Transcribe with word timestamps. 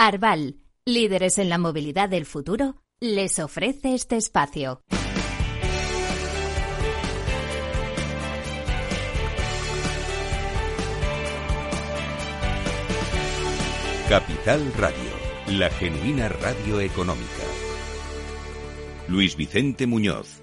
Arval, 0.00 0.60
líderes 0.84 1.38
en 1.38 1.48
la 1.48 1.58
movilidad 1.58 2.08
del 2.08 2.24
futuro, 2.24 2.76
les 3.00 3.40
ofrece 3.40 3.94
este 3.94 4.16
espacio. 4.16 4.80
Capital 14.08 14.72
Radio, 14.78 15.58
la 15.58 15.68
genuina 15.68 16.28
radio 16.28 16.78
económica. 16.78 17.26
Luis 19.08 19.34
Vicente 19.34 19.88
Muñoz. 19.88 20.42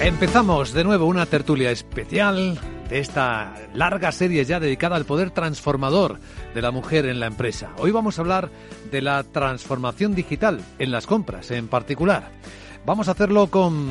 Empezamos 0.00 0.72
de 0.72 0.84
nuevo 0.84 1.06
una 1.06 1.26
tertulia 1.26 1.72
especial 1.72 2.56
esta 2.92 3.54
larga 3.74 4.12
serie 4.12 4.44
ya 4.44 4.60
dedicada 4.60 4.96
al 4.96 5.04
poder 5.04 5.30
transformador 5.30 6.18
de 6.54 6.62
la 6.62 6.70
mujer 6.70 7.06
en 7.06 7.20
la 7.20 7.26
empresa. 7.26 7.70
Hoy 7.78 7.90
vamos 7.90 8.18
a 8.18 8.22
hablar 8.22 8.50
de 8.90 9.00
la 9.00 9.22
transformación 9.24 10.14
digital 10.14 10.60
en 10.78 10.90
las 10.90 11.06
compras 11.06 11.50
en 11.50 11.68
particular. 11.68 12.30
Vamos 12.84 13.08
a 13.08 13.12
hacerlo 13.12 13.46
con 13.46 13.88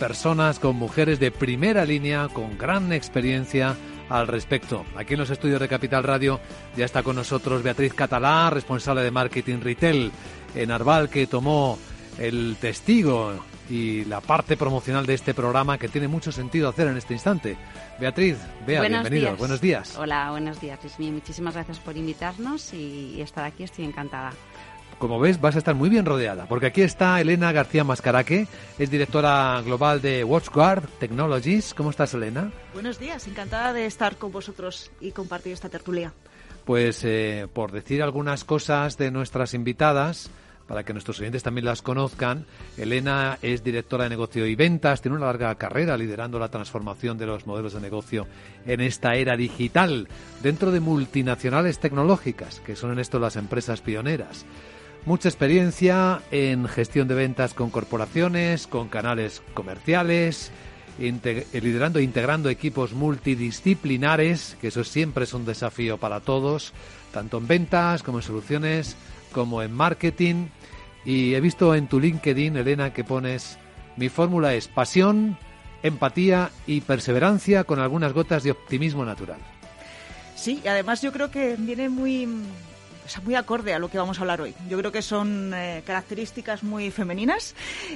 personas, 0.00 0.58
con 0.58 0.76
mujeres 0.76 1.20
de 1.20 1.30
primera 1.30 1.84
línea, 1.84 2.28
con 2.32 2.58
gran 2.58 2.92
experiencia 2.92 3.76
al 4.08 4.26
respecto. 4.26 4.84
Aquí 4.96 5.14
en 5.14 5.20
los 5.20 5.30
estudios 5.30 5.60
de 5.60 5.68
Capital 5.68 6.02
Radio 6.02 6.40
ya 6.76 6.84
está 6.84 7.02
con 7.02 7.16
nosotros 7.16 7.62
Beatriz 7.62 7.94
Catalá, 7.94 8.50
responsable 8.50 9.02
de 9.02 9.10
marketing 9.10 9.60
retail 9.60 10.10
en 10.54 10.70
Arval, 10.70 11.08
que 11.08 11.26
tomó 11.26 11.78
el 12.18 12.56
testigo 12.60 13.32
y 13.70 14.04
la 14.04 14.20
parte 14.20 14.56
promocional 14.56 15.06
de 15.06 15.14
este 15.14 15.34
programa 15.34 15.78
que 15.78 15.88
tiene 15.88 16.08
mucho 16.08 16.32
sentido 16.32 16.68
hacer 16.68 16.88
en 16.88 16.96
este 16.96 17.14
instante. 17.14 17.56
Beatriz, 17.98 18.38
Bea, 18.66 18.82
bienvenido. 18.82 19.36
Buenos 19.36 19.60
días. 19.60 19.96
Hola, 19.96 20.30
buenos 20.30 20.60
días, 20.60 20.78
Muchísimas 20.98 21.54
gracias 21.54 21.78
por 21.78 21.96
invitarnos 21.96 22.72
y 22.74 23.20
estar 23.20 23.44
aquí. 23.44 23.64
Estoy 23.64 23.84
encantada. 23.84 24.32
Como 24.98 25.18
ves, 25.18 25.40
vas 25.40 25.56
a 25.56 25.58
estar 25.58 25.74
muy 25.74 25.90
bien 25.90 26.06
rodeada, 26.06 26.46
porque 26.46 26.66
aquí 26.66 26.82
está 26.82 27.20
Elena 27.20 27.50
García 27.50 27.82
Mascaraque, 27.82 28.46
es 28.78 28.88
directora 28.88 29.60
global 29.64 30.00
de 30.00 30.22
WatchGuard 30.22 30.86
Technologies. 31.00 31.74
¿Cómo 31.74 31.90
estás, 31.90 32.14
Elena? 32.14 32.52
Buenos 32.72 33.00
días, 33.00 33.26
encantada 33.26 33.72
de 33.72 33.86
estar 33.86 34.16
con 34.16 34.30
vosotros 34.30 34.92
y 35.00 35.10
compartir 35.10 35.54
esta 35.54 35.68
tertulia. 35.68 36.12
Pues 36.64 37.02
eh, 37.02 37.48
por 37.52 37.72
decir 37.72 38.00
algunas 38.00 38.44
cosas 38.44 38.96
de 38.96 39.10
nuestras 39.10 39.54
invitadas, 39.54 40.30
para 40.72 40.84
que 40.84 40.94
nuestros 40.94 41.20
oyentes 41.20 41.42
también 41.42 41.66
las 41.66 41.82
conozcan, 41.82 42.46
Elena 42.78 43.36
es 43.42 43.62
directora 43.62 44.04
de 44.04 44.08
negocio 44.08 44.46
y 44.46 44.54
ventas, 44.54 45.02
tiene 45.02 45.18
una 45.18 45.26
larga 45.26 45.54
carrera 45.56 45.98
liderando 45.98 46.38
la 46.38 46.48
transformación 46.48 47.18
de 47.18 47.26
los 47.26 47.46
modelos 47.46 47.74
de 47.74 47.82
negocio 47.82 48.26
en 48.64 48.80
esta 48.80 49.14
era 49.14 49.36
digital 49.36 50.08
dentro 50.42 50.70
de 50.70 50.80
multinacionales 50.80 51.78
tecnológicas, 51.78 52.60
que 52.60 52.74
son 52.74 52.90
en 52.92 53.00
esto 53.00 53.18
las 53.18 53.36
empresas 53.36 53.82
pioneras. 53.82 54.46
Mucha 55.04 55.28
experiencia 55.28 56.22
en 56.30 56.66
gestión 56.66 57.06
de 57.06 57.16
ventas 57.16 57.52
con 57.52 57.68
corporaciones, 57.68 58.66
con 58.66 58.88
canales 58.88 59.42
comerciales, 59.52 60.52
liderando 60.98 61.98
e 61.98 62.02
integrando 62.02 62.48
equipos 62.48 62.94
multidisciplinares, 62.94 64.56
que 64.58 64.68
eso 64.68 64.84
siempre 64.84 65.24
es 65.24 65.34
un 65.34 65.44
desafío 65.44 65.98
para 65.98 66.20
todos, 66.20 66.72
tanto 67.12 67.36
en 67.36 67.46
ventas 67.46 68.02
como 68.02 68.20
en 68.20 68.22
soluciones, 68.22 68.96
como 69.32 69.62
en 69.62 69.72
marketing. 69.72 70.46
Y 71.04 71.34
he 71.34 71.40
visto 71.40 71.74
en 71.74 71.88
tu 71.88 71.98
LinkedIn, 71.98 72.56
Elena, 72.56 72.92
que 72.92 73.02
pones, 73.02 73.58
mi 73.96 74.08
fórmula 74.08 74.54
es 74.54 74.68
pasión, 74.68 75.36
empatía 75.82 76.50
y 76.66 76.82
perseverancia 76.82 77.64
con 77.64 77.80
algunas 77.80 78.12
gotas 78.12 78.44
de 78.44 78.52
optimismo 78.52 79.04
natural. 79.04 79.38
Sí, 80.36 80.60
y 80.64 80.68
además 80.68 81.02
yo 81.02 81.12
creo 81.12 81.30
que 81.30 81.56
viene 81.58 81.88
muy 81.88 82.28
muy 83.24 83.34
acorde 83.34 83.74
a 83.74 83.78
lo 83.78 83.88
que 83.88 83.98
vamos 83.98 84.18
a 84.18 84.22
hablar 84.22 84.40
hoy. 84.40 84.54
Yo 84.68 84.78
creo 84.78 84.92
que 84.92 85.02
son 85.02 85.52
eh, 85.54 85.82
características 85.86 86.62
muy 86.62 86.90
femeninas 86.90 87.54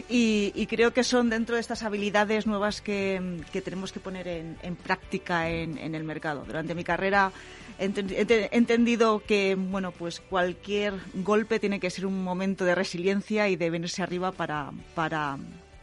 y, 0.08 0.66
creo 0.66 0.92
que 0.92 1.04
son 1.04 1.30
dentro 1.30 1.54
de 1.54 1.60
estas 1.60 1.82
habilidades 1.82 2.46
nuevas 2.46 2.80
que, 2.80 3.40
tenemos 3.64 3.92
que 3.92 4.00
poner 4.00 4.28
en, 4.28 4.76
práctica 4.76 5.48
en, 5.48 5.94
el 5.94 6.04
mercado. 6.04 6.44
Durante 6.46 6.74
mi 6.74 6.84
carrera 6.84 7.32
he, 7.78 8.48
entendido 8.50 9.22
que 9.24 9.54
bueno, 9.54 9.92
pues 9.92 10.20
cualquier 10.20 10.94
golpe 11.14 11.58
tiene 11.60 11.80
que 11.80 11.90
ser 11.90 12.06
un 12.06 12.22
momento 12.22 12.64
de 12.64 12.74
resiliencia 12.74 13.48
y 13.48 13.56
de 13.56 13.70
venirse 13.70 14.02
arriba 14.02 14.32
para 14.32 14.72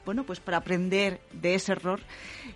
bueno, 0.06 0.24
pues 0.26 0.40
para 0.40 0.58
aprender 0.58 1.22
de 1.32 1.56
ese 1.56 1.74
error 1.74 2.00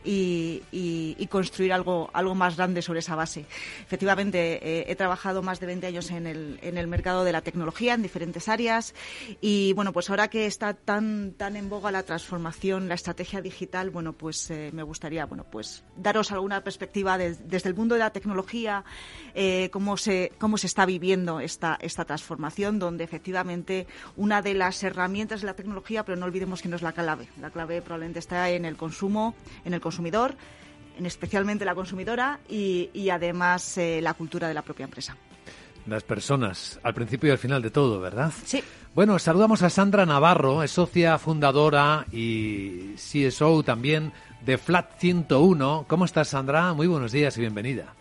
y, 0.03 1.27
construir 1.29 1.73
algo, 1.73 2.09
algo 2.13 2.35
más 2.35 2.55
grande 2.55 2.81
sobre 2.81 2.99
esa 2.99 3.15
base. 3.15 3.45
Efectivamente, 3.81 4.59
eh, 4.61 4.85
he 4.87 4.95
trabajado 4.95 5.41
más 5.41 5.59
de 5.59 5.67
20 5.67 5.87
años 5.87 6.09
en 6.11 6.25
el, 6.25 6.59
en 6.61 6.77
el 6.77 6.87
mercado 6.87 7.23
de 7.23 7.31
la 7.31 7.41
tecnología, 7.41 7.93
en 7.93 8.01
diferentes 8.01 8.47
áreas, 8.47 8.95
y 9.41 9.73
bueno, 9.73 9.91
pues 9.91 10.09
ahora 10.09 10.29
que 10.29 10.45
está 10.45 10.73
tan, 10.73 11.33
tan 11.33 11.55
en 11.55 11.69
boga 11.69 11.91
la 11.91 12.03
transformación, 12.03 12.87
la 12.87 12.95
estrategia 12.95 13.41
digital, 13.41 13.89
bueno, 13.89 14.13
pues 14.13 14.49
eh, 14.49 14.71
me 14.73 14.83
gustaría, 14.83 15.25
bueno, 15.25 15.45
pues 15.49 15.83
daros 15.95 16.31
alguna 16.31 16.63
perspectiva 16.63 17.17
desde 17.17 17.69
el 17.69 17.75
mundo 17.75 17.95
de 17.95 17.99
la 17.99 18.11
tecnología, 18.11 18.83
eh, 19.35 19.69
cómo, 19.71 19.97
se, 19.97 20.31
cómo 20.39 20.57
se 20.57 20.67
está 20.67 20.85
viviendo 20.85 21.39
esta, 21.39 21.77
esta 21.81 22.05
transformación, 22.05 22.79
donde 22.79 23.03
efectivamente 23.03 23.87
una 24.15 24.41
de 24.41 24.53
las 24.53 24.83
herramientas 24.83 25.41
de 25.41 25.47
la 25.47 25.55
tecnología, 25.55 26.03
pero 26.03 26.17
no 26.17 26.25
olvidemos 26.25 26.61
que 26.61 26.69
no 26.69 26.75
es 26.75 26.81
la 26.81 26.93
clave, 26.93 27.27
la 27.41 27.49
clave 27.49 27.81
probablemente 27.81 28.19
está 28.19 28.49
en 28.49 28.65
el 28.65 28.75
consumo, 28.75 29.35
en 29.65 29.73
el 29.73 29.81
consumidor, 29.81 30.35
en 30.97 31.05
especialmente 31.05 31.65
la 31.65 31.75
consumidora 31.75 32.39
y, 32.49 33.09
además 33.09 33.77
eh, 33.77 33.99
la 34.01 34.13
cultura 34.13 34.47
de 34.47 34.53
la 34.53 34.61
propia 34.61 34.85
empresa. 34.85 35.15
Las 35.85 36.03
personas, 36.03 36.79
al 36.83 36.93
principio 36.93 37.29
y 37.29 37.31
al 37.31 37.37
final 37.37 37.61
de 37.61 37.71
todo, 37.71 38.01
¿verdad? 38.01 38.33
Sí. 38.43 38.61
Bueno, 38.93 39.17
saludamos 39.19 39.61
a 39.61 39.69
Sandra 39.69 40.05
Navarro, 40.05 40.63
es 40.63 40.71
socia 40.71 41.17
fundadora 41.17 42.05
y 42.11 42.95
CSO 42.95 43.63
también 43.63 44.11
de 44.45 44.57
Flat 44.57 44.99
101. 44.99 45.85
¿Cómo 45.87 46.05
estás, 46.05 46.29
Sandra? 46.29 46.73
Muy 46.73 46.87
buenos 46.87 47.11
días 47.11 47.37
y 47.37 47.41
bienvenida. 47.41 47.93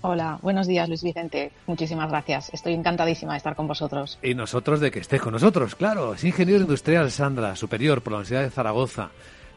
Hola, 0.00 0.38
buenos 0.42 0.68
días 0.68 0.88
Luis 0.88 1.02
Vicente. 1.02 1.50
Muchísimas 1.66 2.08
gracias. 2.08 2.50
Estoy 2.54 2.74
encantadísima 2.74 3.32
de 3.32 3.38
estar 3.38 3.56
con 3.56 3.66
vosotros. 3.66 4.18
Y 4.22 4.34
nosotros 4.34 4.80
de 4.80 4.92
que 4.92 5.00
estés 5.00 5.20
con 5.20 5.32
nosotros, 5.32 5.74
claro. 5.74 6.14
Es 6.14 6.22
ingeniero 6.22 6.60
industrial 6.60 7.10
Sandra, 7.10 7.56
superior 7.56 8.00
por 8.00 8.12
la 8.12 8.18
Universidad 8.18 8.42
de 8.42 8.50
Zaragoza. 8.50 9.10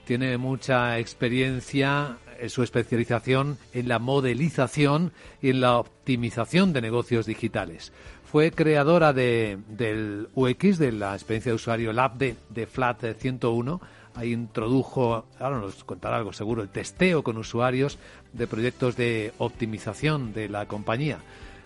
Tiene 0.06 0.38
mucha 0.40 0.98
experiencia 0.98 2.18
en 2.40 2.50
su 2.50 2.64
especialización 2.64 3.60
en 3.72 3.88
la 3.88 4.00
modelización 4.00 5.14
y 5.44 5.52
en 5.52 5.62
la 5.62 5.78
optimización 5.78 6.74
de 6.74 6.82
negocios 6.82 7.28
digitales. 7.28 7.94
Fue 8.24 8.52
creadora 8.52 9.14
de, 9.14 9.60
del 9.68 10.28
UX, 10.34 10.80
de 10.80 10.92
la 10.92 11.14
experiencia 11.14 11.52
de 11.52 11.58
usuario 11.58 11.94
Lab 11.94 12.18
de, 12.18 12.36
de 12.50 12.66
Flat 12.66 13.04
101 13.16 13.80
ahí 14.16 14.34
introdujo, 14.34 15.26
ahora 15.40 15.60
nos 15.60 15.84
contará 15.84 16.18
algo 16.18 16.34
seguro, 16.34 16.62
el 16.62 16.70
testeo 16.70 17.24
con 17.24 17.38
usuarios 17.38 17.98
de 18.34 18.48
proyectos 18.48 18.96
de 18.96 19.34
optimización 19.38 20.34
de 20.34 20.50
la 20.50 20.66
compañía. 20.68 21.20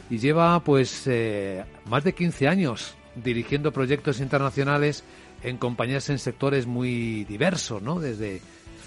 Y 0.09 0.19
lleva 0.19 0.59
pues 0.61 1.03
eh, 1.07 1.65
más 1.85 2.03
de 2.03 2.13
15 2.13 2.47
años 2.47 2.95
dirigiendo 3.15 3.71
proyectos 3.71 4.19
internacionales 4.19 5.03
en 5.43 5.57
compañías 5.57 6.09
en 6.09 6.19
sectores 6.19 6.65
muy 6.65 7.23
diversos, 7.25 7.81
¿no? 7.81 7.99
Desde 7.99 8.41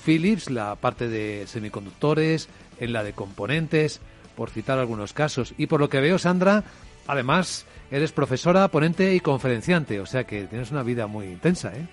Philips, 0.04 0.50
la 0.50 0.74
parte 0.76 1.08
de 1.08 1.46
semiconductores, 1.46 2.48
en 2.78 2.92
la 2.92 3.02
de 3.02 3.12
componentes, 3.12 4.00
por 4.36 4.50
citar 4.50 4.78
algunos 4.78 5.12
casos. 5.12 5.54
Y 5.58 5.66
por 5.66 5.80
lo 5.80 5.88
que 5.88 6.00
veo, 6.00 6.18
Sandra, 6.18 6.64
además, 7.06 7.66
eres 7.90 8.12
profesora, 8.12 8.68
ponente 8.68 9.14
y 9.14 9.20
conferenciante, 9.20 10.00
o 10.00 10.06
sea 10.06 10.24
que 10.24 10.44
tienes 10.44 10.70
una 10.70 10.82
vida 10.82 11.06
muy 11.06 11.26
intensa, 11.26 11.72
¿eh? 11.74 11.86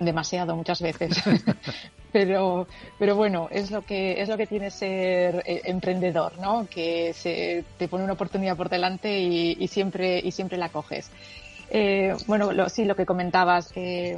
Demasiado 0.00 0.56
muchas 0.56 0.80
veces. 0.80 1.22
pero, 2.12 2.66
pero 2.98 3.16
bueno, 3.16 3.48
es 3.50 3.70
lo 3.70 3.82
que 3.82 4.20
es 4.20 4.28
lo 4.28 4.36
que 4.36 4.46
tiene 4.46 4.70
ser 4.70 5.42
eh, 5.46 5.62
emprendedor, 5.64 6.38
¿no? 6.38 6.66
Que 6.68 7.12
se, 7.12 7.64
te 7.78 7.88
pone 7.88 8.04
una 8.04 8.14
oportunidad 8.14 8.56
por 8.56 8.68
delante 8.68 9.20
y, 9.20 9.66
siempre 9.68 10.20
y 10.22 10.30
siempre 10.32 10.58
la 10.58 10.68
coges. 10.68 11.10
Eh, 11.70 12.14
bueno, 12.26 12.50
sí, 12.68 12.84
lo 12.84 12.96
que 12.96 13.06
comentabas. 13.06 13.72
Eh, 13.76 14.16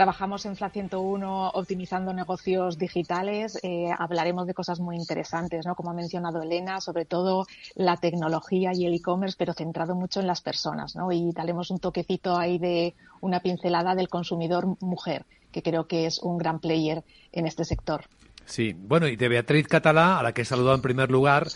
Trabajamos 0.00 0.46
en 0.46 0.56
FLA 0.56 0.70
101 0.70 1.50
optimizando 1.50 2.14
negocios 2.14 2.78
digitales. 2.78 3.58
Eh, 3.62 3.90
hablaremos 3.98 4.46
de 4.46 4.54
cosas 4.54 4.80
muy 4.80 4.96
interesantes, 4.96 5.66
¿no? 5.66 5.74
Como 5.74 5.90
ha 5.90 5.92
mencionado 5.92 6.40
Elena, 6.40 6.80
sobre 6.80 7.04
todo 7.04 7.44
la 7.74 7.98
tecnología 7.98 8.70
y 8.72 8.86
el 8.86 8.94
e-commerce, 8.94 9.36
pero 9.38 9.52
centrado 9.52 9.94
mucho 9.94 10.20
en 10.20 10.26
las 10.26 10.40
personas, 10.40 10.96
¿no? 10.96 11.12
Y 11.12 11.32
daremos 11.32 11.70
un 11.70 11.80
toquecito 11.80 12.38
ahí 12.38 12.58
de 12.58 12.94
una 13.20 13.40
pincelada 13.40 13.94
del 13.94 14.08
consumidor 14.08 14.74
mujer, 14.80 15.26
que 15.52 15.62
creo 15.62 15.86
que 15.86 16.06
es 16.06 16.18
un 16.20 16.38
gran 16.38 16.60
player 16.60 17.04
en 17.32 17.46
este 17.46 17.66
sector. 17.66 18.06
Sí, 18.46 18.74
bueno, 18.76 19.06
y 19.06 19.16
de 19.16 19.28
Beatriz 19.28 19.68
Catalá, 19.68 20.18
a 20.18 20.22
la 20.22 20.32
que 20.32 20.42
he 20.42 20.44
saludado 20.44 20.74
en 20.74 20.82
primer 20.82 21.10
lugar, 21.10 21.46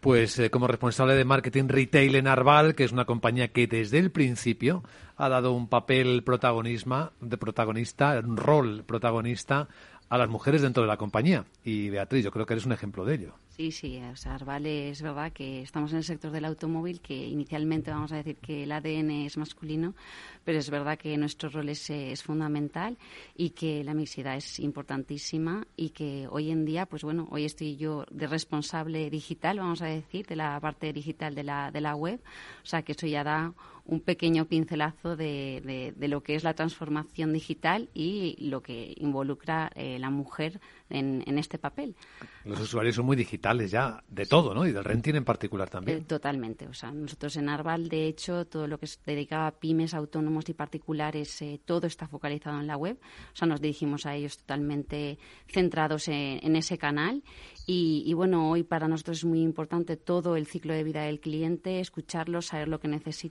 pues 0.00 0.38
eh, 0.38 0.50
como 0.50 0.66
responsable 0.66 1.14
de 1.14 1.24
marketing 1.24 1.68
retail 1.68 2.16
en 2.16 2.26
Arval, 2.26 2.74
que 2.74 2.84
es 2.84 2.92
una 2.92 3.04
compañía 3.04 3.48
que 3.48 3.66
desde 3.66 3.98
el 3.98 4.10
principio 4.10 4.82
ha 5.22 5.28
dado 5.28 5.52
un 5.52 5.68
papel 5.68 6.24
protagonismo, 6.24 7.12
de 7.20 7.38
protagonista, 7.38 8.18
un 8.18 8.36
rol 8.36 8.82
protagonista 8.84 9.68
a 10.08 10.18
las 10.18 10.28
mujeres 10.28 10.62
dentro 10.62 10.82
de 10.82 10.88
la 10.88 10.96
compañía. 10.96 11.44
Y 11.64 11.90
Beatriz, 11.90 12.24
yo 12.24 12.32
creo 12.32 12.44
que 12.44 12.54
eres 12.54 12.66
un 12.66 12.72
ejemplo 12.72 13.04
de 13.04 13.14
ello. 13.14 13.34
Sí, 13.56 13.70
sí, 13.70 14.00
o 14.10 14.16
sea, 14.16 14.36
Arvale 14.36 14.88
es 14.88 15.02
verdad 15.02 15.30
que 15.30 15.60
estamos 15.60 15.92
en 15.92 15.98
el 15.98 16.04
sector 16.04 16.30
del 16.30 16.46
automóvil, 16.46 17.02
que 17.02 17.14
inicialmente 17.14 17.90
vamos 17.90 18.10
a 18.10 18.16
decir 18.16 18.36
que 18.36 18.62
el 18.62 18.72
ADN 18.72 19.10
es 19.26 19.36
masculino, 19.36 19.94
pero 20.42 20.58
es 20.58 20.70
verdad 20.70 20.96
que 20.96 21.14
nuestro 21.18 21.50
rol 21.50 21.68
es, 21.68 21.90
es 21.90 22.22
fundamental 22.22 22.96
y 23.36 23.50
que 23.50 23.84
la 23.84 23.92
mixidad 23.92 24.36
es 24.38 24.58
importantísima 24.58 25.66
y 25.76 25.90
que 25.90 26.26
hoy 26.30 26.50
en 26.50 26.64
día, 26.64 26.86
pues 26.86 27.02
bueno, 27.02 27.28
hoy 27.30 27.44
estoy 27.44 27.76
yo 27.76 28.06
de 28.10 28.26
responsable 28.26 29.10
digital, 29.10 29.58
vamos 29.58 29.82
a 29.82 29.86
decir, 29.86 30.26
de 30.26 30.36
la 30.36 30.58
parte 30.58 30.90
digital 30.94 31.34
de 31.34 31.44
la, 31.44 31.70
de 31.70 31.82
la 31.82 31.94
web, 31.94 32.20
o 32.62 32.66
sea 32.66 32.80
que 32.80 32.92
eso 32.92 33.06
ya 33.06 33.22
da 33.22 33.52
un 33.84 34.00
pequeño 34.00 34.46
pincelazo 34.46 35.16
de, 35.16 35.92
de, 35.96 36.08
lo 36.08 36.22
que 36.22 36.36
es 36.36 36.44
la 36.44 36.54
transformación 36.54 37.32
digital 37.32 37.88
y 37.94 38.36
lo 38.38 38.62
que 38.62 38.94
involucra 38.96 39.70
eh, 39.74 39.98
la 39.98 40.10
mujer 40.10 40.60
en, 40.92 41.22
en, 41.26 41.38
este 41.38 41.58
papel. 41.58 41.96
Los 42.44 42.60
usuarios 42.60 42.96
son 42.96 43.06
muy 43.06 43.16
digitales 43.16 43.70
ya, 43.70 44.02
de 44.08 44.26
todo, 44.26 44.54
¿no? 44.54 44.66
Y 44.66 44.72
del 44.72 44.84
renting 44.84 45.14
en 45.14 45.24
particular 45.24 45.68
también. 45.68 45.98
Eh, 45.98 46.00
totalmente. 46.02 46.66
O 46.68 46.74
sea, 46.74 46.90
nosotros 46.90 47.36
en 47.36 47.48
Arval, 47.48 47.88
de 47.88 48.06
hecho, 48.06 48.44
todo 48.46 48.66
lo 48.66 48.78
que 48.78 48.86
se 48.86 48.98
dedicaba 49.04 49.46
a 49.46 49.52
pymes, 49.52 49.94
autónomos 49.94 50.48
y 50.48 50.54
particulares, 50.54 51.42
eh, 51.42 51.60
todo 51.64 51.86
está 51.86 52.06
focalizado 52.06 52.60
en 52.60 52.66
la 52.66 52.76
web. 52.76 52.98
O 53.32 53.36
sea, 53.36 53.48
nos 53.48 53.60
dirigimos 53.60 54.06
a 54.06 54.14
ellos 54.14 54.38
totalmente 54.38 55.18
centrados 55.48 56.08
en, 56.08 56.40
en 56.42 56.56
ese 56.56 56.78
canal. 56.78 57.22
Y, 57.66 58.02
y, 58.06 58.14
bueno, 58.14 58.50
hoy 58.50 58.64
para 58.64 58.88
nosotros 58.88 59.18
es 59.18 59.24
muy 59.24 59.40
importante 59.40 59.96
todo 59.96 60.36
el 60.36 60.46
ciclo 60.46 60.74
de 60.74 60.82
vida 60.82 61.02
del 61.02 61.20
cliente, 61.20 61.80
escucharlos, 61.80 62.46
saber 62.46 62.68
lo 62.68 62.80
que 62.80 62.88
necesitan 62.88 63.22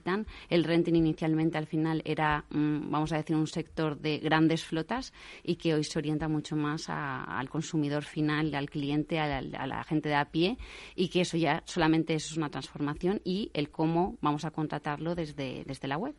el 0.48 0.64
renting 0.64 0.94
inicialmente 0.94 1.58
al 1.58 1.66
final 1.66 2.02
era, 2.04 2.44
mm, 2.50 2.90
vamos 2.90 3.12
a 3.12 3.16
decir, 3.16 3.36
un 3.36 3.46
sector 3.46 3.98
de 3.98 4.18
grandes 4.18 4.64
flotas 4.64 5.12
y 5.42 5.56
que 5.56 5.74
hoy 5.74 5.84
se 5.84 5.98
orienta 5.98 6.28
mucho 6.28 6.56
más 6.56 6.88
al 6.88 7.48
consumidor 7.52 8.04
final, 8.04 8.54
al 8.54 8.70
cliente, 8.70 9.20
a 9.20 9.42
la, 9.42 9.84
gente 9.84 10.08
de 10.08 10.14
a 10.14 10.24
pie 10.24 10.56
y 10.96 11.08
que 11.08 11.20
eso 11.20 11.36
ya 11.36 11.62
solamente 11.66 12.14
es 12.14 12.34
una 12.36 12.48
transformación 12.48 13.20
y 13.24 13.50
el 13.52 13.68
cómo 13.68 14.16
vamos 14.22 14.46
a 14.46 14.50
contratarlo 14.50 15.14
desde, 15.14 15.62
desde 15.66 15.86
la 15.86 15.98
web. 15.98 16.14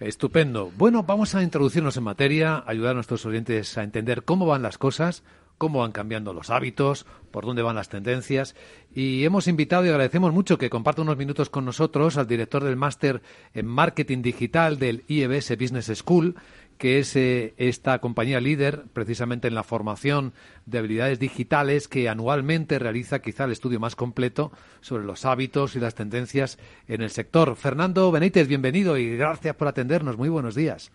Estupendo. 0.00 0.72
Bueno, 0.76 1.04
vamos 1.04 1.34
a 1.34 1.42
introducirnos 1.42 1.96
en 1.96 2.04
materia, 2.04 2.62
ayudar 2.66 2.90
a 2.92 2.94
nuestros 2.94 3.24
oyentes 3.24 3.78
a 3.78 3.84
entender 3.84 4.24
cómo 4.24 4.46
van 4.46 4.62
las 4.62 4.78
cosas, 4.78 5.22
cómo 5.58 5.80
van 5.80 5.92
cambiando 5.92 6.32
los 6.32 6.50
hábitos, 6.50 7.04
por 7.30 7.44
dónde 7.44 7.62
van 7.62 7.76
las 7.76 7.88
tendencias. 7.88 8.54
Y 8.94 9.24
hemos 9.24 9.48
invitado 9.48 9.84
y 9.84 9.88
agradecemos 9.88 10.32
mucho 10.32 10.56
que 10.56 10.70
comparta 10.70 11.02
unos 11.02 11.16
minutos 11.16 11.50
con 11.50 11.64
nosotros 11.64 12.16
al 12.16 12.28
director 12.28 12.64
del 12.64 12.76
máster 12.76 13.22
en 13.54 13.66
marketing 13.66 14.22
digital 14.22 14.78
del 14.78 15.04
IEBS 15.08 15.56
Business 15.58 15.92
School, 15.94 16.36
que 16.78 16.98
es 16.98 17.14
eh, 17.16 17.54
esta 17.56 17.98
compañía 17.98 18.40
líder 18.40 18.84
precisamente 18.92 19.48
en 19.48 19.54
la 19.54 19.62
formación 19.62 20.32
de 20.66 20.78
habilidades 20.78 21.18
digitales 21.18 21.88
que 21.88 22.08
anualmente 22.08 22.78
realiza 22.78 23.20
quizá 23.20 23.44
el 23.44 23.52
estudio 23.52 23.80
más 23.80 23.96
completo 23.96 24.52
sobre 24.80 25.04
los 25.04 25.24
hábitos 25.24 25.76
y 25.76 25.80
las 25.80 25.94
tendencias 25.94 26.58
en 26.86 27.02
el 27.02 27.10
sector. 27.10 27.56
Fernando 27.56 28.10
Benítez, 28.10 28.48
bienvenido 28.48 28.96
y 28.96 29.16
gracias 29.16 29.54
por 29.56 29.68
atendernos. 29.68 30.16
Muy 30.16 30.28
buenos 30.28 30.54
días. 30.54 30.92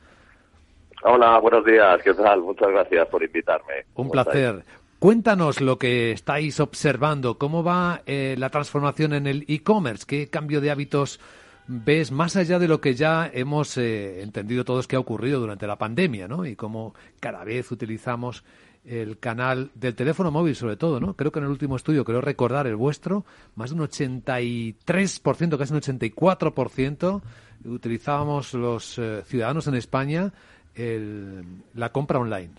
Hola, 1.04 1.38
buenos 1.40 1.66
días. 1.66 2.02
¿Qué 2.02 2.14
tal? 2.14 2.42
Muchas 2.42 2.70
gracias 2.70 3.08
por 3.10 3.22
invitarme. 3.22 3.86
Un 3.96 4.10
placer. 4.10 4.64
Cuéntanos 5.00 5.60
lo 5.60 5.78
que 5.78 6.14
estáis 6.14 6.62
observando. 6.62 7.38
¿Cómo 7.38 7.62
va 7.62 8.04
eh, 8.06 8.36
la 8.38 8.50
transformación 8.50 9.14
en 9.14 9.28
el 9.28 9.44
e-commerce? 9.50 10.06
¿Qué 10.08 10.30
cambio 10.30 10.62
de 10.62 10.72
hábitos 10.72 11.20
ves 11.68 12.12
más 12.12 12.36
allá 12.36 12.60
de 12.60 12.68
lo 12.68 12.82
que 12.82 12.94
ya 12.94 13.30
hemos 13.34 13.78
eh, 13.78 14.22
entendido 14.22 14.66
todos 14.66 14.88
que 14.88 14.96
ha 14.96 15.00
ocurrido 15.00 15.40
durante 15.40 15.68
la 15.68 15.78
pandemia, 15.78 16.28
¿no? 16.28 16.46
Y 16.46 16.56
cómo 16.56 16.94
cada 17.20 17.44
vez 17.44 17.72
utilizamos 17.72 18.44
el 18.86 19.18
canal 19.18 19.72
del 19.76 19.96
teléfono 19.96 20.30
móvil 20.30 20.56
sobre 20.56 20.76
todo, 20.76 21.00
¿no? 21.00 21.16
Creo 21.16 21.32
que 21.32 21.40
en 21.40 21.46
el 21.46 21.52
último 21.52 21.76
estudio, 21.76 22.04
creo 22.04 22.22
recordar 22.22 22.68
el 22.68 22.76
vuestro, 22.76 23.24
más 23.56 23.70
de 23.70 23.76
un 23.78 23.88
83%, 23.88 25.58
casi 25.58 25.74
un 25.74 25.82
84% 25.82 27.22
utilizábamos 27.66 28.54
los 28.54 29.00
eh, 29.00 29.22
ciudadanos 29.26 29.68
en 29.68 29.76
España 29.76 30.34
el, 30.76 31.44
la 31.76 31.92
compra 31.92 32.20
online? 32.20 32.52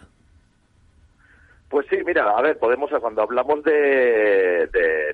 Pues 1.68 1.86
sí, 1.90 1.98
mira, 2.06 2.30
a 2.30 2.40
ver, 2.40 2.58
podemos, 2.58 2.90
cuando 3.00 3.22
hablamos 3.22 3.62
de, 3.64 4.68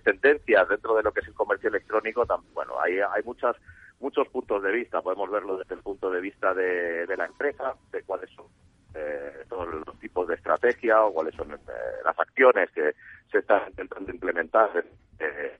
tendencias 0.05 0.69
dentro 0.69 0.95
de 0.95 1.03
lo 1.03 1.13
que 1.13 1.21
es 1.21 1.29
el 1.29 1.35
comercio 1.35 1.71
electrónico, 1.71 2.27
bueno, 2.53 2.75
hay, 2.81 2.99
hay 2.99 3.23
muchas 3.25 3.57
muchos 4.01 4.29
puntos 4.29 4.63
de 4.63 4.73
vista. 4.73 5.03
Podemos 5.03 5.31
verlo 5.31 5.59
desde 5.59 5.75
el 5.75 5.83
punto 5.83 6.11
de 6.11 6.21
vista 6.21 6.55
de, 6.55 7.07
la 7.17 7.27
empresa, 7.27 7.75
de 7.93 8.03
cuáles 8.03 8.31
son 8.31 8.47
eh, 8.95 9.45
todos 9.49 9.69
los 9.87 9.99
tipos 10.01 10.27
de 10.29 10.35
estrategia 10.35 11.03
o 11.05 11.13
cuáles 11.13 11.35
son 11.35 11.53
eh, 11.53 11.57
las 12.05 12.19
acciones 12.19 12.71
que 12.73 12.95
se 13.31 13.39
están 13.39 13.69
intentando 13.69 14.11
implementar 14.11 14.85
eh, 15.19 15.59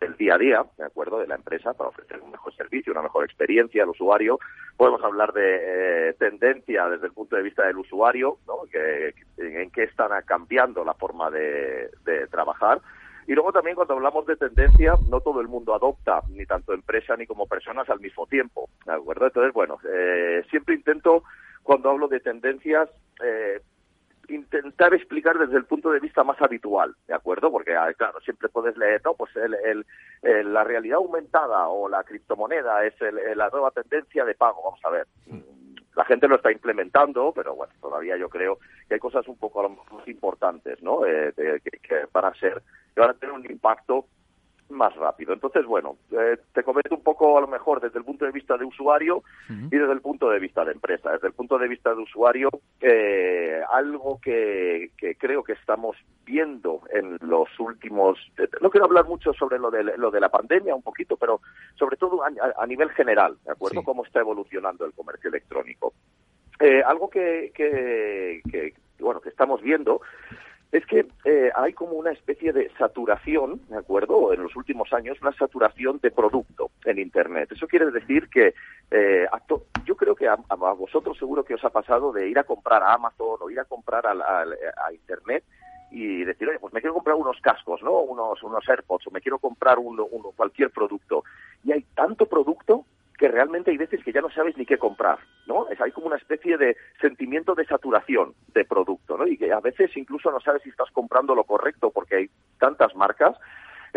del 0.00 0.16
día 0.16 0.34
a 0.34 0.38
día, 0.38 0.64
¿de 0.76 0.84
acuerdo?, 0.84 1.18
de 1.18 1.26
la 1.26 1.34
empresa 1.34 1.72
para 1.74 1.90
ofrecer 1.90 2.20
un 2.20 2.30
mejor 2.30 2.54
servicio, 2.54 2.92
una 2.92 3.02
mejor 3.02 3.24
experiencia 3.24 3.82
al 3.82 3.90
usuario. 3.90 4.38
Podemos 4.76 5.02
hablar 5.02 5.32
de 5.32 6.10
eh, 6.10 6.12
tendencia 6.14 6.88
desde 6.88 7.06
el 7.06 7.12
punto 7.12 7.36
de 7.36 7.42
vista 7.42 7.66
del 7.66 7.78
usuario, 7.78 8.38
¿no?, 8.46 8.62
que, 8.70 9.14
en 9.38 9.70
qué 9.70 9.84
están 9.84 10.10
cambiando 10.24 10.84
la 10.84 10.94
forma 10.94 11.30
de, 11.30 11.90
trabajar. 12.30 12.80
Y 13.28 13.34
luego 13.34 13.52
también 13.52 13.76
cuando 13.76 13.92
hablamos 13.92 14.24
de 14.24 14.36
tendencia, 14.36 14.96
no 15.06 15.20
todo 15.20 15.42
el 15.42 15.48
mundo 15.48 15.74
adopta, 15.74 16.22
ni 16.30 16.46
tanto 16.46 16.72
empresa 16.72 17.14
ni 17.14 17.26
como 17.26 17.46
personas 17.46 17.86
al 17.90 18.00
mismo 18.00 18.26
tiempo, 18.26 18.70
¿de 18.86 18.92
acuerdo? 18.94 19.26
Entonces, 19.26 19.52
bueno, 19.52 19.76
eh, 19.86 20.42
siempre 20.48 20.74
intento, 20.74 21.24
cuando 21.62 21.90
hablo 21.90 22.08
de 22.08 22.20
tendencias, 22.20 22.88
eh, 23.22 23.60
intentar 24.30 24.94
explicar 24.94 25.36
desde 25.36 25.58
el 25.58 25.66
punto 25.66 25.90
de 25.90 26.00
vista 26.00 26.24
más 26.24 26.40
habitual, 26.40 26.94
¿de 27.06 27.12
acuerdo? 27.12 27.50
Porque, 27.52 27.76
ah, 27.76 27.92
claro, 27.92 28.18
siempre 28.20 28.48
puedes 28.48 28.78
leer, 28.78 29.02
no, 29.04 29.12
pues 29.12 29.36
el, 29.36 29.84
el, 30.22 30.54
la 30.54 30.64
realidad 30.64 30.96
aumentada 30.96 31.68
o 31.68 31.86
la 31.86 32.04
criptomoneda 32.04 32.86
es 32.86 32.94
la 33.36 33.50
nueva 33.50 33.70
tendencia 33.72 34.24
de 34.24 34.36
pago. 34.36 34.62
Vamos 34.64 34.80
a 34.84 34.90
ver, 34.90 35.06
la 35.98 36.04
gente 36.04 36.28
lo 36.28 36.36
está 36.36 36.52
implementando, 36.52 37.32
pero 37.34 37.56
bueno, 37.56 37.72
todavía 37.80 38.16
yo 38.16 38.28
creo 38.28 38.60
que 38.86 38.94
hay 38.94 39.00
cosas 39.00 39.26
un 39.26 39.36
poco 39.36 39.68
más 39.68 40.06
importantes, 40.06 40.80
¿no? 40.80 41.04
Eh, 41.04 41.32
que, 41.34 41.60
que, 41.60 42.06
van 42.12 42.26
a 42.26 42.34
ser, 42.34 42.62
que 42.94 43.00
van 43.00 43.10
a 43.10 43.14
tener 43.14 43.34
un 43.34 43.44
impacto 43.50 44.06
más 44.70 44.94
rápido. 44.96 45.32
Entonces, 45.32 45.64
bueno, 45.64 45.96
eh, 46.12 46.36
te 46.52 46.62
comento 46.62 46.94
un 46.94 47.02
poco 47.02 47.38
a 47.38 47.40
lo 47.40 47.48
mejor 47.48 47.80
desde 47.80 47.98
el 47.98 48.04
punto 48.04 48.24
de 48.24 48.32
vista 48.32 48.56
de 48.56 48.64
usuario 48.64 49.22
y 49.48 49.76
desde 49.76 49.92
el 49.92 50.00
punto 50.00 50.28
de 50.30 50.38
vista 50.38 50.64
de 50.64 50.72
empresa. 50.72 51.12
Desde 51.12 51.28
el 51.28 51.32
punto 51.32 51.58
de 51.58 51.68
vista 51.68 51.94
de 51.94 52.02
usuario, 52.02 52.50
eh, 52.80 53.60
algo 53.70 54.20
que, 54.20 54.90
que, 54.96 55.14
creo 55.16 55.42
que 55.42 55.52
estamos 55.52 55.96
viendo 56.24 56.82
en 56.92 57.18
los 57.22 57.48
últimos... 57.58 58.18
No 58.60 58.70
quiero 58.70 58.86
hablar 58.86 59.06
mucho 59.06 59.32
sobre 59.32 59.58
lo 59.58 59.70
de, 59.70 59.82
lo 59.96 60.10
de 60.10 60.20
la 60.20 60.28
pandemia, 60.28 60.74
un 60.74 60.82
poquito, 60.82 61.16
pero 61.16 61.40
sobre 61.74 61.96
todo 61.96 62.22
a, 62.22 62.66
nivel 62.66 62.90
general, 62.90 63.36
¿de 63.44 63.52
acuerdo? 63.52 63.82
Cómo 63.82 64.04
está 64.04 64.20
evolucionando 64.20 64.84
el 64.84 64.92
comercio 64.92 65.28
electrónico. 65.28 65.94
Eh, 66.60 66.82
algo 66.84 67.08
que, 67.08 67.52
que, 67.54 68.42
que, 68.50 68.74
bueno, 68.98 69.20
que 69.20 69.28
estamos 69.28 69.62
viendo 69.62 70.00
es 70.70 70.84
que 70.84 71.06
eh, 71.24 71.50
hay 71.54 71.72
como 71.72 71.92
una 71.92 72.12
especie 72.12 72.52
de 72.52 72.70
saturación, 72.76 73.60
¿de 73.68 73.78
acuerdo? 73.78 74.32
En 74.34 74.42
los 74.42 74.54
últimos 74.54 74.92
años, 74.92 75.16
una 75.22 75.32
saturación 75.32 75.98
de 76.02 76.10
producto 76.10 76.70
en 76.84 76.98
Internet. 76.98 77.52
Eso 77.52 77.66
quiere 77.66 77.90
decir 77.90 78.28
que 78.28 78.54
eh, 78.90 79.26
yo 79.84 79.96
creo 79.96 80.14
que 80.14 80.28
a, 80.28 80.36
vosotros 80.74 81.16
seguro 81.16 81.44
que 81.44 81.54
os 81.54 81.64
ha 81.64 81.70
pasado 81.70 82.12
de 82.12 82.28
ir 82.28 82.38
a 82.38 82.44
comprar 82.44 82.82
a 82.82 82.92
Amazon 82.92 83.38
o 83.40 83.50
ir 83.50 83.58
a 83.58 83.64
comprar 83.64 84.06
a, 84.06 84.12
a, 84.12 84.92
Internet 84.92 85.44
y 85.90 86.24
decir, 86.24 86.46
oye, 86.48 86.58
pues 86.58 86.74
me 86.74 86.80
quiero 86.80 86.92
comprar 86.92 87.16
unos 87.16 87.40
cascos, 87.40 87.82
¿no? 87.82 88.00
Unos, 88.00 88.42
unos 88.42 88.68
AirPods 88.68 89.06
o 89.06 89.10
me 89.10 89.22
quiero 89.22 89.38
comprar 89.38 89.78
uno, 89.78 90.04
uno, 90.10 90.32
cualquier 90.36 90.70
producto. 90.70 91.24
Y 91.64 91.72
hay 91.72 91.82
tanto 91.94 92.26
producto 92.26 92.84
que 93.18 93.28
realmente 93.28 93.72
hay 93.72 93.76
veces 93.76 94.02
que 94.04 94.12
ya 94.12 94.20
no 94.20 94.30
sabes 94.30 94.56
ni 94.56 94.64
qué 94.64 94.78
comprar, 94.78 95.18
¿no? 95.46 95.68
Es, 95.68 95.80
hay 95.80 95.90
como 95.90 96.06
una 96.06 96.16
especie 96.16 96.56
de 96.56 96.76
sentimiento 97.00 97.54
de 97.56 97.66
saturación 97.66 98.32
de 98.54 98.64
producto, 98.64 99.18
¿no? 99.18 99.26
Y 99.26 99.36
que 99.36 99.52
a 99.52 99.60
veces 99.60 99.94
incluso 99.96 100.30
no 100.30 100.40
sabes 100.40 100.62
si 100.62 100.70
estás 100.70 100.90
comprando 100.92 101.34
lo 101.34 101.42
correcto 101.42 101.90
porque 101.90 102.16
hay 102.16 102.30
tantas 102.58 102.94
marcas. 102.94 103.36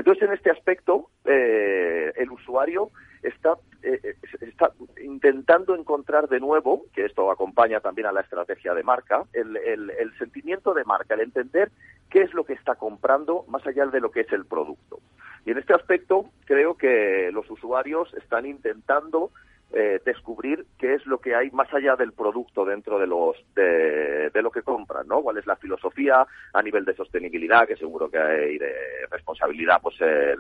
Entonces, 0.01 0.23
en 0.23 0.33
este 0.33 0.49
aspecto, 0.49 1.11
eh, 1.25 2.11
el 2.15 2.31
usuario 2.31 2.89
está, 3.21 3.53
eh, 3.83 4.15
está 4.41 4.71
intentando 4.99 5.75
encontrar 5.75 6.27
de 6.27 6.39
nuevo, 6.39 6.85
que 6.91 7.05
esto 7.05 7.29
acompaña 7.29 7.81
también 7.81 8.07
a 8.07 8.11
la 8.11 8.21
estrategia 8.21 8.73
de 8.73 8.81
marca, 8.81 9.25
el, 9.31 9.55
el, 9.57 9.91
el 9.91 10.17
sentimiento 10.17 10.73
de 10.73 10.85
marca, 10.85 11.13
el 11.13 11.19
entender 11.19 11.69
qué 12.09 12.23
es 12.23 12.33
lo 12.33 12.45
que 12.45 12.53
está 12.53 12.73
comprando 12.73 13.45
más 13.47 13.65
allá 13.67 13.85
de 13.85 13.99
lo 13.99 14.09
que 14.09 14.21
es 14.21 14.33
el 14.33 14.47
producto. 14.47 15.01
Y 15.45 15.51
en 15.51 15.59
este 15.59 15.75
aspecto 15.75 16.31
creo 16.45 16.75
que 16.75 17.29
los 17.31 17.47
usuarios 17.51 18.11
están 18.15 18.47
intentando 18.47 19.29
eh, 19.73 20.01
descubrir 20.05 20.65
qué 20.77 20.95
es 20.95 21.05
lo 21.05 21.19
que 21.19 21.35
hay 21.35 21.49
más 21.51 21.73
allá 21.73 21.95
del 21.95 22.11
producto 22.11 22.65
dentro 22.65 22.99
de 22.99 23.07
los 23.07 23.37
de, 23.55 24.29
lo 24.41 24.51
que 24.51 24.63
compran, 24.63 25.07
¿no? 25.07 25.21
Cuál 25.21 25.37
es 25.37 25.45
la 25.45 25.55
filosofía 25.55 26.25
a 26.53 26.61
nivel 26.61 26.83
de 26.83 26.95
sostenibilidad, 26.95 27.67
que 27.67 27.77
seguro 27.77 28.09
que 28.09 28.17
hay 28.17 28.57
de 28.57 28.73
responsabilidad, 29.09 29.79
pues 29.81 29.95
el, 30.01 30.39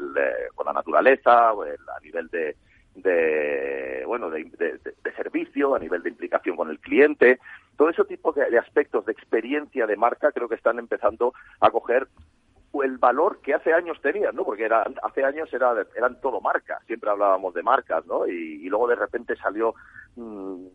con 0.55 0.65
la 0.65 0.73
naturaleza, 0.73 1.49
a 1.49 1.99
nivel 2.03 2.27
de, 2.27 2.55
de 2.95 4.03
bueno 4.05 4.29
de, 4.29 4.43
de, 4.43 5.11
servicio, 5.15 5.75
a 5.75 5.79
nivel 5.79 6.03
de 6.03 6.09
implicación 6.09 6.55
con 6.55 6.69
el 6.69 6.79
cliente, 6.79 7.39
todo 7.77 7.89
ese 7.89 8.03
tipo 8.05 8.31
de, 8.33 8.57
aspectos 8.57 9.05
de 9.05 9.11
experiencia 9.11 9.87
de 9.87 9.95
marca 9.95 10.31
creo 10.31 10.49
que 10.49 10.55
están 10.55 10.79
empezando 10.79 11.33
a 11.59 11.69
coger 11.69 12.07
el 12.83 12.97
valor 12.97 13.39
que 13.41 13.53
hace 13.53 13.73
años 13.73 13.99
tenían, 14.01 14.35
¿no? 14.35 14.45
Porque 14.45 14.63
era, 14.63 14.85
hace 15.03 15.23
años 15.23 15.53
era, 15.53 15.73
eran 15.95 16.21
todo 16.21 16.39
marcas, 16.39 16.81
siempre 16.85 17.09
hablábamos 17.09 17.53
de 17.53 17.63
marcas, 17.63 18.05
¿no? 18.05 18.25
Y, 18.27 18.69
luego 18.69 18.87
de 18.87 18.95
repente 18.95 19.35
salió 19.35 19.75
mm, 20.15 20.65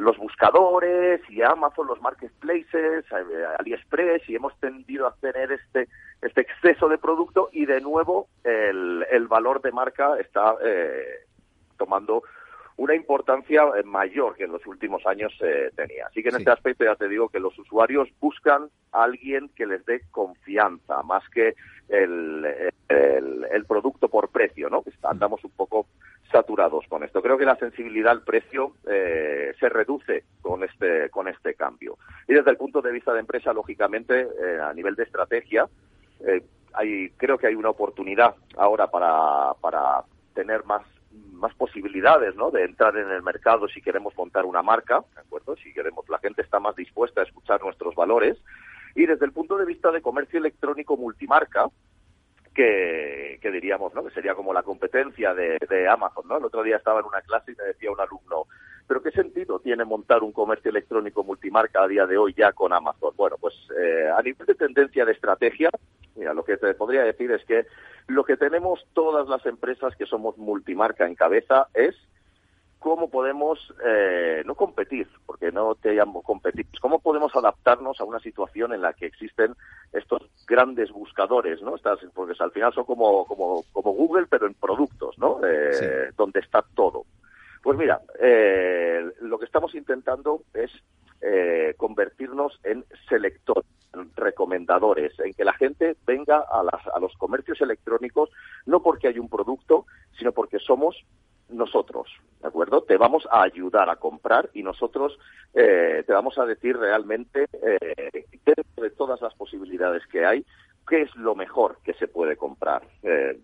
los 0.00 0.18
buscadores 0.18 1.22
y 1.30 1.40
Amazon, 1.40 1.86
los 1.86 2.00
marketplaces, 2.02 3.04
eh, 3.10 3.44
AliExpress 3.58 4.28
y 4.28 4.36
hemos 4.36 4.54
tendido 4.60 5.06
a 5.06 5.14
tener 5.16 5.52
este, 5.52 5.88
este 6.20 6.42
exceso 6.42 6.88
de 6.88 6.98
producto 6.98 7.48
y 7.52 7.64
de 7.64 7.80
nuevo 7.80 8.28
el, 8.44 9.06
el 9.10 9.26
valor 9.26 9.62
de 9.62 9.72
marca 9.72 10.18
está 10.20 10.56
eh, 10.62 11.24
tomando 11.78 12.22
una 12.80 12.94
importancia 12.94 13.62
eh, 13.76 13.82
mayor 13.82 14.36
que 14.36 14.44
en 14.44 14.52
los 14.52 14.66
últimos 14.66 15.06
años 15.06 15.34
eh, 15.42 15.70
tenía. 15.76 16.06
Así 16.06 16.22
que 16.22 16.30
en 16.30 16.36
este 16.36 16.50
aspecto 16.50 16.82
ya 16.82 16.94
te 16.96 17.08
digo 17.08 17.28
que 17.28 17.38
los 17.38 17.56
usuarios 17.58 18.08
buscan 18.18 18.70
a 18.92 19.02
alguien 19.02 19.50
que 19.54 19.66
les 19.66 19.84
dé 19.84 20.00
confianza, 20.10 21.02
más 21.02 21.22
que 21.28 21.54
el, 21.90 22.72
el, 22.88 23.64
producto 23.66 24.08
por 24.08 24.30
precio, 24.30 24.70
¿no? 24.70 24.82
Andamos 25.02 25.44
un 25.44 25.50
poco 25.50 25.88
saturados 26.32 26.86
con 26.88 27.04
esto. 27.04 27.20
Creo 27.20 27.36
que 27.36 27.44
la 27.44 27.56
sensibilidad 27.56 28.12
al 28.12 28.22
precio 28.22 28.72
eh, 28.88 29.52
se 29.60 29.68
reduce 29.68 30.24
con 30.40 30.64
este 30.64 31.10
con 31.10 31.28
este 31.28 31.52
cambio. 31.54 31.98
Y 32.26 32.32
desde 32.32 32.50
el 32.50 32.56
punto 32.56 32.80
de 32.80 32.92
vista 32.92 33.12
de 33.12 33.20
empresa, 33.20 33.52
lógicamente, 33.52 34.26
a 34.62 34.72
nivel 34.72 34.94
de 34.94 35.02
estrategia, 35.02 35.68
hay, 36.72 37.10
creo 37.10 37.36
que 37.36 37.48
hay 37.48 37.54
una 37.54 37.68
oportunidad 37.68 38.34
ahora 38.56 38.86
para, 38.86 39.52
para 39.60 40.02
tener 40.34 40.64
más 40.64 40.82
más 41.10 41.54
posibilidades 41.54 42.36
¿no? 42.36 42.50
de 42.50 42.64
entrar 42.64 42.96
en 42.96 43.10
el 43.10 43.22
mercado 43.22 43.66
si 43.68 43.80
queremos 43.80 44.16
montar 44.16 44.44
una 44.44 44.62
marca, 44.62 45.02
¿de 45.14 45.20
acuerdo? 45.20 45.56
Si 45.56 45.72
queremos, 45.72 46.08
la 46.08 46.18
gente 46.18 46.42
está 46.42 46.60
más 46.60 46.76
dispuesta 46.76 47.20
a 47.20 47.24
escuchar 47.24 47.62
nuestros 47.62 47.94
valores. 47.94 48.36
Y 48.94 49.06
desde 49.06 49.24
el 49.24 49.32
punto 49.32 49.56
de 49.56 49.66
vista 49.66 49.90
de 49.90 50.02
comercio 50.02 50.38
electrónico 50.38 50.96
multimarca, 50.96 51.66
que, 52.54 53.38
que 53.40 53.50
diríamos, 53.50 53.94
¿no? 53.94 54.04
Que 54.04 54.10
sería 54.10 54.34
como 54.34 54.52
la 54.52 54.62
competencia 54.62 55.34
de, 55.34 55.58
de 55.68 55.88
Amazon, 55.88 56.26
¿no? 56.28 56.38
El 56.38 56.44
otro 56.44 56.62
día 56.62 56.76
estaba 56.76 57.00
en 57.00 57.06
una 57.06 57.22
clase 57.22 57.52
y 57.52 57.56
me 57.56 57.64
decía 57.64 57.92
un 57.92 58.00
alumno, 58.00 58.46
¿pero 58.86 59.02
qué 59.02 59.10
sentido 59.12 59.60
tiene 59.60 59.84
montar 59.84 60.22
un 60.22 60.32
comercio 60.32 60.70
electrónico 60.70 61.22
multimarca 61.22 61.84
a 61.84 61.88
día 61.88 62.06
de 62.06 62.18
hoy 62.18 62.34
ya 62.36 62.52
con 62.52 62.72
Amazon? 62.72 63.14
Bueno, 63.16 63.36
pues 63.40 63.54
eh, 63.78 64.10
a 64.16 64.20
nivel 64.22 64.46
de 64.46 64.54
tendencia 64.54 65.04
de 65.04 65.12
estrategia, 65.12 65.70
mira, 66.16 66.34
lo 66.34 66.44
que 66.44 66.56
te 66.56 66.74
podría 66.74 67.02
decir 67.02 67.30
es 67.30 67.44
que 67.44 67.66
lo 68.06 68.24
que 68.24 68.36
tenemos 68.36 68.86
todas 68.92 69.28
las 69.28 69.44
empresas 69.46 69.94
que 69.96 70.06
somos 70.06 70.36
multimarca 70.38 71.06
en 71.06 71.14
cabeza 71.14 71.68
es 71.74 71.94
cómo 72.78 73.10
podemos 73.10 73.58
eh, 73.84 74.42
no 74.46 74.54
competir, 74.54 75.06
porque 75.26 75.52
no 75.52 75.74
te 75.74 75.92
llamo 75.92 76.22
competir, 76.22 76.66
cómo 76.80 76.98
podemos 76.98 77.36
adaptarnos 77.36 78.00
a 78.00 78.04
una 78.04 78.18
situación 78.20 78.72
en 78.72 78.80
la 78.80 78.94
que 78.94 79.06
existen 79.06 79.54
estos 79.92 80.22
grandes 80.46 80.90
buscadores, 80.90 81.60
¿no? 81.62 81.76
Estas, 81.76 82.00
porque 82.14 82.34
al 82.38 82.52
final 82.52 82.72
son 82.72 82.84
como, 82.84 83.26
como, 83.26 83.64
como 83.72 83.92
Google, 83.92 84.26
pero 84.28 84.46
en 84.46 84.54
productos, 84.54 85.18
¿no? 85.18 85.40
Eh, 85.44 86.10
donde 86.16 86.40
está 86.40 86.64
todo. 86.74 87.04
Pues 87.62 87.76
mira, 87.76 88.00
eh, 88.18 89.10
lo 89.20 89.38
que 89.38 89.44
estamos 89.44 89.74
intentando 89.74 90.42
es 90.54 90.70
eh, 91.20 91.74
convertirnos 91.76 92.58
en 92.64 92.84
selectores, 93.08 93.68
recomendadores, 94.16 95.18
en 95.20 95.32
que 95.34 95.44
la 95.44 95.52
gente 95.54 95.96
venga 96.06 96.38
a, 96.38 96.62
las, 96.62 96.86
a 96.94 96.98
los 97.00 97.16
comercios 97.16 97.60
electrónicos 97.60 98.30
no 98.66 98.82
porque 98.82 99.08
hay 99.08 99.18
un 99.18 99.28
producto, 99.28 99.86
sino 100.18 100.32
porque 100.32 100.58
somos 100.58 100.96
nosotros, 101.48 102.08
¿de 102.40 102.48
acuerdo? 102.48 102.82
Te 102.82 102.96
vamos 102.96 103.26
a 103.30 103.42
ayudar 103.42 103.90
a 103.90 103.96
comprar 103.96 104.50
y 104.54 104.62
nosotros 104.62 105.18
eh, 105.54 106.04
te 106.06 106.12
vamos 106.12 106.38
a 106.38 106.46
decir 106.46 106.76
realmente, 106.76 107.46
eh, 107.62 108.26
dentro 108.44 108.84
de 108.84 108.90
todas 108.90 109.20
las 109.20 109.34
posibilidades 109.34 110.06
que 110.06 110.24
hay, 110.24 110.44
qué 110.88 111.02
es 111.02 111.14
lo 111.16 111.34
mejor 111.34 111.78
que 111.84 111.94
se 111.94 112.08
puede 112.08 112.36
comprar. 112.36 112.82
Eh, 113.02 113.40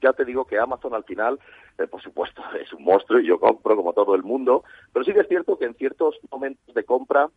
ya 0.00 0.12
te 0.12 0.24
digo 0.24 0.44
que 0.44 0.58
Amazon 0.58 0.94
al 0.94 1.04
final, 1.04 1.38
eh, 1.78 1.86
por 1.86 2.02
supuesto, 2.02 2.42
es 2.60 2.72
un 2.72 2.84
monstruo 2.84 3.20
y 3.20 3.26
yo 3.26 3.38
compro 3.38 3.76
como 3.76 3.92
todo 3.92 4.14
el 4.14 4.22
mundo, 4.22 4.64
pero 4.92 5.04
sí 5.04 5.12
que 5.12 5.20
es 5.20 5.28
cierto 5.28 5.58
que 5.58 5.66
en 5.66 5.74
ciertos 5.74 6.18
momentos 6.30 6.74
de 6.74 6.84
compra 6.84 7.28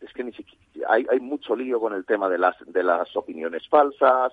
es 0.00 0.12
que 0.12 0.24
ni 0.24 0.32
siquiera 0.32 0.88
hay, 0.88 1.06
hay 1.10 1.20
mucho 1.20 1.56
lío 1.56 1.80
con 1.80 1.92
el 1.92 2.04
tema 2.04 2.28
de 2.28 2.38
las 2.38 2.56
de 2.66 2.82
las 2.82 3.14
opiniones 3.16 3.68
falsas. 3.68 4.32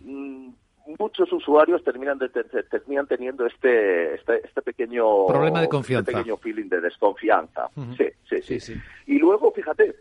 Mm, 0.00 0.50
muchos 0.98 1.32
usuarios 1.32 1.82
terminan 1.84 2.18
de, 2.18 2.28
terminan 2.28 3.06
teniendo 3.06 3.46
este, 3.46 4.14
este, 4.14 4.44
este 4.44 4.62
pequeño 4.62 5.26
problema 5.26 5.60
de 5.60 5.68
confianza, 5.68 6.10
este 6.10 6.20
pequeño 6.20 6.36
feeling 6.38 6.68
de 6.68 6.80
desconfianza. 6.80 7.68
sí, 7.96 8.08
sí, 8.28 8.42
sí, 8.42 8.60
sí, 8.60 8.74
Y 9.06 9.18
luego, 9.18 9.52
fíjate, 9.52 9.94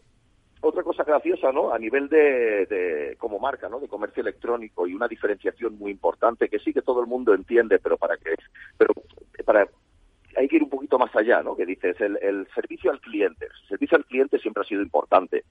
otra 0.61 0.83
cosa 0.83 1.03
graciosa, 1.03 1.51
¿no? 1.51 1.73
A 1.73 1.79
nivel 1.79 2.07
de, 2.07 3.15
como 3.17 3.39
marca, 3.39 3.67
¿no? 3.67 3.79
De 3.79 3.87
comercio 3.87 4.21
electrónico 4.21 4.87
y 4.87 4.93
una 4.93 5.07
diferenciación 5.07 5.77
muy 5.77 5.91
importante 5.91 6.49
que 6.49 6.59
sí 6.59 6.71
que 6.73 6.81
todo 6.81 7.01
el 7.01 7.07
mundo 7.07 7.33
entiende, 7.33 7.79
pero 7.79 7.97
para 7.97 8.17
que, 8.17 8.35
pero 8.77 8.93
para 9.43 9.67
hay 10.37 10.47
que 10.47 10.57
ir 10.57 10.63
un 10.63 10.69
poquito 10.69 10.97
más 10.97 11.15
allá, 11.15 11.41
¿no? 11.41 11.55
Que 11.55 11.65
dices 11.65 11.99
el, 12.01 12.17
el 12.21 12.47
servicio 12.53 12.91
al 12.91 12.99
cliente. 12.99 13.45
El 13.45 13.67
servicio 13.67 13.97
al 13.97 14.05
cliente 14.05 14.39
siempre 14.39 14.61
ha 14.61 14.67
sido 14.67 14.81
importante, 14.81 15.43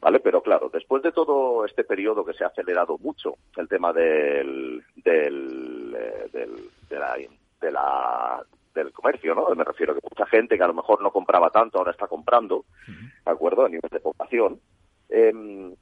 ¿vale? 0.00 0.20
Pero 0.20 0.42
claro, 0.42 0.70
después 0.72 1.02
de 1.02 1.12
todo 1.12 1.64
este 1.64 1.84
periodo 1.84 2.24
que 2.24 2.34
se 2.34 2.44
ha 2.44 2.48
acelerado 2.48 2.98
mucho 2.98 3.34
el 3.56 3.68
tema 3.68 3.92
del 3.92 4.82
del, 4.96 5.96
eh, 5.98 6.28
del 6.32 6.70
de 6.88 6.98
la, 6.98 7.16
de 7.60 7.72
la 7.72 8.44
del 8.74 8.92
comercio, 8.92 9.34
¿no? 9.34 9.54
Me 9.54 9.64
refiero 9.64 9.92
a 9.92 9.96
que 9.96 10.08
mucha 10.08 10.26
gente 10.26 10.56
que 10.56 10.62
a 10.62 10.68
lo 10.68 10.74
mejor 10.74 11.02
no 11.02 11.10
compraba 11.10 11.50
tanto 11.50 11.78
ahora 11.78 11.90
está 11.90 12.06
comprando, 12.06 12.64
¿de 12.86 13.30
acuerdo? 13.30 13.64
A 13.64 13.68
nivel 13.68 13.90
de 13.90 14.00
población. 14.00 14.60
Em, 15.08 15.74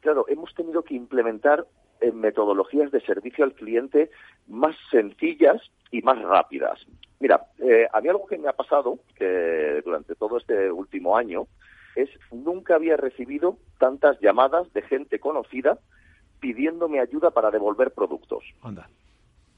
claro, 0.00 0.24
hemos 0.28 0.52
tenido 0.54 0.82
que 0.82 0.94
implementar 0.94 1.66
eh, 2.00 2.10
metodologías 2.10 2.90
de 2.90 3.00
servicio 3.02 3.44
al 3.44 3.54
cliente 3.54 4.10
más 4.48 4.74
sencillas 4.90 5.62
y 5.92 6.02
más 6.02 6.20
rápidas. 6.20 6.84
Mira, 7.22 7.46
eh, 7.60 7.86
a 7.92 8.00
mí 8.00 8.08
algo 8.08 8.26
que 8.26 8.36
me 8.36 8.48
ha 8.48 8.52
pasado 8.52 8.98
que 9.14 9.80
durante 9.84 10.16
todo 10.16 10.38
este 10.38 10.72
último 10.72 11.16
año 11.16 11.46
es 11.94 12.10
nunca 12.32 12.74
había 12.74 12.96
recibido 12.96 13.58
tantas 13.78 14.18
llamadas 14.18 14.72
de 14.72 14.82
gente 14.82 15.20
conocida 15.20 15.78
pidiéndome 16.40 16.98
ayuda 16.98 17.30
para 17.30 17.52
devolver 17.52 17.92
productos. 17.92 18.42
Anda. 18.60 18.88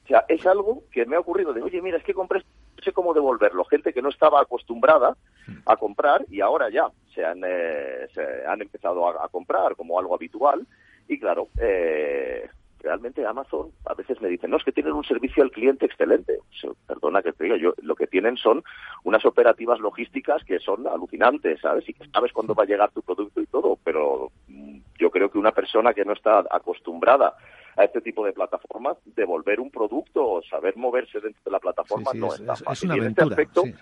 O 0.04 0.06
sea, 0.06 0.26
es 0.28 0.44
algo 0.46 0.82
que 0.92 1.06
me 1.06 1.16
ha 1.16 1.20
ocurrido 1.20 1.54
de, 1.54 1.62
oye, 1.62 1.80
mira, 1.80 1.96
es 1.96 2.04
que 2.04 2.12
compré, 2.12 2.40
no 2.40 2.82
sé 2.84 2.92
cómo 2.92 3.14
devolverlo. 3.14 3.64
Gente 3.64 3.94
que 3.94 4.02
no 4.02 4.10
estaba 4.10 4.42
acostumbrada 4.42 5.16
a 5.64 5.76
comprar 5.78 6.26
y 6.28 6.42
ahora 6.42 6.68
ya 6.68 6.90
se 7.14 7.24
han, 7.24 7.40
eh, 7.46 8.08
se 8.12 8.46
han 8.46 8.60
empezado 8.60 9.08
a, 9.08 9.26
comprar 9.30 9.74
como 9.74 9.98
algo 9.98 10.14
habitual. 10.14 10.66
Y 11.08 11.18
claro, 11.18 11.48
eh, 11.58 12.46
realmente 12.84 13.26
Amazon 13.26 13.70
a 13.86 13.94
veces 13.94 14.20
me 14.20 14.28
dicen, 14.28 14.50
no, 14.50 14.58
es 14.58 14.64
que 14.64 14.72
tienen 14.72 14.92
un 14.92 15.04
servicio 15.04 15.42
al 15.42 15.50
cliente 15.50 15.86
excelente. 15.86 16.38
perdona 16.86 17.22
que 17.22 17.32
te 17.32 17.44
diga, 17.44 17.56
yo 17.56 17.74
lo 17.82 17.96
que 17.96 18.06
tienen 18.06 18.36
son 18.36 18.62
unas 19.02 19.24
operativas 19.24 19.80
logísticas 19.80 20.44
que 20.44 20.60
son 20.60 20.86
alucinantes, 20.86 21.60
¿sabes? 21.60 21.88
Y 21.88 21.94
que 21.94 22.06
sabes 22.10 22.32
cuándo 22.32 22.54
va 22.54 22.64
a 22.64 22.66
llegar 22.66 22.92
tu 22.92 23.02
producto 23.02 23.40
y 23.40 23.46
todo, 23.46 23.78
pero 23.82 24.30
mm, 24.48 24.78
yo 24.98 25.10
creo 25.10 25.30
que 25.30 25.38
una 25.38 25.52
persona 25.52 25.94
que 25.94 26.04
no 26.04 26.12
está 26.12 26.44
acostumbrada 26.50 27.34
a 27.76 27.84
este 27.84 28.00
tipo 28.00 28.24
de 28.24 28.32
plataformas, 28.32 28.96
devolver 29.04 29.58
un 29.58 29.70
producto 29.70 30.24
o 30.24 30.42
saber 30.42 30.76
moverse 30.76 31.20
dentro 31.20 31.42
de 31.44 31.50
la 31.50 31.58
plataforma 31.58 32.12
no 32.14 32.32
es, 32.32 32.44
tan 32.44 32.56
fácil. 32.56 32.90
una 32.90 33.08
este 33.08 33.22
aventura, 33.22 33.78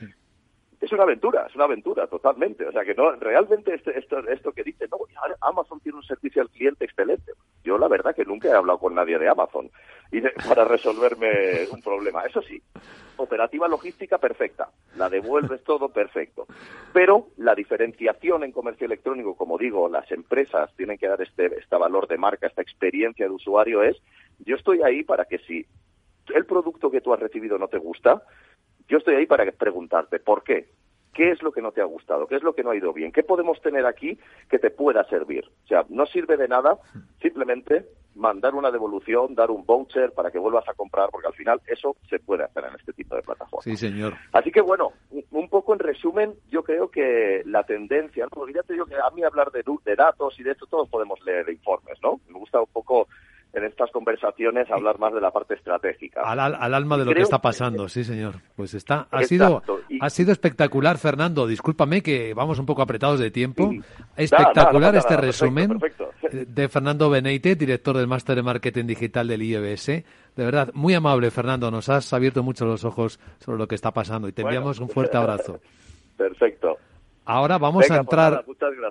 es 0.82 0.90
una 0.90 1.04
aventura, 1.04 1.46
es 1.48 1.54
una 1.54 1.64
aventura 1.64 2.08
totalmente. 2.08 2.66
O 2.66 2.72
sea 2.72 2.84
que 2.84 2.94
no, 2.94 3.12
realmente 3.12 3.72
este, 3.72 3.96
esto, 3.96 4.18
esto 4.28 4.50
que 4.52 4.64
dice, 4.64 4.88
no, 4.90 4.98
Amazon 5.40 5.78
tiene 5.80 5.98
un 5.98 6.04
servicio 6.04 6.42
al 6.42 6.50
cliente 6.50 6.84
excelente. 6.84 7.32
Yo 7.62 7.78
la 7.78 7.86
verdad 7.86 8.14
que 8.14 8.24
nunca 8.24 8.48
he 8.48 8.52
hablado 8.52 8.80
con 8.80 8.94
nadie 8.94 9.16
de 9.16 9.28
Amazon 9.28 9.70
y 10.10 10.20
para 10.48 10.64
resolverme 10.64 11.68
un 11.72 11.80
problema. 11.82 12.24
Eso 12.24 12.42
sí, 12.42 12.60
operativa 13.16 13.68
logística 13.68 14.18
perfecta, 14.18 14.70
la 14.96 15.08
devuelves 15.08 15.62
todo 15.62 15.88
perfecto. 15.88 16.46
Pero 16.92 17.28
la 17.36 17.54
diferenciación 17.54 18.42
en 18.42 18.50
comercio 18.50 18.86
electrónico, 18.86 19.36
como 19.36 19.58
digo, 19.58 19.88
las 19.88 20.10
empresas 20.10 20.74
tienen 20.76 20.98
que 20.98 21.06
dar 21.06 21.22
este, 21.22 21.46
este 21.46 21.76
valor 21.76 22.08
de 22.08 22.18
marca, 22.18 22.48
esta 22.48 22.62
experiencia 22.62 23.26
de 23.26 23.32
usuario 23.32 23.84
es, 23.84 23.96
yo 24.40 24.56
estoy 24.56 24.82
ahí 24.82 25.04
para 25.04 25.26
que 25.26 25.38
si 25.38 25.64
el 26.34 26.44
producto 26.44 26.90
que 26.90 27.00
tú 27.00 27.12
has 27.14 27.20
recibido 27.20 27.56
no 27.58 27.68
te 27.68 27.78
gusta, 27.78 28.22
yo 28.88 28.98
estoy 28.98 29.14
ahí 29.14 29.26
para 29.26 29.50
preguntarte 29.52 30.18
por 30.18 30.42
qué. 30.42 30.68
¿Qué 31.12 31.30
es 31.30 31.42
lo 31.42 31.52
que 31.52 31.60
no 31.60 31.72
te 31.72 31.82
ha 31.82 31.84
gustado? 31.84 32.26
¿Qué 32.26 32.36
es 32.36 32.42
lo 32.42 32.54
que 32.54 32.62
no 32.62 32.70
ha 32.70 32.76
ido 32.76 32.92
bien? 32.92 33.12
¿Qué 33.12 33.22
podemos 33.22 33.60
tener 33.60 33.84
aquí 33.84 34.18
que 34.48 34.58
te 34.58 34.70
pueda 34.70 35.04
servir? 35.04 35.44
O 35.64 35.66
sea, 35.66 35.84
no 35.90 36.06
sirve 36.06 36.38
de 36.38 36.48
nada 36.48 36.78
simplemente 37.20 37.84
mandar 38.14 38.54
una 38.54 38.70
devolución, 38.70 39.34
dar 39.34 39.50
un 39.50 39.64
voucher 39.64 40.12
para 40.12 40.30
que 40.30 40.38
vuelvas 40.38 40.68
a 40.68 40.74
comprar, 40.74 41.10
porque 41.10 41.28
al 41.28 41.34
final 41.34 41.60
eso 41.66 41.96
se 42.08 42.18
puede 42.18 42.44
hacer 42.44 42.64
en 42.64 42.74
este 42.76 42.92
tipo 42.92 43.14
de 43.14 43.22
plataformas. 43.22 43.64
Sí, 43.64 43.76
señor. 43.76 44.14
Así 44.32 44.50
que 44.50 44.60
bueno, 44.60 44.92
un 45.30 45.48
poco 45.48 45.74
en 45.74 45.80
resumen, 45.80 46.34
yo 46.50 46.62
creo 46.62 46.90
que 46.90 47.42
la 47.46 47.64
tendencia, 47.64 48.24
¿no? 48.24 48.30
porque 48.30 48.54
ya 48.54 48.62
te 48.62 48.74
digo 48.74 48.86
que 48.86 48.96
a 48.96 49.10
mí 49.10 49.22
hablar 49.22 49.50
de, 49.50 49.62
de 49.84 49.96
datos 49.96 50.38
y 50.38 50.42
de 50.42 50.52
esto 50.52 50.66
todos 50.66 50.88
podemos 50.88 51.20
leer 51.24 51.48
informes, 51.50 51.98
¿no? 52.02 52.20
Me 52.28 52.38
gusta 52.38 52.60
un 52.60 52.72
poco 52.72 53.08
en 53.52 53.64
estas 53.64 53.90
conversaciones 53.90 54.70
hablar 54.70 54.98
más 54.98 55.12
de 55.12 55.20
la 55.20 55.30
parte 55.30 55.54
estratégica. 55.54 56.22
Al, 56.22 56.74
alma 56.74 56.96
de 56.96 57.04
lo 57.04 57.12
que 57.12 57.22
está 57.22 57.40
pasando, 57.40 57.88
sí, 57.88 58.02
señor. 58.02 58.36
Pues 58.56 58.74
está, 58.74 59.08
ha 59.10 59.22
sido, 59.24 59.62
Ha 60.00 60.10
sido 60.10 60.32
espectacular, 60.32 60.96
Fernando. 60.98 61.46
Discúlpame 61.46 62.02
que 62.02 62.32
vamos 62.34 62.58
un 62.58 62.66
poco 62.66 62.82
apretados 62.82 63.20
de 63.20 63.30
tiempo. 63.30 63.70
Espectacular 64.16 64.96
este 64.96 65.16
resumen 65.16 65.78
de 66.32 66.68
Fernando 66.68 67.10
Beneite, 67.10 67.54
director 67.54 67.96
del 67.96 68.06
Máster 68.06 68.36
de 68.36 68.42
Marketing 68.42 68.86
Digital 68.86 69.28
del 69.28 69.42
IEBS. 69.42 69.86
De 69.86 70.44
verdad, 70.44 70.70
muy 70.72 70.94
amable, 70.94 71.30
Fernando. 71.30 71.70
Nos 71.70 71.90
has 71.90 72.10
abierto 72.12 72.42
mucho 72.42 72.64
los 72.64 72.84
ojos 72.84 73.20
sobre 73.38 73.58
lo 73.58 73.68
que 73.68 73.74
está 73.74 73.92
pasando 73.92 74.28
y 74.28 74.32
te 74.32 74.42
enviamos 74.42 74.80
un 74.80 74.88
fuerte 74.88 75.18
abrazo. 75.18 75.60
Perfecto. 76.16 76.78
Ahora 77.24 77.58
vamos 77.58 77.84
a 77.84 77.88
pues 77.88 78.00
entrar. 78.00 78.44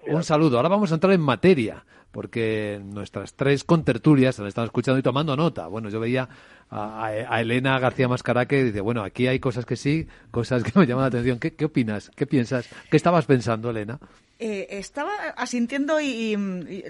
un 0.08 0.24
saludo. 0.24 0.58
Ahora 0.58 0.70
vamos 0.70 0.92
a 0.92 0.96
entrar 0.96 1.14
en 1.14 1.22
materia, 1.22 1.84
porque 2.12 2.82
nuestras 2.84 3.34
tres 3.34 3.64
contertulias 3.64 4.36
se 4.36 4.48
están 4.48 4.66
escuchando 4.66 5.00
y 5.00 5.04
tomando 5.04 5.36
nota. 5.36 5.68
Bueno, 5.68 5.90
yo 5.90 6.00
veía 6.00 6.30
a, 6.70 7.42
Elena 7.42 7.78
García 7.80 8.08
Mascará 8.08 8.48
que 8.48 8.64
dice: 8.64 8.82
Bueno, 8.82 9.04
aquí 9.04 9.28
hay 9.28 9.40
cosas 9.40 9.66
que 9.66 9.76
sí, 9.76 10.08
cosas 10.32 10.64
que 10.64 10.78
me 10.80 10.88
llaman 10.88 11.04
la 11.04 11.08
atención. 11.08 11.40
¿Qué, 11.40 11.54
qué 11.54 11.66
opinas? 11.66 12.12
¿Qué 12.16 12.26
piensas? 12.26 12.70
¿Qué 12.90 12.98
estabas 12.98 13.26
pensando, 13.26 13.70
Elena? 13.70 14.00
Eh, 14.44 14.80
estaba 14.80 15.12
asintiendo 15.38 16.02
y, 16.02 16.36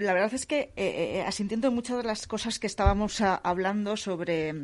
la 0.00 0.14
verdad 0.14 0.32
es 0.32 0.46
que 0.46 0.72
eh, 0.74 1.18
eh, 1.18 1.24
asintiendo 1.26 1.68
en 1.68 1.74
muchas 1.74 1.98
de 1.98 2.02
las 2.02 2.26
cosas 2.26 2.58
que 2.58 2.66
estábamos 2.66 3.20
hablando 3.20 3.98
sobre 3.98 4.54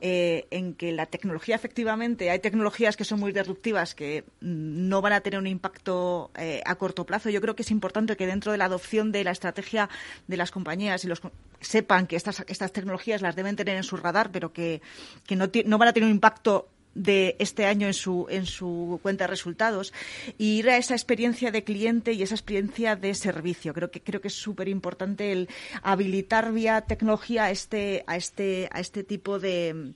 en 0.00 0.74
que 0.74 0.90
la 0.90 1.06
tecnología 1.06 1.54
efectivamente 1.54 2.28
hay 2.30 2.40
tecnologías 2.40 2.96
que 2.96 3.04
son 3.04 3.20
muy 3.20 3.30
disruptivas 3.30 3.94
que 3.94 4.24
no 4.40 5.00
van 5.02 5.12
a 5.12 5.20
tener 5.20 5.38
un 5.38 5.46
impacto 5.46 6.32
a 6.64 6.74
corto 6.74 7.06
plazo. 7.06 7.30
Yo 7.30 7.40
creo 7.40 7.54
que 7.54 7.62
es 7.62 7.70
importante 7.70 8.16
que 8.16 8.26
dentro 8.26 8.50
de 8.50 8.58
la 8.58 8.64
adopción 8.64 9.12
de 9.12 9.22
la 9.22 9.30
estrategia 9.30 9.88
de 10.26 10.36
las 10.36 10.50
compañías 10.50 11.04
y 11.04 11.06
los 11.06 11.22
sepan 11.60 12.08
que 12.08 12.16
estas, 12.16 12.44
estas 12.48 12.72
tecnologías 12.72 13.22
las 13.22 13.36
deben 13.36 13.54
tener 13.54 13.76
en 13.76 13.84
su 13.84 13.96
radar, 13.96 14.32
pero 14.32 14.52
que, 14.52 14.82
que 15.26 15.36
no, 15.36 15.48
no 15.64 15.78
van 15.78 15.88
a 15.88 15.92
tener 15.92 16.08
un 16.08 16.14
impacto 16.14 16.70
de 16.96 17.36
este 17.38 17.66
año 17.66 17.86
en 17.86 17.94
su, 17.94 18.26
en 18.30 18.46
su 18.46 18.98
cuenta 19.02 19.24
de 19.24 19.28
resultados 19.28 19.92
y 20.38 20.58
ir 20.58 20.70
a 20.70 20.78
esa 20.78 20.94
experiencia 20.94 21.50
de 21.50 21.62
cliente 21.62 22.12
y 22.12 22.22
esa 22.22 22.34
experiencia 22.34 22.96
de 22.96 23.14
servicio. 23.14 23.74
Creo 23.74 23.90
que, 23.90 24.00
creo 24.00 24.20
que 24.20 24.28
es 24.28 24.34
súper 24.34 24.68
importante 24.68 25.30
el 25.30 25.48
habilitar 25.82 26.52
vía 26.52 26.80
tecnología 26.80 27.44
a 27.44 27.50
este, 27.50 28.02
a 28.06 28.16
este, 28.16 28.68
a 28.72 28.80
este 28.80 29.04
tipo 29.04 29.38
de, 29.38 29.92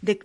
de 0.00 0.20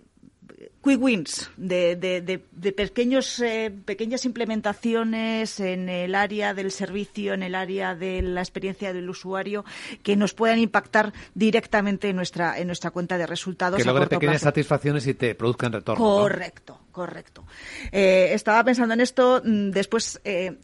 quick 0.86 1.02
wins, 1.02 1.50
de, 1.56 1.96
de, 1.96 2.72
pequeños, 2.72 3.40
eh, 3.40 3.72
pequeñas 3.84 4.24
implementaciones 4.24 5.58
en 5.58 5.88
el 5.88 6.14
área 6.14 6.54
del 6.54 6.70
servicio, 6.70 7.34
en 7.34 7.42
el 7.42 7.54
área 7.54 7.94
de 7.94 8.22
la 8.22 8.40
experiencia 8.40 8.92
del 8.92 9.10
usuario, 9.10 9.64
que 10.02 10.16
nos 10.16 10.32
puedan 10.32 10.60
impactar 10.60 11.12
directamente 11.34 12.08
en 12.08 12.16
nuestra, 12.16 12.58
en 12.58 12.68
nuestra 12.68 12.90
cuenta 12.92 13.18
de 13.18 13.26
resultados. 13.26 13.78
Que 13.78 13.84
logre 13.84 14.06
pequeñas 14.06 14.42
satisfacciones 14.42 15.06
y 15.06 15.14
te 15.14 15.34
produzcan 15.34 15.72
retorno. 15.72 16.04
Correcto, 16.04 16.78
correcto. 16.92 17.44
Eh, 17.90 18.28
estaba 18.32 18.62
pensando 18.62 18.94
en 18.94 19.00
esto, 19.00 19.42
mm, 19.44 19.70
después 19.70 20.20
eh, 20.24 20.56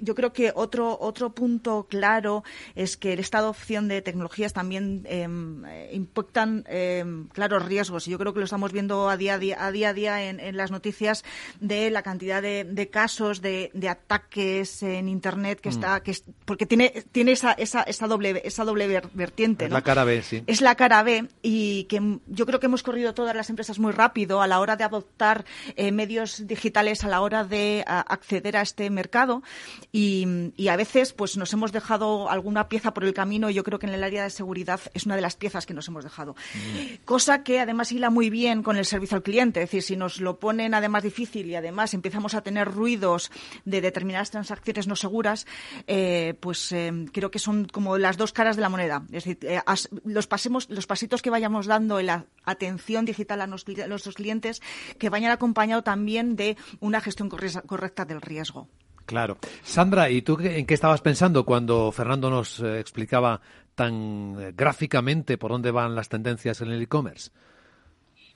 yo 0.00 0.14
creo 0.14 0.32
que 0.32 0.52
otro, 0.54 0.96
otro 1.00 1.30
punto 1.30 1.86
claro 1.88 2.44
es 2.74 2.96
que 2.96 3.12
esta 3.14 3.38
adopción 3.38 3.88
de 3.88 4.02
tecnologías 4.02 4.52
también 4.52 5.02
em, 5.06 5.64
eh, 5.66 5.90
impactan 5.92 6.64
em, 6.68 7.28
claros 7.28 7.64
riesgos. 7.64 8.06
Y 8.08 8.10
yo 8.10 8.18
creo 8.18 8.32
que 8.32 8.40
lo 8.40 8.44
estamos 8.44 8.72
viendo 8.72 9.08
a 9.08 9.16
día 9.16 9.34
a 9.34 9.38
día, 9.38 9.64
a 9.64 9.72
día, 9.72 9.88
a 9.90 9.92
día 9.92 10.28
en, 10.28 10.56
las 10.56 10.70
noticias 10.70 11.24
de 11.60 11.90
la 11.90 12.02
cantidad 12.02 12.42
de, 12.42 12.88
casos 12.90 13.42
de, 13.42 13.70
ataques 13.88 14.82
en 14.82 15.08
Internet 15.08 15.60
que 15.60 15.68
mm. 15.68 15.72
está, 15.72 16.02
que 16.02 16.16
porque 16.44 16.66
tiene, 16.66 17.04
tiene 17.12 17.32
esa, 17.32 17.52
esa, 17.52 17.82
esa 17.82 18.06
doble, 18.06 18.42
esa 18.44 18.64
doble 18.64 19.02
vertiente. 19.14 19.66
Es 19.66 19.70
la 19.70 19.82
cara 19.82 20.04
B, 20.04 20.22
sí. 20.22 20.42
Es 20.46 20.60
la 20.60 20.74
cara 20.74 21.02
B 21.02 21.28
y 21.42 21.84
que 21.84 22.18
yo 22.26 22.46
creo 22.46 22.60
que 22.60 22.66
hemos 22.66 22.82
corrido 22.82 23.14
todas 23.14 23.34
las 23.34 23.50
empresas 23.50 23.78
muy 23.78 23.92
rápido 23.92 24.42
a 24.42 24.46
la 24.46 24.60
hora 24.60 24.76
de 24.76 24.84
adoptar 24.84 25.44
eh, 25.76 25.92
medios 25.92 26.46
digitales, 26.46 27.04
a 27.04 27.08
la 27.08 27.20
hora 27.20 27.44
de 27.44 27.84
acceder 27.86 28.56
a 28.56 28.62
este 28.62 28.88
mercado 28.90 29.42
y, 29.90 30.68
a 30.68 30.76
veces 30.76 31.12
pues 31.12 31.36
nos 31.36 31.52
hemos 31.52 31.72
dejado 31.72 32.30
alguna 32.30 32.68
pieza 32.68 32.92
por 32.92 33.04
el 33.04 33.14
camino. 33.14 33.48
Y 33.48 33.54
yo 33.54 33.64
creo 33.64 33.78
que 33.78 33.86
en 33.86 33.94
el 33.94 34.04
área 34.04 34.24
de 34.24 34.30
seguridad 34.30 34.80
es 34.94 35.06
una 35.06 35.16
de 35.16 35.22
las 35.22 35.36
piezas 35.36 35.66
que 35.66 35.74
nos 35.74 35.88
hemos 35.88 36.04
dejado. 36.04 36.34
Mm. 36.54 37.04
Cosa 37.04 37.42
que 37.42 37.60
además 37.60 37.90
hila 37.92 38.10
muy 38.10 38.28
bien 38.30 38.62
con 38.62 38.76
el 38.76 38.84
servicio 38.84 39.16
al 39.16 39.22
cliente. 39.22 39.60
Es 39.62 39.70
decir, 39.70 39.82
si 39.82 39.96
nos 39.96 40.20
lo 40.20 40.38
ponen 40.38 40.74
además 40.74 41.02
difícil 41.02 41.46
y 41.46 41.54
además 41.54 41.94
empezamos 41.94 42.34
a 42.34 42.42
tener 42.42 42.70
ruidos 42.70 43.30
de 43.64 43.80
determinadas 43.80 44.30
transacciones 44.30 44.86
no 44.86 44.96
seguras, 44.96 45.46
eh, 45.86 46.34
pues 46.40 46.70
eh, 46.72 46.92
creo 47.12 47.30
que 47.30 47.38
son 47.38 47.66
como 47.66 47.96
las 47.98 48.16
dos 48.16 48.32
caras 48.32 48.56
de 48.56 48.62
la 48.62 48.68
moneda. 48.68 49.04
Es 49.06 49.24
decir, 49.24 49.38
eh, 49.42 49.60
los, 50.04 50.26
pasemos, 50.26 50.68
los 50.68 50.86
pasitos 50.86 51.22
que 51.22 51.30
vayamos 51.30 51.66
dando 51.66 51.98
en 51.98 52.06
la 52.06 52.26
atención 52.44 53.04
digital 53.04 53.40
a 53.40 53.46
nuestros 53.46 54.14
clientes 54.14 54.60
que 54.98 55.08
vayan 55.08 55.30
acompañado 55.32 55.82
también 55.82 56.36
de 56.36 56.56
una 56.80 57.00
gestión 57.00 57.28
correcta 57.28 58.04
del 58.04 58.20
riesgo. 58.20 58.68
Claro. 59.08 59.38
Sandra, 59.62 60.10
¿y 60.10 60.20
tú 60.20 60.36
en 60.38 60.66
qué 60.66 60.74
estabas 60.74 61.00
pensando 61.00 61.46
cuando 61.46 61.90
Fernando 61.92 62.28
nos 62.28 62.60
eh, 62.60 62.78
explicaba 62.78 63.40
tan 63.74 64.36
eh, 64.38 64.52
gráficamente 64.54 65.38
por 65.38 65.50
dónde 65.50 65.70
van 65.70 65.94
las 65.94 66.10
tendencias 66.10 66.60
en 66.60 66.68
el 66.68 66.82
e-commerce? 66.82 67.30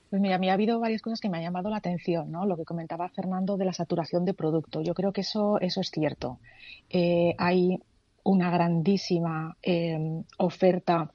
Pues 0.09 0.23
mira, 0.23 0.37
a 0.37 0.39
mí 0.39 0.49
ha 0.49 0.55
habido 0.55 0.81
varias 0.81 1.03
cosas 1.03 1.21
que 1.21 1.29
me 1.29 1.37
han 1.37 1.43
llamado 1.43 1.69
la 1.69 1.77
atención, 1.77 2.33
¿no? 2.33 2.47
Lo 2.47 2.57
que 2.57 2.65
comentaba 2.65 3.11
Fernando 3.11 3.59
de 3.59 3.67
la 3.67 3.75
saturación 3.75 4.25
de 4.25 4.33
producto. 4.33 4.81
Yo 4.81 4.95
creo 4.95 5.13
que 5.13 5.21
eso, 5.21 5.61
eso 5.61 5.83
es 5.83 5.91
cierto. 5.91 6.39
Eh, 6.89 7.35
hay 7.37 7.79
una 8.25 8.51
grandísima 8.51 9.59
oferta 10.39 11.13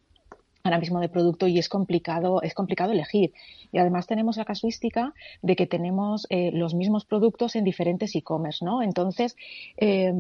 ahora 0.67 0.79
mismo 0.79 0.99
de 0.99 1.09
producto 1.09 1.47
y 1.47 1.57
es 1.57 1.69
complicado, 1.69 2.41
es 2.41 2.53
complicado 2.53 2.91
elegir. 2.91 3.33
Y 3.71 3.79
además 3.79 4.07
tenemos 4.07 4.37
la 4.37 4.45
casuística 4.45 5.13
de 5.41 5.55
que 5.55 5.67
tenemos 5.67 6.27
eh, 6.29 6.51
los 6.53 6.73
mismos 6.73 7.05
productos 7.05 7.55
en 7.55 7.63
diferentes 7.63 8.15
e-commerce, 8.15 8.63
¿no? 8.63 8.81
Entonces, 8.81 9.35
eh, 9.77 10.13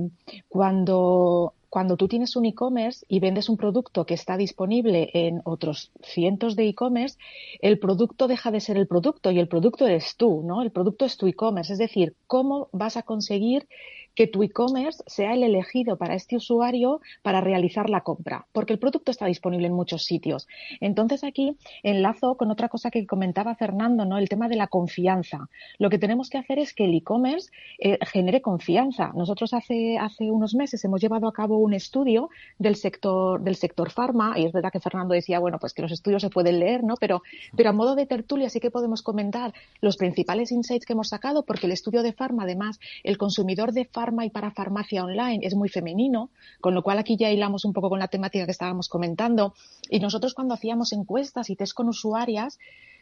cuando 0.47 1.53
cuando 1.69 1.97
tú 1.97 2.07
tienes 2.07 2.35
un 2.37 2.45
e-commerce 2.45 3.05
y 3.09 3.19
vendes 3.19 3.49
un 3.49 3.57
producto 3.57 4.05
que 4.05 4.13
está 4.13 4.37
disponible 4.37 5.09
en 5.13 5.41
otros 5.43 5.91
cientos 6.01 6.55
de 6.55 6.69
e-commerce, 6.69 7.17
el 7.61 7.77
producto 7.77 8.27
deja 8.27 8.51
de 8.51 8.61
ser 8.61 8.77
el 8.77 8.87
producto 8.87 9.31
y 9.31 9.39
el 9.39 9.49
producto 9.49 9.85
eres 9.85 10.15
tú, 10.15 10.43
¿no? 10.45 10.61
El 10.61 10.71
producto 10.71 11.03
es 11.05 11.17
tu 11.17 11.27
e-commerce. 11.27 11.73
Es 11.73 11.79
decir, 11.79 12.15
¿cómo 12.25 12.69
vas 12.71 12.95
a 12.95 13.03
conseguir 13.03 13.67
que 14.17 14.25
tu 14.25 14.41
e-commerce 14.41 15.03
sea 15.05 15.35
el 15.35 15.43
elegido 15.43 15.95
para 15.95 16.15
este 16.15 16.35
usuario 16.35 17.01
para 17.21 17.39
realizar 17.39 17.87
la 17.87 18.01
compra, 18.01 18.47
porque 18.51 18.73
el 18.73 18.79
producto 18.79 19.11
está 19.11 19.27
disponible 19.27 19.67
en 19.67 19.73
muchos 19.73 20.05
sitios. 20.05 20.47
Entonces 20.81 21.23
aquí 21.23 21.55
enlazo 21.83 22.35
con 22.35 22.49
otra 22.49 22.67
cosa 22.67 22.89
que 22.89 23.05
comentaba 23.05 23.53
Fernando, 23.53 24.05
¿no? 24.05 24.17
El 24.17 24.27
tema 24.27 24.47
de 24.49 24.55
la 24.55 24.69
confianza. 24.69 25.49
Lo 25.77 25.91
que 25.91 25.99
tenemos 25.99 26.31
que 26.31 26.39
hacer 26.39 26.57
es 26.57 26.73
que 26.73 26.85
el 26.85 26.95
e-commerce 26.95 27.51
eh, 27.77 27.99
genere 28.07 28.41
confianza. 28.41 29.11
Nosotros 29.13 29.53
hace, 29.53 29.99
hace 29.99 30.31
unos 30.31 30.55
meses 30.55 30.83
hemos 30.83 30.99
llevado 30.99 31.27
a 31.27 31.31
cabo 31.31 31.59
un 31.59 31.75
estudio 31.75 32.31
del 32.57 32.75
sector, 32.75 33.39
del 33.41 33.55
sector 33.55 33.91
farma, 33.91 34.33
y 34.39 34.45
es 34.45 34.51
verdad 34.51 34.71
que 34.71 34.79
Fernando 34.79 35.13
decía, 35.13 35.37
bueno, 35.37 35.59
pues 35.59 35.75
que 35.75 35.83
los 35.83 35.91
estudios 35.91 36.23
se 36.23 36.31
pueden 36.31 36.59
leer, 36.59 36.83
¿no? 36.83 36.95
Pero, 36.99 37.21
pero 37.55 37.69
a 37.69 37.73
modo 37.73 37.93
de 37.93 38.07
tertulia 38.07 38.49
sí 38.49 38.59
que 38.59 38.71
podemos 38.71 39.03
comentar 39.03 39.53
los 39.79 39.95
principales 39.95 40.51
insights 40.51 40.87
que 40.87 40.93
hemos 40.93 41.09
sacado, 41.09 41.43
porque 41.43 41.67
el 41.67 41.71
estudio 41.71 42.01
de 42.01 42.13
farma, 42.13 42.45
además, 42.45 42.79
el 43.03 43.19
consumidor 43.19 43.73
de 43.73 43.85
farma 43.85 44.06
y 44.25 44.29
para 44.29 44.51
farmacia 44.51 45.03
online 45.03 45.45
es 45.45 45.55
muy 45.55 45.69
femenino, 45.69 46.29
con 46.61 46.73
lo 46.73 46.81
cual 46.81 46.99
aquí 46.99 47.17
ya 47.17 47.29
hilamos 47.29 47.65
un 47.65 47.73
poco 47.73 47.89
con 47.89 47.99
la 47.99 48.07
temática 48.07 48.45
que 48.45 48.51
estábamos 48.51 48.89
comentando. 48.89 49.53
Y 49.89 49.99
nosotros 49.99 50.33
cuando 50.33 50.53
hacíamos 50.53 50.93
encuestas 50.93 51.49
y 51.49 51.55
test 51.55 51.73
con 51.73 51.89
usuarias, 51.89 52.57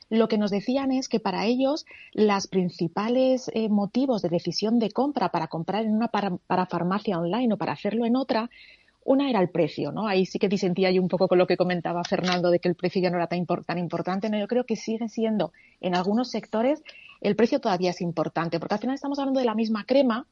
lo 0.10 0.28
que 0.28 0.38
nos 0.38 0.52
decían 0.52 0.92
es 0.92 1.10
que 1.10 1.20
para 1.20 1.46
ellos 1.46 1.86
los 2.14 2.48
principales 2.48 3.50
eh, 3.54 3.70
motivos 3.70 4.22
de 4.22 4.30
decisión 4.30 4.80
de 4.80 4.92
compra 4.92 5.30
para 5.30 5.48
comprar 5.48 5.86
en 5.86 5.96
una 5.96 6.08
para, 6.08 6.66
farmacia 6.66 7.20
online 7.20 7.54
o 7.54 7.58
para 7.58 7.74
hacerlo 7.74 8.06
en 8.06 8.16
otra, 8.16 8.50
una 9.04 9.30
era 9.30 9.40
el 9.40 9.50
precio, 9.50 9.92
¿no? 9.92 10.08
Ahí 10.08 10.26
sí 10.26 10.40
que 10.40 10.50
disentía 10.50 10.90
yo 10.90 11.02
un 11.02 11.08
poco 11.08 11.28
con 11.28 11.38
lo 11.38 11.46
que 11.46 11.58
comentaba 11.58 12.04
Fernando 12.04 12.50
de 12.50 12.60
que 12.60 12.70
el 12.70 12.76
precio 12.76 13.02
ya 13.02 13.12
no 13.12 13.18
era 13.18 13.28
tan, 13.28 13.46
tan 13.46 13.78
importante. 13.78 14.30
No, 14.30 14.40
yo 14.40 14.48
creo 14.48 14.64
que 14.64 14.76
sigue 14.76 15.08
siendo 15.10 15.52
en 15.80 15.96
algunos 15.96 16.32
sectores 16.32 16.82
el 17.22 17.36
precio 17.36 17.60
todavía 17.60 17.92
es 17.92 18.02
importante, 18.02 18.60
porque 18.60 18.76
al 18.76 18.80
final 18.80 18.96
estamos 18.96 19.20
hablando 19.20 19.40
de 19.40 19.46
la 19.46 19.56
misma 19.56 19.86
crema, 19.86 20.28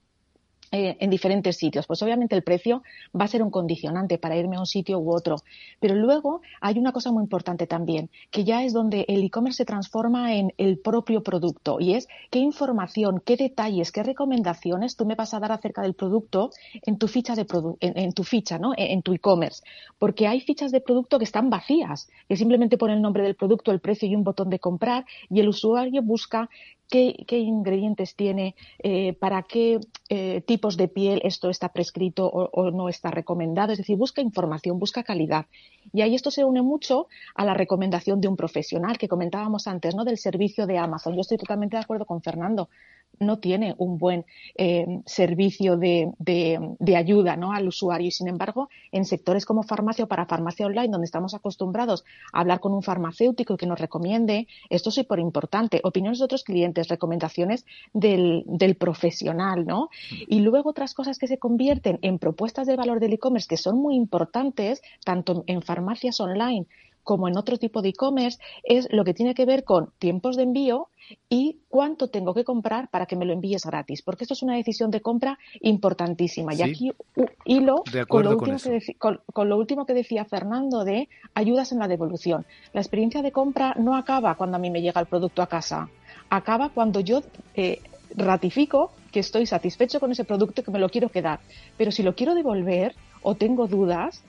eh, 0.75 0.97
en 0.99 1.11
diferentes 1.11 1.55
sitios. 1.55 1.85
Pues 1.85 2.01
obviamente 2.01 2.35
el 2.35 2.41
precio 2.41 2.81
va 3.15 3.25
a 3.25 3.27
ser 3.27 3.43
un 3.43 3.51
condicionante 3.51 4.17
para 4.17 4.35
irme 4.35 4.55
a 4.55 4.59
un 4.59 4.65
sitio 4.65 4.97
u 4.97 5.15
otro. 5.15 5.35
Pero 5.79 5.93
luego 5.93 6.41
hay 6.61 6.79
una 6.79 6.91
cosa 6.91 7.11
muy 7.11 7.21
importante 7.21 7.67
también, 7.67 8.09
que 8.31 8.43
ya 8.43 8.63
es 8.63 8.73
donde 8.73 9.05
el 9.07 9.23
e-commerce 9.23 9.57
se 9.57 9.65
transforma 9.65 10.33
en 10.33 10.51
el 10.57 10.79
propio 10.79 11.21
producto 11.21 11.79
y 11.79 11.93
es 11.93 12.07
qué 12.31 12.39
información, 12.39 13.21
qué 13.23 13.37
detalles, 13.37 13.91
qué 13.91 14.01
recomendaciones 14.01 14.95
tú 14.95 15.05
me 15.05 15.13
vas 15.13 15.35
a 15.35 15.39
dar 15.39 15.51
acerca 15.51 15.83
del 15.83 15.93
producto 15.93 16.49
en 16.81 16.97
tu 16.97 17.07
ficha 17.07 17.35
de 17.35 17.45
en, 17.79 18.11
tu 18.13 18.23
ficha, 18.23 18.57
¿no? 18.57 18.71
En, 18.75 19.03
tu 19.03 19.13
e-commerce. 19.13 19.61
Porque 19.99 20.25
hay 20.25 20.41
fichas 20.41 20.71
de 20.71 20.81
producto 20.81 21.19
que 21.19 21.25
están 21.25 21.51
vacías, 21.51 22.09
que 22.27 22.35
simplemente 22.35 22.79
pone 22.79 22.95
el 22.95 23.01
nombre 23.03 23.21
del 23.21 23.35
producto, 23.35 23.71
el 23.71 23.79
precio 23.79 24.09
y 24.09 24.15
un 24.15 24.23
botón 24.23 24.49
de 24.49 24.57
comprar 24.57 25.05
y 25.29 25.39
el 25.39 25.49
usuario 25.49 26.01
busca 26.01 26.49
qué, 26.93 27.39
ingredientes 27.39 28.15
tiene, 28.15 28.55
eh, 28.79 29.13
para 29.13 29.41
qué 29.43 29.79
eh, 30.09 30.41
tipos 30.41 30.77
de 30.77 30.87
piel 30.87 31.21
esto 31.23 31.49
está 31.49 31.69
prescrito 31.69 32.27
o, 32.27 32.71
no 32.71 32.87
está 32.87 33.09
recomendado. 33.09 33.71
Es 33.71 33.79
decir, 33.79 33.97
busca 33.97 34.21
información, 34.21 34.77
busca 34.77 35.03
calidad. 35.03 35.47
Y 35.91 36.01
ahí 36.01 36.13
esto 36.13 36.29
se 36.29 36.45
une 36.45 36.61
mucho 36.61 37.07
a 37.33 37.45
la 37.45 37.55
recomendación 37.55 38.21
de 38.21 38.27
un 38.27 38.35
profesional 38.35 38.97
que 38.97 39.07
comentábamos 39.07 39.67
antes, 39.67 39.95
¿no? 39.95 40.05
Del 40.05 40.17
servicio 40.17 40.67
de 40.67 40.77
Amazon. 40.77 41.15
Yo 41.15 41.21
estoy 41.21 41.37
totalmente 41.37 41.77
de 41.77 41.83
acuerdo 41.83 42.05
con 42.05 42.21
Fernando. 42.21 42.69
No 43.19 43.39
tiene 43.39 43.75
un 43.77 43.97
buen 43.97 44.25
eh, 44.55 45.01
servicio 45.05 45.77
de, 45.77 46.11
de, 46.19 46.95
ayuda 46.95 47.35
¿no? 47.35 47.53
al 47.53 47.67
usuario. 47.67 48.07
Y 48.07 48.11
sin 48.11 48.27
embargo, 48.27 48.69
en 48.91 49.05
sectores 49.05 49.45
como 49.45 49.63
farmacia 49.63 50.05
o 50.05 50.07
para 50.07 50.25
farmacia 50.25 50.65
online, 50.65 50.89
donde 50.89 51.05
estamos 51.05 51.33
acostumbrados 51.33 52.03
a 52.31 52.41
hablar 52.41 52.59
con 52.59 52.73
un 52.73 52.83
farmacéutico 52.83 53.57
que 53.57 53.65
nos 53.65 53.79
recomiende, 53.79 54.47
esto 54.69 54.89
es 54.89 54.95
súper 54.95 55.19
importante. 55.19 55.81
Opiniones 55.83 56.19
de 56.19 56.25
otros 56.25 56.43
clientes, 56.43 56.87
recomendaciones 56.87 57.65
del, 57.93 58.43
del 58.45 58.75
profesional, 58.75 59.65
¿no? 59.65 59.89
Y 60.27 60.39
luego 60.39 60.69
otras 60.69 60.93
cosas 60.93 61.17
que 61.17 61.27
se 61.27 61.37
convierten 61.37 61.99
en 62.01 62.19
propuestas 62.19 62.67
de 62.67 62.75
valor 62.75 62.99
del 62.99 63.13
e-commerce 63.13 63.47
que 63.47 63.57
son 63.57 63.77
muy 63.77 63.95
importantes, 63.95 64.81
tanto 65.03 65.43
en 65.47 65.61
farmacias 65.61 66.19
online 66.19 66.67
como 67.03 67.27
en 67.27 67.37
otro 67.37 67.57
tipo 67.57 67.81
de 67.81 67.89
e-commerce, 67.89 68.39
es 68.63 68.87
lo 68.91 69.03
que 69.03 69.13
tiene 69.13 69.35
que 69.35 69.45
ver 69.45 69.63
con 69.63 69.91
tiempos 69.99 70.35
de 70.35 70.43
envío 70.43 70.87
y 71.29 71.57
cuánto 71.69 72.09
tengo 72.09 72.33
que 72.33 72.43
comprar 72.43 72.89
para 72.89 73.05
que 73.05 73.15
me 73.15 73.25
lo 73.25 73.33
envíes 73.33 73.65
gratis, 73.65 74.01
porque 74.01 74.23
esto 74.23 74.33
es 74.33 74.43
una 74.43 74.55
decisión 74.55 74.89
de 74.89 75.01
compra 75.01 75.37
importantísima. 75.61 76.53
Y 76.53 76.61
aquí 76.61 76.91
hilo 77.45 77.83
con 78.07 78.23
lo, 78.23 78.31
último 78.37 78.57
que 78.57 78.95
con, 78.97 79.49
lo 79.49 79.57
último 79.57 79.85
que 79.85 79.93
decía 79.93 80.25
Fernando 80.25 80.83
de 80.83 81.09
ayudas 81.33 81.71
en 81.71 81.79
la 81.79 81.87
devolución. 81.87 82.45
La 82.73 82.81
experiencia 82.81 83.21
de 83.21 83.31
compra 83.31 83.75
no 83.77 83.95
acaba 83.95 84.35
cuando 84.35 84.57
a 84.57 84.59
mí 84.59 84.69
me 84.69 84.81
llega 84.81 85.01
el 85.01 85.07
producto 85.07 85.41
a 85.41 85.47
casa, 85.47 85.89
acaba 86.29 86.69
cuando 86.69 86.99
yo 86.99 87.21
eh, 87.55 87.81
ratifico 88.15 88.91
que 89.11 89.19
estoy 89.19 89.45
satisfecho 89.45 89.99
con 89.99 90.11
ese 90.11 90.23
producto 90.23 90.61
y 90.61 90.63
que 90.63 90.71
me 90.71 90.79
lo 90.79 90.89
quiero 90.89 91.09
quedar. 91.09 91.39
Pero 91.77 91.91
si 91.91 92.03
lo 92.03 92.15
quiero 92.15 92.33
devolver 92.33 92.95
o 93.21 93.35
tengo 93.35 93.67
dudas, 93.67 94.23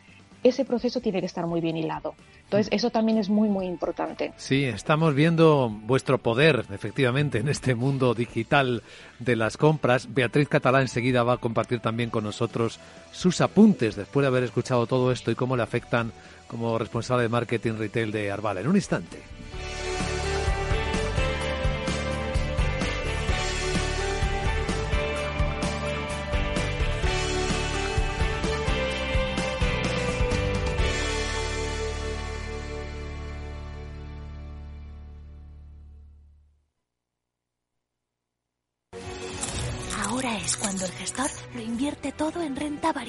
ese 0.45 0.65
proceso 0.65 1.01
tiene 1.01 1.21
que 1.21 1.27
estar 1.27 1.47
muy 1.47 1.61
bien 1.61 1.77
hilado. 1.77 2.15
Entonces, 2.45 2.69
eso 2.71 2.91
también 2.91 3.19
es 3.19 3.31
muy, 3.31 3.49
muy 3.49 3.67
importante. 3.67 4.33
Sí, 4.37 4.65
estamos 4.65 5.15
viendo 5.15 5.71
vuestro 5.71 6.19
poder, 6.19 6.67
efectivamente, 6.71 7.39
en 7.39 7.49
este 7.49 7.75
mundo 7.75 8.15
digital 8.15 8.83
de 9.19 9.37
las 9.37 9.57
compras. 9.57 10.13
Beatriz 10.13 10.49
Catalá 10.49 10.83
enseguida 10.83 11.23
va 11.23 11.35
a 11.35 11.39
compartir 11.39 11.81
también 11.81 12.11
con 12.11 12.23
nosotros 12.23 12.79
sus 13.11 13.41
apuntes 13.41 13.97
después 13.97 14.23
de 14.23 14.29
haber 14.29 14.45
escuchado 14.45 14.87
todo 14.87 15.11
esto 15.11 15.31
y 15.31 15.35
cómo 15.35 15.57
le 15.57 15.63
afectan 15.63 16.13
como 16.47 16.79
responsable 16.79 17.23
de 17.23 17.31
marketing 17.31 17.73
retail 17.79 18.13
de 18.13 18.31
Arval. 18.31 18.59
En 18.59 18.69
un 18.69 18.77
instante. 18.77 19.19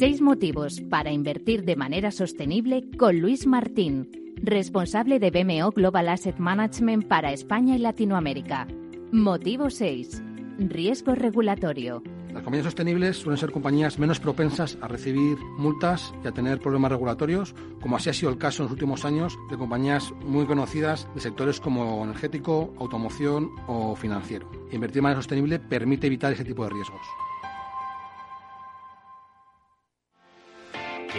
Seis 0.00 0.22
motivos 0.22 0.80
para 0.88 1.12
invertir 1.12 1.66
de 1.66 1.76
manera 1.76 2.10
sostenible 2.10 2.88
con 2.96 3.20
Luis 3.20 3.46
Martín, 3.46 4.08
responsable 4.36 5.18
de 5.18 5.30
BMO 5.30 5.72
Global 5.72 6.08
Asset 6.08 6.38
Management 6.38 7.06
para 7.06 7.34
España 7.34 7.76
y 7.76 7.80
Latinoamérica. 7.80 8.66
Motivo 9.12 9.68
6. 9.68 10.22
Riesgo 10.58 11.14
regulatorio. 11.14 12.02
Las 12.32 12.42
compañías 12.42 12.64
sostenibles 12.64 13.18
suelen 13.18 13.36
ser 13.36 13.50
compañías 13.50 13.98
menos 13.98 14.20
propensas 14.20 14.78
a 14.80 14.88
recibir 14.88 15.36
multas 15.58 16.14
y 16.24 16.28
a 16.28 16.32
tener 16.32 16.60
problemas 16.60 16.92
regulatorios, 16.92 17.54
como 17.82 17.96
así 17.96 18.08
ha 18.08 18.14
sido 18.14 18.32
el 18.32 18.38
caso 18.38 18.62
en 18.62 18.68
los 18.68 18.72
últimos 18.72 19.04
años 19.04 19.38
de 19.50 19.58
compañías 19.58 20.14
muy 20.24 20.46
conocidas 20.46 21.08
de 21.14 21.20
sectores 21.20 21.60
como 21.60 22.02
energético, 22.04 22.72
automoción 22.78 23.50
o 23.66 23.94
financiero. 23.96 24.50
Invertir 24.72 24.94
de 24.94 25.02
manera 25.02 25.20
sostenible 25.20 25.58
permite 25.58 26.06
evitar 26.06 26.32
ese 26.32 26.46
tipo 26.46 26.64
de 26.64 26.70
riesgos. 26.70 27.02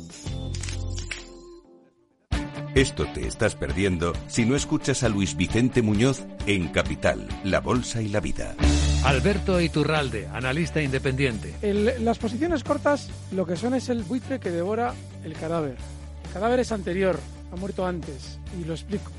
Esto 2.75 3.07
te 3.15 3.29
estás 3.29 3.55
perdiendo 3.55 4.13
si 4.27 4.45
no 4.45 4.57
escuchas 4.57 5.05
a 5.05 5.09
Luis 5.09 5.37
Vicente 5.37 5.81
Muñoz 5.81 6.25
en 6.47 6.67
Capital, 6.69 7.29
La 7.45 7.61
Bolsa 7.61 8.03
y 8.03 8.09
la 8.09 8.19
Vida. 8.19 8.57
Alberto 9.05 9.61
Iturralde, 9.61 10.27
analista 10.27 10.83
independiente. 10.83 11.55
las 12.01 12.19
posiciones 12.19 12.65
cortas 12.65 13.11
lo 13.31 13.47
que 13.47 13.55
son 13.55 13.75
es 13.75 13.91
el 13.91 14.03
buitre 14.03 14.41
que 14.41 14.51
devora 14.51 14.93
el 15.23 15.35
cadáver. 15.35 15.77
El 16.25 16.33
cadáver 16.33 16.59
es 16.59 16.73
anterior, 16.73 17.17
ha 17.53 17.57
muerto 17.57 17.87
antes, 17.87 18.41
y 18.61 18.65
lo 18.65 18.75
explico. 18.75 19.13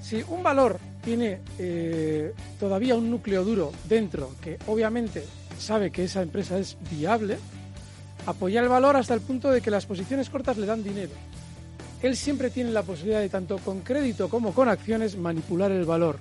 Si 0.00 0.24
un 0.26 0.42
valor 0.42 0.80
tiene 1.04 1.42
eh, 1.58 2.34
todavía 2.58 2.96
un 2.96 3.08
núcleo 3.08 3.44
duro 3.44 3.72
dentro, 3.88 4.32
que 4.42 4.58
obviamente 4.66 5.24
sabe 5.58 5.90
que 5.90 6.04
esa 6.04 6.22
empresa 6.22 6.58
es 6.58 6.76
viable, 6.90 7.38
apoya 8.26 8.60
el 8.60 8.68
valor 8.68 8.96
hasta 8.96 9.14
el 9.14 9.20
punto 9.20 9.50
de 9.50 9.60
que 9.60 9.70
las 9.70 9.86
posiciones 9.86 10.30
cortas 10.30 10.56
le 10.56 10.66
dan 10.66 10.82
dinero. 10.82 11.12
Él 12.02 12.16
siempre 12.16 12.50
tiene 12.50 12.70
la 12.70 12.82
posibilidad 12.82 13.20
de, 13.20 13.28
tanto 13.28 13.58
con 13.58 13.80
crédito 13.80 14.28
como 14.28 14.52
con 14.52 14.68
acciones, 14.68 15.16
manipular 15.16 15.72
el 15.72 15.84
valor. 15.84 16.18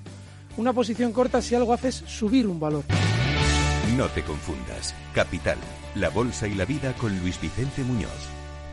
Una 0.58 0.72
posición 0.72 1.12
corta 1.12 1.42
si 1.42 1.54
algo 1.54 1.74
hace 1.74 1.90
es 1.90 1.96
subir 1.96 2.48
un 2.48 2.60
valor. 2.60 2.84
No 3.98 4.08
te 4.08 4.24
confundas. 4.24 4.96
Capital, 5.14 5.58
la 5.96 6.10
bolsa 6.10 6.48
y 6.48 6.56
la 6.56 6.66
vida 6.66 6.94
con 6.94 7.18
Luis 7.20 7.40
Vicente 7.40 7.84
Muñoz, 7.84 8.30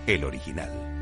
el 0.06 0.24
original. 0.24 1.01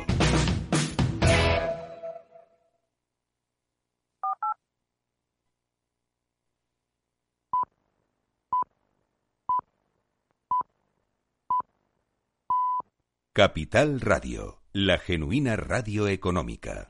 Capital 13.33 14.01
Radio, 14.01 14.59
la 14.73 14.97
genuina 14.97 15.55
radio 15.55 16.09
económica. 16.09 16.89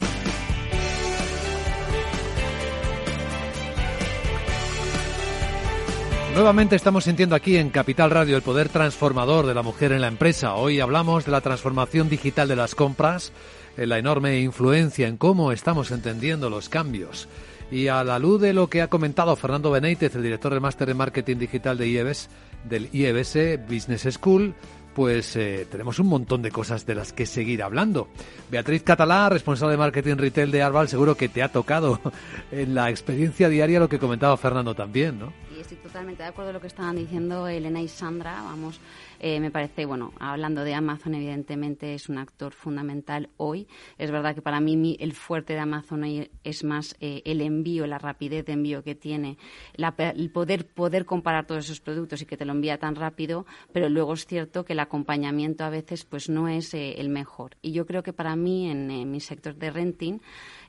Nuevamente 6.34 6.76
estamos 6.76 7.04
sintiendo 7.04 7.36
aquí 7.36 7.58
en 7.58 7.70
Capital 7.70 8.10
Radio 8.10 8.36
el 8.38 8.42
poder 8.42 8.70
transformador 8.70 9.46
de 9.46 9.54
la 9.54 9.62
mujer 9.62 9.92
en 9.92 10.02
la 10.02 10.08
empresa. 10.08 10.56
Hoy 10.56 10.80
hablamos 10.80 11.26
de 11.26 11.32
la 11.32 11.42
transformación 11.42 12.10
digital 12.10 12.48
de 12.48 12.56
las 12.56 12.74
compras, 12.74 13.34
la 13.78 14.00
enorme 14.00 14.40
influencia 14.40 15.08
en 15.08 15.18
cómo 15.18 15.52
estamos 15.52 15.92
entendiendo 15.92 16.50
los 16.50 16.70
cambios. 16.70 17.30
Y 17.70 17.88
a 17.88 18.04
la 18.04 18.18
luz 18.18 18.42
de 18.42 18.54
lo 18.54 18.68
que 18.68 18.82
ha 18.82 18.90
comentado 18.90 19.36
Fernando 19.36 19.70
Benítez, 19.70 20.16
el 20.16 20.24
director 20.24 20.52
del 20.52 20.62
máster 20.62 20.88
de 20.88 20.96
marketing 20.96 21.38
digital 21.38 21.78
de 21.78 21.88
IEBS, 21.88 22.30
del 22.68 22.90
IEBS 22.92 23.64
Business 23.68 24.08
School, 24.12 24.56
pues 24.94 25.36
eh, 25.36 25.68
tenemos 25.70 26.00
un 26.00 26.08
montón 26.08 26.42
de 26.42 26.52
cosas 26.52 26.86
de 26.86 26.96
las 26.96 27.14
que 27.14 27.26
seguir 27.26 27.64
hablando. 27.64 28.08
Beatriz 28.50 28.84
Catalá, 28.84 29.30
responsable 29.30 29.74
de 29.74 29.78
marketing 29.78 30.18
retail 30.18 30.52
de 30.52 30.62
Arval, 30.62 30.88
seguro 30.88 31.16
que 31.16 31.30
te 31.30 31.44
ha 31.44 31.50
tocado 31.50 32.00
en 32.52 32.76
la 32.76 32.90
experiencia 32.90 33.50
diaria 33.50 33.80
lo 33.80 33.90
que 33.90 34.00
comentaba 34.00 34.36
Fernando 34.38 34.76
también, 34.76 35.20
¿no? 35.20 35.34
Y 35.56 35.62
estoy 35.62 35.78
totalmente 35.78 36.24
de 36.24 36.30
acuerdo 36.30 36.50
con 36.50 36.54
lo 36.56 36.62
que 36.62 36.68
estaban 36.68 36.96
diciendo 36.96 37.48
Elena 37.48 37.82
y 37.82 37.88
Sandra. 37.88 38.42
Vamos, 38.44 38.80
eh, 39.24 39.40
me 39.40 39.52
parece, 39.52 39.86
bueno, 39.86 40.14
hablando 40.20 40.64
de 40.64 40.74
Amazon, 40.74 41.14
evidentemente 41.14 41.94
es 41.94 42.10
un 42.10 42.18
actor 42.18 42.54
fundamental 42.54 43.30
hoy. 43.38 43.68
Es 44.00 44.10
verdad 44.10 44.34
que 44.34 44.42
para 44.42 44.60
mí 44.60 44.98
el 45.00 45.14
fuerte 45.14 45.54
de 45.54 45.60
Amazon 45.60 46.04
es 46.44 46.64
más 46.64 46.96
eh, 47.00 47.22
el 47.26 47.42
envío, 47.42 47.86
la 47.86 48.00
rapidez 48.00 48.46
de 48.46 48.54
envío 48.54 48.84
que 48.84 48.96
tiene, 48.96 49.38
el 49.76 50.32
poder, 50.32 50.66
poder 50.66 51.06
comparar 51.06 51.46
todos 51.46 51.66
esos 51.66 51.82
productos 51.82 52.24
y 52.24 52.26
que 52.26 52.36
te 52.36 52.46
lo 52.46 52.52
envía 52.52 52.80
tan 52.80 52.96
rápido, 52.96 53.46
pero 53.72 53.90
luego 53.90 54.14
es 54.14 54.26
cierto 54.26 54.66
que 54.66 54.74
el 54.74 54.80
acompañamiento 54.80 55.64
a 55.66 55.70
veces 55.70 56.04
pues 56.04 56.28
no 56.28 56.48
es 56.48 56.74
eh, 56.74 56.96
el 56.98 57.10
mejor. 57.10 57.58
Y 57.62 57.74
yo 57.74 57.86
creo 57.86 58.02
que 58.02 58.14
para 58.14 58.36
mí, 58.36 58.72
en 58.72 59.12
mi 59.12 59.20
sector 59.20 59.56
de 59.56 59.70
renting, 59.70 60.20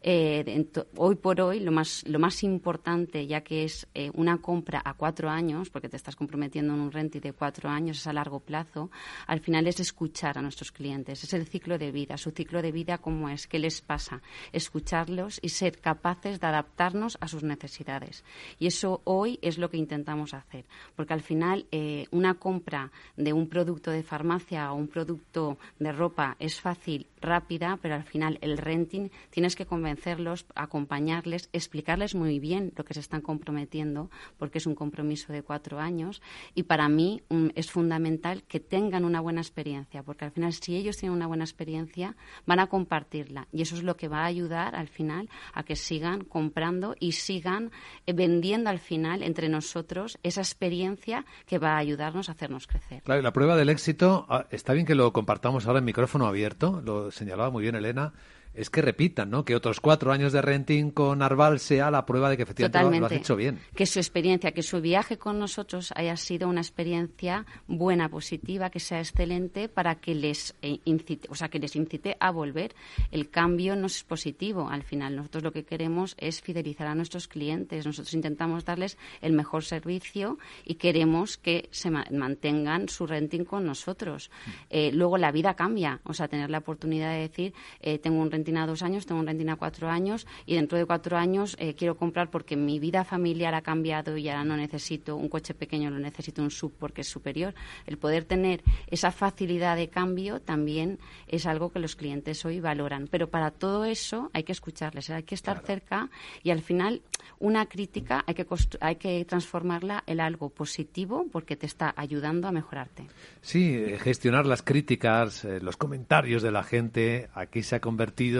eh, 0.02 0.66
hoy 0.96 1.14
por 1.14 1.40
hoy 1.40 1.60
lo 1.60 1.70
más, 1.70 2.04
lo 2.08 2.18
más 2.18 2.42
importante, 2.42 3.26
ya 3.26 3.42
que 3.42 3.64
es 3.64 3.86
eh, 3.94 4.10
una 4.14 4.38
compra 4.38 4.82
a 4.84 4.94
cuatro 4.94 5.30
años, 5.30 5.70
porque 5.70 5.88
te 5.88 5.96
estás 5.96 6.16
comprometiendo 6.16 6.74
en 6.74 6.80
un 6.80 6.90
renting 6.90 7.20
de 7.20 7.32
cuatro 7.32 7.68
años, 7.68 7.98
es 7.98 8.06
a 8.06 8.12
largo 8.12 8.40
plazo, 8.40 8.90
al 9.26 9.40
final 9.40 9.66
es 9.66 9.78
escuchar 9.78 10.38
a 10.38 10.42
nuestros 10.42 10.72
clientes, 10.72 11.22
es 11.22 11.32
el 11.32 11.46
ciclo 11.46 11.78
de 11.78 11.92
vida, 11.92 12.16
su 12.16 12.32
ciclo 12.32 12.62
de 12.62 12.72
vida 12.72 12.98
cómo 12.98 13.28
es, 13.28 13.46
qué 13.46 13.58
les 13.58 13.80
pasa, 13.80 14.22
escucharlos 14.52 15.38
y 15.40 15.50
ser 15.50 15.78
capaces 15.78 16.40
de 16.40 16.46
adaptarnos 16.48 17.16
a 17.20 17.28
sus 17.28 17.44
necesidades. 17.44 18.24
Y 18.58 18.66
eso 18.66 19.02
hoy 19.04 19.38
es 19.40 19.58
lo 19.58 19.70
que 19.70 19.76
intentamos 19.76 20.34
hacer, 20.34 20.64
porque 20.96 21.14
al 21.14 21.22
final 21.22 21.66
eh, 21.70 22.06
una 22.10 22.34
compra 22.34 22.90
de 23.16 23.32
un 23.32 23.48
producto 23.48 23.90
de 23.92 24.02
farmacia 24.02 24.72
o 24.72 24.76
un 24.76 24.88
producto 24.88 25.58
de 25.78 25.92
ropa 25.92 26.36
es 26.40 26.60
fácil, 26.60 27.06
rápida, 27.20 27.78
pero 27.80 27.94
al 27.94 28.04
final 28.04 28.38
el 28.40 28.58
renting 28.58 29.08
tienes 29.30 29.54
que 29.54 29.64
convencer 29.64 29.91
convencerlos, 29.92 30.46
acompañarles, 30.54 31.50
explicarles 31.52 32.14
muy 32.14 32.38
bien 32.38 32.72
lo 32.76 32.84
que 32.84 32.94
se 32.94 33.00
están 33.00 33.20
comprometiendo, 33.20 34.10
porque 34.38 34.58
es 34.58 34.66
un 34.66 34.74
compromiso 34.74 35.32
de 35.32 35.42
cuatro 35.42 35.78
años. 35.78 36.22
Y 36.54 36.62
para 36.62 36.88
mí 36.88 37.22
es 37.54 37.70
fundamental 37.70 38.42
que 38.44 38.58
tengan 38.58 39.04
una 39.04 39.20
buena 39.20 39.40
experiencia, 39.40 40.02
porque 40.02 40.24
al 40.24 40.30
final, 40.30 40.52
si 40.54 40.76
ellos 40.76 40.96
tienen 40.96 41.16
una 41.16 41.26
buena 41.26 41.44
experiencia, 41.44 42.16
van 42.46 42.60
a 42.60 42.68
compartirla. 42.68 43.48
Y 43.52 43.62
eso 43.62 43.76
es 43.76 43.82
lo 43.82 43.96
que 43.96 44.08
va 44.08 44.22
a 44.22 44.26
ayudar 44.26 44.74
al 44.74 44.88
final 44.88 45.28
a 45.52 45.62
que 45.62 45.76
sigan 45.76 46.24
comprando 46.24 46.94
y 46.98 47.12
sigan 47.12 47.70
eh, 48.06 48.14
vendiendo 48.14 48.70
al 48.70 48.78
final 48.78 49.22
entre 49.22 49.48
nosotros 49.48 50.18
esa 50.22 50.40
experiencia 50.40 51.26
que 51.46 51.58
va 51.58 51.74
a 51.74 51.78
ayudarnos 51.78 52.28
a 52.28 52.32
hacernos 52.32 52.66
crecer. 52.66 53.02
La 53.04 53.32
prueba 53.32 53.56
del 53.56 53.68
éxito, 53.68 54.26
ah, 54.30 54.46
está 54.50 54.72
bien 54.72 54.86
que 54.86 54.94
lo 54.94 55.12
compartamos 55.12 55.66
ahora 55.66 55.80
en 55.80 55.84
micrófono 55.84 56.26
abierto, 56.26 56.80
lo 56.82 57.10
señalaba 57.10 57.50
muy 57.50 57.62
bien 57.62 57.74
Elena 57.74 58.14
es 58.54 58.70
que 58.70 58.82
repitan, 58.82 59.30
¿no? 59.30 59.44
Que 59.44 59.56
otros 59.56 59.80
cuatro 59.80 60.12
años 60.12 60.32
de 60.32 60.42
renting 60.42 60.90
con 60.90 61.22
Arval 61.22 61.58
sea 61.58 61.90
la 61.90 62.04
prueba 62.04 62.28
de 62.28 62.36
que 62.36 62.42
efectivamente 62.42 63.00
lo, 63.00 63.06
has 63.06 63.12
hecho 63.12 63.36
bien. 63.36 63.60
Que 63.74 63.86
su 63.86 63.98
experiencia, 63.98 64.52
que 64.52 64.62
su 64.62 64.80
viaje 64.80 65.16
con 65.16 65.38
nosotros 65.38 65.92
haya 65.96 66.16
sido 66.16 66.48
una 66.48 66.60
experiencia 66.60 67.46
buena, 67.66 68.08
positiva, 68.08 68.70
que 68.70 68.80
sea 68.80 68.98
excelente 68.98 69.68
para 69.68 69.96
que 69.96 70.14
les 70.14 70.54
eh, 70.62 70.80
incite, 70.84 71.28
o 71.30 71.34
sea, 71.34 71.48
que 71.48 71.58
les 71.58 71.76
incite 71.76 72.16
a 72.20 72.30
volver. 72.30 72.74
El 73.10 73.30
cambio 73.30 73.74
no 73.74 73.86
es 73.86 74.04
positivo. 74.04 74.68
Al 74.68 74.82
final, 74.82 75.16
nosotros 75.16 75.44
lo 75.44 75.52
que 75.52 75.64
queremos 75.64 76.14
es 76.18 76.42
fidelizar 76.42 76.86
a 76.86 76.94
nuestros 76.94 77.28
clientes. 77.28 77.86
Nosotros 77.86 78.12
intentamos 78.12 78.64
darles 78.64 78.98
el 79.22 79.32
mejor 79.32 79.64
servicio 79.64 80.38
y 80.64 80.74
queremos 80.74 81.38
que 81.38 81.68
se 81.70 81.90
mantengan 81.90 82.88
su 82.88 83.06
renting 83.06 83.44
con 83.44 83.64
nosotros. 83.64 84.30
Mm. 84.30 84.50
Eh, 84.70 84.90
luego 84.92 85.16
la 85.16 85.32
vida 85.32 85.54
cambia, 85.54 86.00
o 86.04 86.12
sea, 86.12 86.28
tener 86.28 86.50
la 86.50 86.58
oportunidad 86.58 87.12
de 87.12 87.20
decir, 87.20 87.54
eh, 87.80 87.98
tengo 87.98 88.20
un 88.20 88.30
renting 88.30 88.41
rentina 88.42 88.66
dos 88.66 88.82
años, 88.82 89.06
tengo 89.06 89.20
un 89.20 89.26
rentina 89.28 89.54
cuatro 89.54 89.88
años 89.88 90.26
y 90.46 90.56
dentro 90.56 90.76
de 90.76 90.84
cuatro 90.84 91.16
años 91.16 91.56
eh, 91.60 91.74
quiero 91.74 91.96
comprar 91.96 92.28
porque 92.28 92.56
mi 92.56 92.80
vida 92.80 93.04
familiar 93.04 93.54
ha 93.54 93.62
cambiado 93.62 94.16
y 94.16 94.24
ya 94.24 94.42
no 94.42 94.56
necesito 94.56 95.14
un 95.16 95.28
coche 95.28 95.54
pequeño, 95.54 95.90
lo 95.90 96.00
necesito 96.00 96.42
un 96.42 96.50
sub 96.50 96.72
porque 96.76 97.02
es 97.02 97.08
superior. 97.08 97.54
El 97.86 97.98
poder 97.98 98.24
tener 98.24 98.62
esa 98.88 99.12
facilidad 99.12 99.76
de 99.76 99.88
cambio 99.88 100.40
también 100.40 100.98
es 101.28 101.46
algo 101.46 101.70
que 101.70 101.78
los 101.78 101.94
clientes 101.94 102.44
hoy 102.44 102.58
valoran. 102.58 103.06
Pero 103.08 103.28
para 103.28 103.52
todo 103.52 103.84
eso 103.84 104.30
hay 104.32 104.42
que 104.42 104.52
escucharles, 104.52 105.08
hay 105.10 105.22
que 105.22 105.36
estar 105.36 105.64
cerca 105.64 106.10
y 106.42 106.50
al 106.50 106.62
final 106.62 107.02
una 107.38 107.66
crítica 107.66 108.24
hay 108.26 108.34
que, 108.34 108.46
hay 108.80 108.96
que 108.96 109.24
transformarla 109.24 110.02
en 110.06 110.20
algo 110.20 110.48
positivo 110.48 111.26
porque 111.30 111.56
te 111.56 111.66
está 111.66 111.94
ayudando 111.96 112.48
a 112.48 112.52
mejorarte. 112.52 113.06
Sí, 113.40 113.74
eh, 113.74 113.98
gestionar 114.00 114.46
las 114.46 114.62
críticas, 114.62 115.44
eh, 115.44 115.60
los 115.60 115.76
comentarios 115.76 116.42
de 116.42 116.50
la 116.50 116.64
gente, 116.64 117.28
aquí 117.34 117.62
se 117.62 117.76
ha 117.76 117.80
convertido 117.80 118.31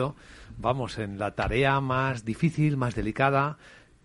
vamos, 0.59 0.99
en 0.99 1.19
la 1.19 1.35
tarea 1.35 1.81
más 1.81 2.25
difícil, 2.25 2.77
más 2.77 2.95
delicada, 2.95 3.59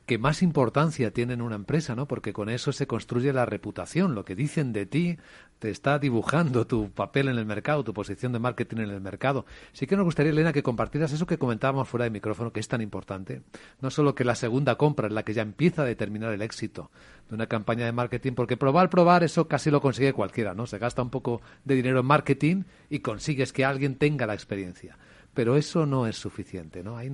que 0.07 0.17
más 0.17 0.41
importancia 0.41 1.11
tiene 1.11 1.33
en 1.33 1.41
una 1.41 1.55
empresa, 1.55 1.93
¿no? 1.93 2.07
Porque 2.07 2.31
con 2.31 2.47
eso 2.47 2.71
se 2.71 2.87
construye 2.87 3.33
la 3.33 3.45
reputación. 3.45 4.15
Lo 4.15 4.23
que 4.23 4.35
dicen 4.35 4.71
de 4.71 4.85
ti 4.85 5.17
te 5.59 5.69
está 5.69 5.99
dibujando 5.99 6.65
tu 6.65 6.89
papel 6.91 7.27
en 7.27 7.37
el 7.37 7.45
mercado, 7.45 7.83
tu 7.83 7.93
posición 7.93 8.31
de 8.31 8.39
marketing 8.39 8.77
en 8.77 8.89
el 8.91 9.01
mercado. 9.01 9.45
Sí 9.73 9.85
que 9.85 9.97
nos 9.97 10.05
gustaría, 10.05 10.31
Elena, 10.31 10.53
que 10.53 10.63
compartieras 10.63 11.11
eso 11.11 11.25
que 11.25 11.37
comentábamos 11.37 11.89
fuera 11.89 12.05
de 12.05 12.09
micrófono, 12.09 12.53
que 12.53 12.61
es 12.61 12.69
tan 12.69 12.81
importante. 12.81 13.41
No 13.81 13.91
solo 13.91 14.15
que 14.15 14.23
la 14.23 14.35
segunda 14.35 14.75
compra 14.75 15.07
es 15.07 15.13
la 15.13 15.23
que 15.23 15.33
ya 15.33 15.41
empieza 15.41 15.81
a 15.81 15.85
determinar 15.85 16.31
el 16.31 16.41
éxito 16.41 16.89
de 17.27 17.35
una 17.35 17.47
campaña 17.47 17.83
de 17.83 17.91
marketing, 17.91 18.31
porque 18.31 18.55
probar, 18.55 18.89
probar, 18.89 19.25
eso 19.25 19.49
casi 19.49 19.71
lo 19.71 19.81
consigue 19.81 20.13
cualquiera, 20.13 20.53
¿no? 20.53 20.67
Se 20.67 20.77
gasta 20.77 21.01
un 21.01 21.09
poco 21.09 21.41
de 21.65 21.75
dinero 21.75 21.99
en 21.99 22.05
marketing 22.05 22.63
y 22.89 22.99
consigues 22.99 23.51
que 23.51 23.65
alguien 23.65 23.95
tenga 23.95 24.25
la 24.25 24.35
experiencia 24.35 24.97
pero 25.37 25.55
eso 25.55 25.85
no 25.85 26.07
es 26.07 26.17
suficiente, 26.17 26.81
¿no? 26.81 26.97
Ahí, 26.97 27.11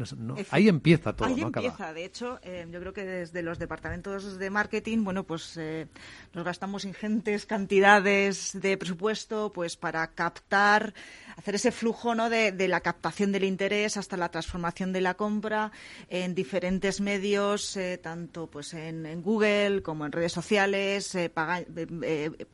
ahí 0.49 0.69
empieza 0.69 1.13
todo, 1.13 1.27
ahí 1.27 1.41
empieza. 1.41 1.91
De 1.91 2.05
hecho, 2.05 2.39
eh, 2.41 2.65
yo 2.71 2.79
creo 2.79 2.93
que 2.93 3.03
desde 3.03 3.43
los 3.43 3.59
departamentos 3.59 4.39
de 4.39 4.49
marketing, 4.49 5.03
bueno, 5.03 5.25
pues 5.25 5.57
eh, 5.57 5.87
nos 6.31 6.45
gastamos 6.45 6.85
ingentes 6.85 7.45
cantidades 7.45 8.51
de 8.53 8.77
presupuesto, 8.77 9.51
pues 9.51 9.75
para 9.75 10.07
captar, 10.11 10.93
hacer 11.35 11.55
ese 11.55 11.73
flujo, 11.73 12.15
¿no? 12.15 12.29
De, 12.29 12.53
la 12.69 12.79
captación 12.79 13.33
del 13.33 13.43
interés 13.43 13.97
hasta 13.97 14.15
la 14.15 14.29
transformación 14.29 14.93
de 14.93 15.01
la 15.01 15.15
compra 15.15 15.73
en 16.07 16.33
diferentes 16.33 17.01
medios, 17.01 17.75
eh, 17.75 17.99
tanto 18.01 18.47
pues 18.47 18.73
en, 18.73 19.21
Google 19.21 19.81
como 19.81 20.05
en 20.05 20.13
redes 20.13 20.31
sociales, 20.31 21.17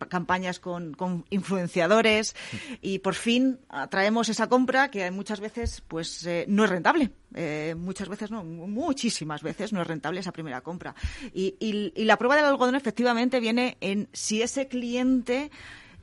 campañas 0.10 0.60
con, 0.60 0.96
con 0.96 1.26
influenciadores 1.30 2.36
y 2.82 2.98
por 3.00 3.14
fin 3.14 3.60
atraemos 3.70 4.30
esa 4.30 4.50
compra 4.50 4.90
que 4.90 5.12
muchas 5.12 5.40
veces 5.40 5.59
pues 5.88 6.26
eh, 6.26 6.46
no 6.48 6.64
es 6.64 6.70
rentable. 6.70 7.12
Eh, 7.34 7.76
muchas 7.78 8.10
veces 8.10 8.32
no, 8.32 8.44
muchísimas 8.44 9.44
veces 9.44 9.74
no 9.74 9.82
es 9.82 9.88
rentable 9.88 10.20
esa 10.20 10.32
primera 10.32 10.62
compra. 10.62 10.96
Y, 11.34 11.94
la 12.06 12.18
prueba 12.18 12.36
del 12.36 12.46
algodón 12.46 12.76
efectivamente 12.76 13.40
viene 13.40 13.78
en 13.82 14.10
si 14.14 14.42
ese 14.42 14.68
cliente 14.68 15.52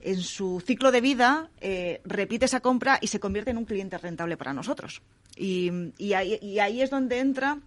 en 0.00 0.20
su 0.20 0.62
ciclo 0.64 0.92
de 0.92 1.00
vida 1.00 1.50
eh, 1.60 2.00
repite 2.04 2.44
esa 2.44 2.60
compra 2.60 2.98
y 3.00 3.08
se 3.08 3.18
convierte 3.18 3.50
en 3.50 3.58
un 3.58 3.64
cliente 3.64 3.98
rentable 3.98 4.36
para 4.36 4.52
nosotros. 4.52 5.02
y 5.36 5.70
ahí 6.12 6.82
es 6.82 6.90
donde 6.90 7.18
entra 7.18 7.58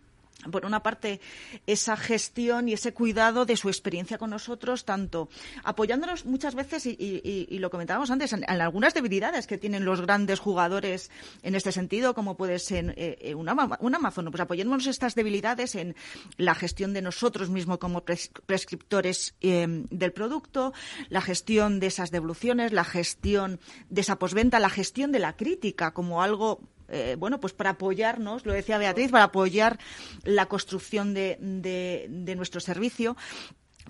por 0.51 0.65
una 0.65 0.81
parte, 0.81 1.19
esa 1.67 1.97
gestión 1.97 2.69
y 2.69 2.73
ese 2.73 2.93
cuidado 2.93 3.45
de 3.45 3.57
su 3.57 3.67
experiencia 3.67 4.17
con 4.17 4.29
nosotros, 4.29 4.85
tanto 4.85 5.29
apoyándonos 5.63 6.25
muchas 6.25 6.55
veces, 6.55 6.85
y, 6.85 7.57
lo 7.59 7.69
comentábamos 7.69 8.09
antes, 8.09 8.31
en, 8.33 8.49
algunas 8.49 8.93
debilidades 8.93 9.47
que 9.47 9.57
tienen 9.57 9.83
los 9.83 10.01
grandes 10.01 10.39
jugadores 10.39 11.11
en 11.43 11.55
este 11.55 11.71
sentido, 11.71 12.13
como 12.13 12.37
puede 12.37 12.59
ser 12.59 12.93
eh, 12.97 13.17
eh, 13.21 13.35
un, 13.35 13.49
Amazon, 13.49 14.31
pues 14.31 14.41
apoyándonos 14.41 14.87
estas 14.87 15.15
debilidades 15.15 15.75
en 15.75 15.95
la 16.37 16.55
gestión 16.55 16.93
de 16.93 17.01
nosotros 17.01 17.49
mismos 17.49 17.77
como 17.77 18.03
prescriptores 18.03 19.35
em, 19.41 19.87
del 19.89 20.13
producto, 20.13 20.73
la 21.09 21.21
gestión 21.21 21.79
de 21.79 21.87
esas 21.87 22.11
devoluciones, 22.11 22.71
la 22.71 22.85
gestión 22.85 23.59
de 23.89 24.01
esa 24.01 24.17
posventa, 24.17 24.59
la 24.59 24.69
gestión 24.69 25.11
de 25.11 25.19
la 25.19 25.35
crítica 25.35 25.91
como 25.91 26.23
algo 26.23 26.61
eh, 26.91 27.15
bueno, 27.17 27.39
pues 27.39 27.53
para 27.53 27.71
apoyarnos, 27.71 28.45
lo 28.45 28.53
decía 28.53 28.77
Beatriz, 28.77 29.11
para 29.11 29.25
apoyar 29.25 29.79
la 30.23 30.47
construcción 30.47 31.13
de, 31.13 31.37
de 31.39 32.35
nuestro 32.35 32.59
servicio 32.59 33.15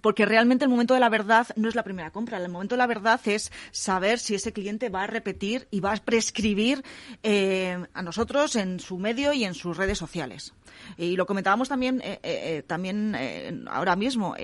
porque 0.02 0.26
realmente 0.26 0.66
el 0.66 0.70
momento 0.70 0.94
de 0.94 1.00
la 1.00 1.10
verdad 1.10 1.48
no 1.56 1.70
es 1.70 1.76
la 1.76 1.84
primera 1.84 2.12
compra. 2.12 2.38
El 2.38 2.50
momento 2.50 2.76
de 2.76 2.80
la 2.80 2.88
verdad 2.88 3.20
es 3.26 3.52
saber 3.72 4.20
si 4.20 4.36
ese 4.36 4.54
cliente 4.54 4.90
va 4.90 5.04
a 5.04 5.08
repetir 5.08 5.68
y 5.72 5.80
va 5.80 5.94
a 5.94 5.98
prescribir 5.98 6.84
eh, 7.24 7.86
a 7.94 8.02
nosotros 8.02 8.56
en 8.56 8.80
su 8.80 8.98
medio 8.98 9.34
y 9.34 9.44
en 9.44 9.54
sus 9.54 9.78
redes 9.78 9.98
sociales. 9.98 10.54
Y 10.98 11.16
lo 11.16 11.26
comentábamos 11.26 11.70
también, 11.70 12.02
eh, 12.04 12.20
eh, 12.24 12.64
también 12.66 13.68
ahora 13.70 13.96
mismo 13.96 14.36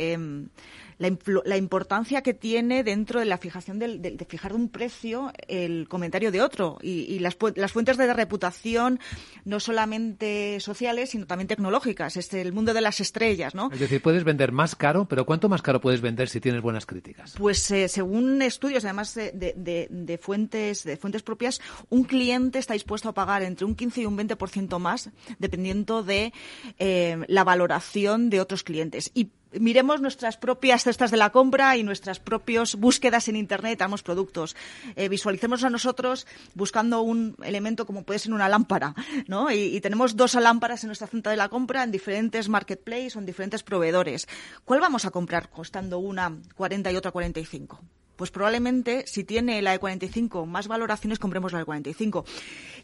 em, 1.00 1.18
la, 1.44 1.58
importancia 1.58 2.22
que 2.22 2.34
tiene 2.34 2.84
dentro 2.84 3.20
de 3.20 3.26
la 3.26 3.38
fijación 3.38 3.80
del, 3.80 4.02
de, 4.02 4.26
fijar 4.28 4.54
un 4.54 4.70
precio 4.70 5.32
el 5.48 5.88
comentario 5.88 6.32
de 6.32 6.42
otro. 6.42 6.78
Y, 6.82 7.20
las, 7.20 7.38
las, 7.56 7.72
fuentes 7.72 7.98
de 7.98 8.14
reputación 8.14 9.00
no 9.44 9.60
solamente 9.60 10.60
sociales 10.60 11.10
sino 11.12 11.26
también 11.26 11.48
tecnológicas. 11.48 12.18
Es 12.18 12.34
el 12.34 12.54
mundo 12.54 12.74
de 12.74 12.82
las 12.82 13.00
estrellas 13.00 13.56
no 13.56 13.70
es 13.72 13.80
decir 13.80 14.02
puedes 14.02 14.24
vender 14.24 14.52
más 14.52 14.76
caro 14.76 15.06
pero 15.08 15.26
cuánto 15.26 15.50
más 15.50 15.62
caro 15.62 15.82
puedes 15.82 16.02
vender 16.02 16.30
si 16.30 16.40
tienes 16.40 16.62
buenas 16.62 16.86
críticas 16.86 17.36
pues 17.38 17.70
eh, 17.72 17.88
según 17.88 18.42
estudios 18.42 18.84
además 18.86 19.14
de, 19.16 19.32
de, 19.32 20.18
fuentes 20.18 20.84
de 20.84 20.98
fuentes 20.98 21.24
propias 21.24 21.62
un 21.90 22.04
cliente 22.04 22.60
está 22.60 22.74
dispuesto 22.74 23.10
a 23.10 23.14
pagar 23.14 23.44
entre 23.44 23.66
un 23.66 23.76
15 23.76 24.02
y 24.02 24.06
un 24.06 24.18
20% 24.18 24.80
más 24.80 25.10
dependiendo 25.40 26.04
de 26.04 26.34
eh, 26.80 27.18
la 27.28 27.44
valoración 27.44 28.30
de 28.30 28.40
otros 28.40 28.64
clientes. 28.64 29.12
Y 29.14 29.32
miremos 29.60 30.02
nuestras 30.02 30.38
propias 30.38 30.84
cestas 30.84 31.12
de 31.12 31.18
la 31.18 31.32
compra 31.32 31.78
y 31.78 31.84
nuestras 31.84 32.20
propias 32.20 32.76
búsquedas 32.76 33.28
en 33.28 33.36
Internet, 33.36 33.80
damos 33.80 34.04
productos. 34.04 34.56
Eh, 34.96 35.10
visualicemos 35.10 35.64
a 35.64 35.70
nosotros 35.70 36.28
buscando 36.54 37.02
un 37.02 37.36
elemento 37.44 37.86
como 37.86 38.04
puede 38.04 38.20
ser 38.20 38.34
una 38.34 38.50
lámpara, 38.50 38.96
¿no? 39.28 39.52
Y, 39.52 39.80
tenemos 39.82 40.16
dos 40.16 40.34
lámparas 40.36 40.84
en 40.84 40.88
nuestra 40.88 41.08
cesta 41.08 41.30
de 41.30 41.38
la 41.38 41.50
compra 41.50 41.84
en 41.84 41.92
diferentes 41.92 42.50
marketplaces 42.50 43.16
o 43.16 43.20
en 43.20 43.26
diferentes 43.26 43.62
proveedores. 43.64 44.28
¿Cuál 44.64 44.80
vamos 44.80 45.06
a 45.06 45.12
comprar 45.12 45.50
costando 45.50 46.00
una 46.00 46.36
40 46.56 46.92
y 46.92 46.96
otra 46.96 47.12
45? 47.12 47.80
Pues 48.16 48.32
probablemente 48.32 49.06
si 49.08 49.24
tiene 49.24 49.62
la 49.62 49.72
de 49.72 49.80
45 49.80 50.46
más 50.46 50.68
valoraciones, 50.68 51.20
compremos 51.20 51.54
la 51.54 51.60
de 51.60 51.66
45. 51.66 52.26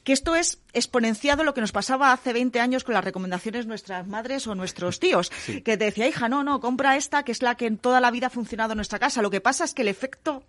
Que 0.04 0.14
esto 0.14 0.36
es 0.36 0.62
exponenciado 0.74 1.44
lo 1.44 1.54
que 1.54 1.62
nos 1.62 1.72
pasaba 1.72 2.12
hace 2.12 2.34
20 2.34 2.60
años 2.60 2.84
con 2.84 2.94
las 2.94 3.04
recomendaciones 3.04 3.68
nuestras 3.68 4.08
madres 4.08 4.48
o 4.48 4.56
nuestros 4.56 5.00
tíos, 5.00 5.32
que 5.64 5.78
te 5.78 5.86
decía, 5.86 6.08
hija, 6.08 6.30
no, 6.30 6.44
no, 6.44 6.60
compra 6.60 6.98
esta, 6.98 7.24
que 7.24 7.32
es 7.32 7.42
la 7.42 7.56
que 7.56 7.68
en 7.68 7.78
toda 7.78 8.00
la 8.00 8.12
vida 8.12 8.28
ha 8.28 8.32
funcionado 8.32 8.74
en 8.74 8.78
nuestra 8.78 9.00
casa. 9.00 9.22
Lo 9.22 9.30
que 9.30 9.42
pasa 9.42 9.64
es 9.64 9.74
que 9.74 9.82
el 9.82 9.88
efecto 9.88 10.44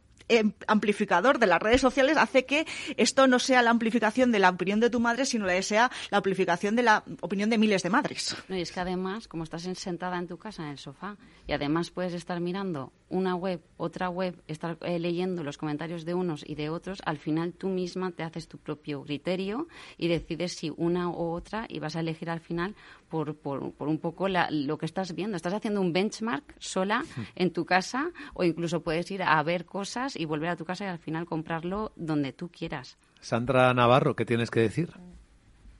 amplificador 0.67 1.39
de 1.39 1.47
las 1.47 1.61
redes 1.61 1.81
sociales 1.81 2.17
hace 2.17 2.45
que 2.45 2.67
esto 2.97 3.27
no 3.27 3.39
sea 3.39 3.63
la 3.63 3.71
amplificación 3.71 4.33
de 4.33 4.39
la 4.39 4.51
opinión 4.51 4.81
de 4.81 4.91
tu 4.91 5.01
madre, 5.01 5.27
sino 5.27 5.47
que 5.47 5.63
sea 5.63 5.91
la 6.11 6.19
amplificación 6.19 6.77
de 6.77 6.83
la 6.83 7.05
opinión 7.21 7.51
de 7.51 7.59
miles 7.59 7.83
de 7.83 7.91
madres. 7.91 8.37
y 8.49 8.61
es 8.61 8.73
que 8.73 8.81
además, 8.81 9.29
como 9.29 9.45
estás 9.45 9.63
sentada 9.63 10.19
en 10.19 10.27
tu 10.27 10.39
casa 10.39 10.63
en 10.63 10.71
el 10.71 10.79
sofá 10.79 11.17
y 11.47 11.53
además 11.53 11.91
puedes 11.91 12.15
estar 12.15 12.41
mirando 12.41 12.93
una 13.09 13.35
web, 13.35 13.61
otra 13.77 14.09
web, 14.09 14.43
estar 14.49 14.79
eh, 14.81 14.99
leyendo 14.99 15.45
los 15.45 15.59
comentarios 15.59 16.05
de 16.05 16.15
unos 16.15 16.45
y 16.47 16.55
de 16.55 16.71
otros, 16.71 17.03
al 17.05 17.19
final 17.19 17.53
tú 17.53 17.69
misma 17.69 18.11
te 18.11 18.23
haces 18.23 18.49
tu 18.49 18.59
propio 18.59 19.03
criterio 19.03 19.69
y 19.99 20.09
decides 20.09 20.53
si 20.53 20.73
una 20.77 21.11
u 21.11 21.33
otra 21.33 21.67
y 21.69 21.79
vas 21.79 21.95
a 21.95 22.01
elegir 22.01 22.31
al 22.31 22.41
final 22.41 22.75
por, 23.09 23.37
por, 23.37 23.73
por 23.73 23.89
un 23.89 23.99
poco 23.99 24.29
lo 24.29 24.79
que 24.79 24.87
estás 24.87 25.15
viendo. 25.15 25.37
Estás 25.37 25.53
haciendo 25.53 25.81
un 25.81 25.93
benchmark 25.93 26.55
sola 26.59 27.05
en 27.35 27.53
tu 27.53 27.67
casa 27.67 28.11
o 28.33 28.45
incluso 28.45 28.83
puedes 28.83 29.11
ir 29.11 29.23
a 29.23 29.43
ver 29.43 29.67
cosas 29.67 30.12
y 30.16 30.25
volver 30.25 30.51
a 30.51 30.57
tu 30.57 30.64
casa 30.64 30.85
y 30.85 30.88
al 30.88 30.98
final 30.98 31.27
comprarlo 31.27 31.92
donde 31.96 32.33
tú 32.33 32.48
quieras. 32.48 32.96
Sandra 33.20 33.72
Navarro, 33.75 34.16
¿qué 34.16 34.25
tienes 34.25 34.51
que 34.51 34.61
decir? 34.61 34.90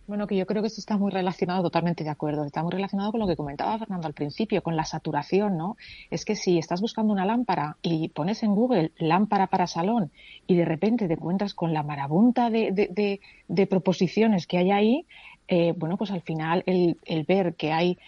Bueno, 0.07 0.27
que 0.27 0.37
yo 0.37 0.47
creo 0.47 0.63
que 0.63 0.69
esto 0.69 0.81
está 0.81 0.99
muy 0.99 1.13
relacionado, 1.13 1.63
totalmente 1.63 2.03
de 2.03 2.11
acuerdo. 2.11 2.45
Está 2.45 2.63
muy 2.63 2.73
relacionado 2.73 3.13
con 3.13 3.21
lo 3.21 3.27
que 3.27 3.37
comentaba 3.37 3.79
Fernando 3.79 4.09
al 4.09 4.15
principio, 4.15 4.63
con 4.63 4.77
la 4.77 4.85
saturación, 4.85 5.57
¿no? 5.57 5.77
Es 6.11 6.25
que 6.25 6.35
si 6.35 6.59
estás 6.59 6.81
buscando 6.81 7.13
una 7.13 7.25
lámpara 7.25 7.77
y 7.83 8.09
pones 8.09 8.43
en 8.43 8.55
Google 8.55 8.93
lámpara 8.99 9.47
para 9.47 9.67
salón 9.67 10.11
y 10.47 10.57
de 10.57 10.65
repente 10.65 11.07
te 11.07 11.15
encuentras 11.15 11.55
con 11.55 11.73
la 11.73 11.83
marabunta 11.83 12.51
de, 12.51 13.21
de 13.49 13.67
proposiciones 13.67 14.47
que 14.47 14.59
hay 14.59 14.71
ahí, 14.73 15.07
eh, 15.49 15.75
bueno, 15.77 15.97
pues 15.97 16.11
al 16.11 16.23
final 16.23 16.63
el, 16.67 16.97
ver 17.27 17.55
que 17.57 17.73
hay 17.73 17.99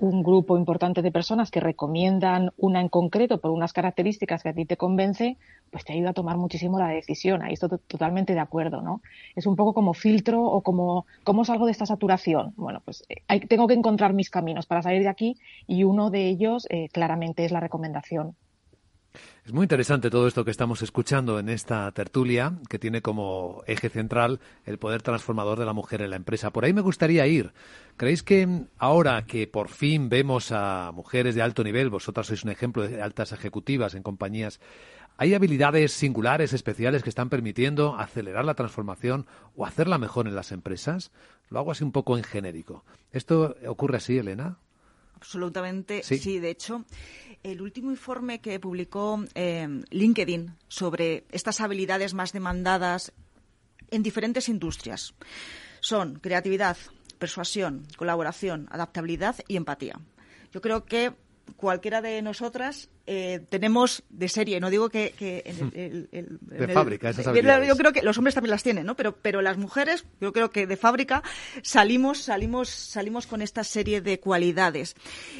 un 0.00 0.22
grupo 0.22 0.56
importante 0.56 1.02
de 1.02 1.10
personas 1.10 1.50
que 1.50 1.60
recomiendan 1.60 2.52
una 2.56 2.80
en 2.80 2.88
concreto 2.88 3.38
por 3.40 3.50
unas 3.50 3.72
características 3.72 4.42
que 4.42 4.50
a 4.50 4.52
ti 4.52 4.64
te 4.64 4.76
convence, 4.76 5.36
pues 5.70 5.84
te 5.84 5.92
ayuda 5.92 6.10
a 6.10 6.14
tomar 6.14 6.36
muchísimo 6.36 6.78
la 6.78 6.88
decisión. 6.88 7.42
Ahí 7.42 7.54
estoy 7.54 7.70
totalmente 7.86 8.34
de 8.34 8.40
acuerdo, 8.40 8.80
¿no? 8.80 9.02
Es 9.34 9.46
un 9.46 9.56
poco 9.56 9.74
como 9.74 9.94
filtro 9.94 10.42
o 10.42 10.62
como 10.62 11.06
cómo 11.24 11.44
salgo 11.44 11.66
de 11.66 11.72
esta 11.72 11.86
saturación. 11.86 12.54
Bueno, 12.56 12.80
pues 12.84 13.04
eh, 13.08 13.46
tengo 13.46 13.66
que 13.66 13.74
encontrar 13.74 14.12
mis 14.14 14.30
caminos 14.30 14.66
para 14.66 14.82
salir 14.82 15.02
de 15.02 15.08
aquí 15.08 15.36
y 15.66 15.84
uno 15.84 16.10
de 16.10 16.28
ellos 16.28 16.66
eh, 16.70 16.88
claramente 16.90 17.44
es 17.44 17.52
la 17.52 17.60
recomendación. 17.60 18.36
Es 19.44 19.52
muy 19.52 19.64
interesante 19.64 20.10
todo 20.10 20.28
esto 20.28 20.44
que 20.44 20.50
estamos 20.50 20.82
escuchando 20.82 21.38
en 21.38 21.48
esta 21.48 21.90
tertulia, 21.92 22.52
que 22.68 22.78
tiene 22.78 23.00
como 23.00 23.62
eje 23.66 23.88
central 23.88 24.40
el 24.66 24.78
poder 24.78 25.00
transformador 25.00 25.58
de 25.58 25.64
la 25.64 25.72
mujer 25.72 26.02
en 26.02 26.10
la 26.10 26.16
empresa. 26.16 26.50
Por 26.50 26.64
ahí 26.64 26.74
me 26.74 26.82
gustaría 26.82 27.26
ir. 27.26 27.52
¿Creéis 27.96 28.22
que 28.22 28.66
ahora 28.76 29.24
que 29.24 29.46
por 29.46 29.68
fin 29.68 30.08
vemos 30.08 30.52
a 30.52 30.92
mujeres 30.92 31.34
de 31.34 31.42
alto 31.42 31.64
nivel, 31.64 31.88
vosotras 31.88 32.26
sois 32.26 32.44
un 32.44 32.50
ejemplo 32.50 32.86
de 32.86 33.00
altas 33.00 33.32
ejecutivas 33.32 33.94
en 33.94 34.02
compañías, 34.02 34.60
¿hay 35.16 35.32
habilidades 35.32 35.92
singulares, 35.92 36.52
especiales 36.52 37.02
que 37.02 37.08
están 37.08 37.30
permitiendo 37.30 37.96
acelerar 37.98 38.44
la 38.44 38.54
transformación 38.54 39.26
o 39.56 39.64
hacerla 39.64 39.96
mejor 39.96 40.28
en 40.28 40.34
las 40.34 40.52
empresas? 40.52 41.10
Lo 41.48 41.58
hago 41.58 41.72
así 41.72 41.84
un 41.84 41.92
poco 41.92 42.18
en 42.18 42.24
genérico. 42.24 42.84
¿Esto 43.12 43.56
ocurre 43.66 43.96
así, 43.96 44.18
Elena? 44.18 44.58
Absolutamente, 45.20 46.02
sí. 46.02 46.38
De 46.38 46.50
hecho, 46.50 46.84
el 47.42 47.60
último 47.60 47.90
informe 47.90 48.40
que 48.40 48.60
publicó 48.60 49.24
eh, 49.34 49.82
LinkedIn 49.90 50.54
sobre 50.68 51.24
estas 51.30 51.60
habilidades 51.60 52.14
más 52.14 52.32
demandadas 52.32 53.12
en 53.90 54.02
diferentes 54.02 54.48
industrias 54.48 55.14
son 55.80 56.20
creatividad, 56.20 56.76
persuasión, 57.18 57.86
colaboración, 57.96 58.68
adaptabilidad 58.70 59.36
y 59.48 59.56
empatía. 59.56 59.98
Yo 60.52 60.60
creo 60.60 60.84
que 60.84 61.12
cualquiera 61.56 62.00
de 62.00 62.22
nosotras 62.22 62.90
eh, 63.10 63.40
tenemos 63.48 64.02
de 64.10 64.28
serie, 64.28 64.60
no 64.60 64.68
digo 64.68 64.90
que... 64.90 65.14
de 66.12 66.68
fábrica, 66.68 67.08
esas 67.08 67.26
habilidades. 67.26 67.66
Yo 67.66 67.74
creo 67.74 67.90
que 67.90 68.02
los 68.02 68.18
hombres 68.18 68.34
también 68.34 68.50
las 68.50 68.62
tienen, 68.62 68.84
¿no? 68.84 68.96
Pero, 68.96 69.16
pero 69.16 69.40
las 69.40 69.56
mujeres, 69.56 70.04
yo 70.20 70.34
creo 70.34 70.50
que 70.50 70.66
de 70.66 70.76
fábrica 70.76 71.22
salimos, 71.62 72.18
salimos, 72.18 72.68
salimos 72.68 73.26
con 73.26 73.40
esta 73.40 73.64
serie 73.64 74.02
de 74.02 74.20
cualidades. 74.20 74.94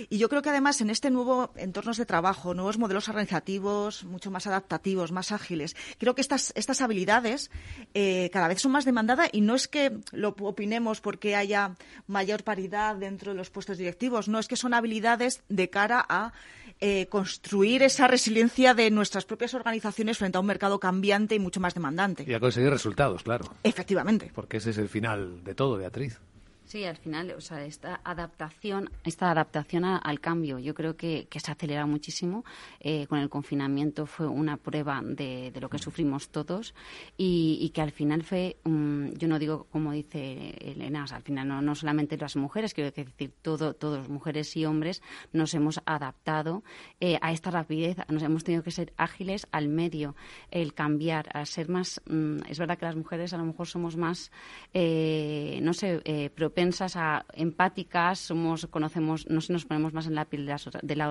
Y 0.09 0.17
yo 0.17 0.31
creo 0.31 0.41
que 0.41 0.49
además 0.49 0.81
en 0.81 0.89
este 0.89 1.11
nuevo 1.11 1.53
entornos 1.57 1.99
de 1.99 2.07
trabajo, 2.07 2.55
nuevos 2.55 2.79
modelos 2.79 3.07
organizativos, 3.11 4.03
mucho 4.05 4.31
más 4.31 4.47
adaptativos, 4.47 5.13
más 5.13 5.31
ágiles, 5.31 5.77
creo 5.99 6.15
que 6.15 6.23
estas, 6.23 6.55
estas 6.57 6.81
habilidades 6.81 7.51
eh, 7.93 8.31
cada 8.33 8.49
vez 8.49 8.63
son 8.63 8.73
más 8.73 8.87
demandadas 8.87 9.29
y 9.31 9.43
no 9.43 9.55
es 9.55 9.69
que 9.69 9.93
lo 10.13 10.31
opinemos 10.41 11.03
porque 11.03 11.37
haya 11.37 11.77
mayor 12.07 12.45
paridad 12.45 12.97
dentro 12.97 13.33
de 13.33 13.37
los 13.37 13.51
puestos 13.51 13.77
directivos, 13.77 14.27
no, 14.27 14.39
es 14.39 14.49
que 14.49 14.57
son 14.57 14.73
habilidades 14.73 15.43
de 15.51 15.69
cara 15.69 16.03
a 16.09 16.33
eh, 16.81 17.07
construir 17.09 17.83
esa 17.83 18.07
resiliencia 18.07 18.75
de 18.75 18.91
nuestras 18.91 19.25
propias 19.25 19.55
organizaciones 19.55 20.19
frente 20.19 20.38
a 20.38 20.41
un 20.41 20.47
mercado 20.47 20.79
cambiante 20.79 21.35
y 21.35 21.38
mucho 21.38 21.61
más 21.61 21.75
demandante. 21.75 22.25
Y 22.27 22.35
a 22.35 22.41
conseguir 22.41 22.71
resultados, 22.71 23.23
claro. 23.23 23.45
Efectivamente. 23.64 24.31
Porque 24.35 24.59
ese 24.59 24.71
es 24.71 24.79
el 24.79 24.88
final 24.88 25.43
de 25.45 25.55
todo, 25.55 25.77
Beatriz. 25.77 26.21
Sí, 26.69 26.85
al 26.85 26.99
final, 26.99 27.31
o 27.31 27.41
sea, 27.41 27.65
esta 27.65 28.03
adaptación, 28.05 28.91
esta 29.03 29.31
adaptación 29.31 29.87
al 29.87 30.21
cambio, 30.21 30.59
yo 30.59 30.75
creo 30.75 30.99
que, 30.99 31.27
se 31.35 31.51
acelera 31.51 31.87
muchísimo. 31.87 32.45
Eh, 32.79 33.07
con 33.07 33.21
el 33.21 33.31
confinamiento 33.31 34.05
fue 34.05 34.27
una 34.27 34.59
prueba 34.59 35.01
de, 35.03 35.51
lo 35.59 35.71
que 35.71 35.79
sufrimos 35.79 36.29
todos 36.29 36.75
y, 37.17 37.71
que 37.73 37.81
al 37.81 37.91
final 37.91 38.23
fue, 38.23 38.59
yo 38.67 39.29
no 39.29 39.39
digo 39.39 39.67
como 39.73 39.93
dice 39.93 40.55
Elena, 40.61 41.07
al 41.11 41.23
final 41.23 41.65
no, 41.65 41.75
solamente 41.75 42.19
las 42.19 42.37
mujeres, 42.37 42.75
quiero 42.75 42.91
decir, 42.91 43.33
todo, 43.41 43.73
todos, 43.73 44.11
mujeres 44.11 44.55
y 44.55 44.67
hombres, 44.67 45.01
nos 45.33 45.55
hemos 45.55 45.81
adaptado 45.87 46.63
eh, 47.01 47.19
a 47.23 47.33
esta 47.33 47.51
rapidez, 47.51 47.97
nos 48.09 48.23
hemos 48.23 48.45
tenido 48.45 48.62
que 48.62 48.73
ser 48.73 48.93
ágiles 48.99 49.47
al 49.53 49.69
medio, 49.69 50.16
el 50.51 50.75
cambiar, 50.75 51.31
a 51.33 51.47
ser 51.47 51.71
más, 51.71 52.03
mm, 52.11 52.41
es 52.47 52.59
verdad 52.59 52.77
que 52.77 52.85
las 52.85 52.97
mujeres 52.97 53.33
a 53.33 53.39
lo 53.39 53.47
mejor 53.47 53.66
somos 53.66 53.97
más, 53.97 54.31
eh, 54.75 55.61
no 55.62 55.73
sé, 55.73 56.03
eh, 56.05 56.29
propensas 56.59 56.97
a 56.97 57.25
empáticas, 57.35 58.19
somos, 58.19 58.67
conocemos, 58.67 59.29
no 59.31 59.41
sé, 59.41 59.53
nos 59.53 59.65
ponemos 59.65 59.93
más 59.93 60.09
en 60.09 60.17
la 60.17 60.25
piel 60.25 60.51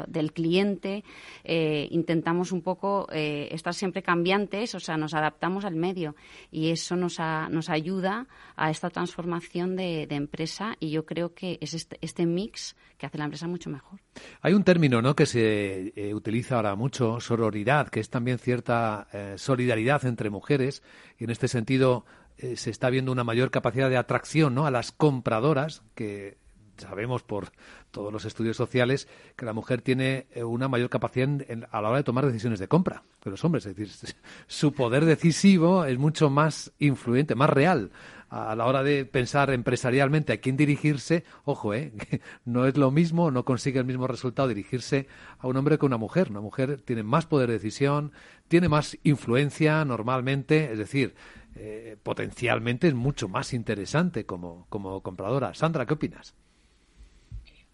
del 0.08 0.34
cliente, 0.34 1.06
eh, 1.45 1.88
intentamos 1.89 2.52
un 2.52 2.62
poco 2.62 3.08
eh, 3.14 3.48
estar 3.52 3.74
siempre 3.74 4.02
cambiantes, 4.02 4.76
o 4.76 4.82
sea, 4.82 4.98
nos 4.98 5.14
adaptamos 5.14 5.64
al 5.64 5.76
medio 5.76 6.18
y 6.52 6.72
eso 6.72 6.98
nos, 6.98 7.20
nos 7.50 7.70
ayuda 7.70 8.28
a 8.58 8.70
esta 8.72 8.89
transformación 8.89 9.78
de, 9.78 10.08
empresa 10.10 10.76
y 10.82 10.89
yo 10.89 11.06
creo 11.06 11.34
que 11.34 11.58
es 11.62 11.74
este, 11.74 11.98
este, 12.02 12.26
mix 12.26 12.76
que 12.98 13.06
hace 13.06 13.18
la 13.18 13.26
empresa 13.26 13.48
mucho 13.48 13.70
mejor. 13.70 14.00
Hay 14.41 14.54
un 14.54 14.64
término 14.66 15.02
¿no? 15.02 15.16
que 15.16 15.26
se 15.28 15.93
eh, 15.95 16.14
utiliza 16.14 16.58
ahora 16.58 16.76
mucho, 16.76 17.22
sororidad, 17.22 17.88
que 17.88 18.02
es 18.02 18.10
también 18.10 18.38
cierta 18.38 19.08
solidaridad 19.38 20.06
entre 20.06 20.30
mujeres 20.30 20.84
y 21.18 21.24
en 21.24 21.30
este 21.30 21.48
sentido 21.48 22.04
eh, 22.38 22.55
se 22.55 22.69
está 22.69 22.89
viendo 22.89 23.11
una 23.11 23.23
mayor 23.23 23.51
capacidad 23.51 23.89
de 23.89 23.97
atracción 23.97 24.55
¿no? 24.55 24.65
a 24.65 24.71
las 24.71 24.91
compradoras 24.91 25.81
que 25.95 26.38
sabemos 26.77 27.23
por 27.23 27.51
todos 27.91 28.13
los 28.13 28.25
estudios 28.25 28.55
sociales 28.55 29.07
que 29.35 29.45
la 29.45 29.53
mujer 29.53 29.81
tiene 29.81 30.27
eh, 30.31 30.43
una 30.43 30.67
mayor 30.67 30.89
capacidad 30.89 31.29
a 31.71 31.81
la 31.81 31.89
hora 31.89 31.97
de 31.97 32.03
tomar 32.03 32.25
decisiones 32.25 32.59
de 32.59 32.67
compra 32.67 33.03
que 33.21 33.29
los 33.29 33.43
hombres. 33.43 33.65
Es 33.65 33.75
decir, 33.75 34.15
su 34.47 34.73
poder 34.73 35.05
decisivo 35.05 35.85
es 35.85 35.97
mucho 35.97 36.29
más 36.29 36.71
influyente, 36.79 37.35
más 37.35 37.49
real 37.49 37.91
a 38.29 38.55
la 38.55 38.65
hora 38.65 38.83
de 38.83 39.05
pensar 39.05 39.51
empresarialmente 39.51 40.33
a 40.33 40.38
quién 40.41 40.57
dirigirse, 40.57 41.23
ojo, 41.45 41.73
¿eh? 41.73 41.93
no 42.45 42.65
es 42.65 42.75
lo 42.75 42.91
mismo, 42.91 43.31
no 43.31 43.45
consigue 43.45 43.79
el 43.79 43.85
mismo 43.85 44.05
resultado 44.05 44.49
dirigirse 44.49 45.07
a 45.39 45.47
un 45.47 45.55
hombre 45.55 45.77
que 45.77 45.85
a 45.85 45.88
una 45.88 45.97
mujer. 45.97 46.29
Una 46.29 46.41
mujer 46.41 46.81
tiene 46.81 47.03
más 47.03 47.25
poder 47.25 47.47
de 47.47 47.53
decisión, 47.53 48.11
tiene 48.49 48.67
más 48.67 48.97
influencia 49.03 49.85
normalmente, 49.85 50.71
es 50.73 50.77
decir, 50.77 51.15
eh, 51.60 51.97
potencialmente 52.01 52.88
es 52.88 52.93
mucho 52.93 53.28
más 53.28 53.53
interesante 53.53 54.26
como, 54.26 54.66
como 54.70 55.01
compradora. 55.01 55.53
Sandra, 55.53 55.86
¿qué 55.86 55.93
opinas? 55.93 56.36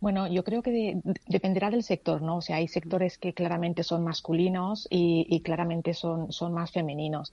Bueno, 0.03 0.27
yo 0.27 0.43
creo 0.43 0.61
que 0.61 0.99
dependerá 1.29 1.69
del 1.69 1.81
sector, 1.81 2.21
¿no? 2.21 2.35
O 2.35 2.41
sea, 2.41 2.57
hay 2.57 2.67
sectores 2.67 3.17
que 3.17 3.33
claramente 3.33 3.83
son 3.83 4.03
masculinos 4.03 4.85
y, 4.89 5.39
claramente 5.45 5.93
son, 5.93 6.29
son 6.33 6.51
más 6.53 6.73
femeninos. 6.73 7.31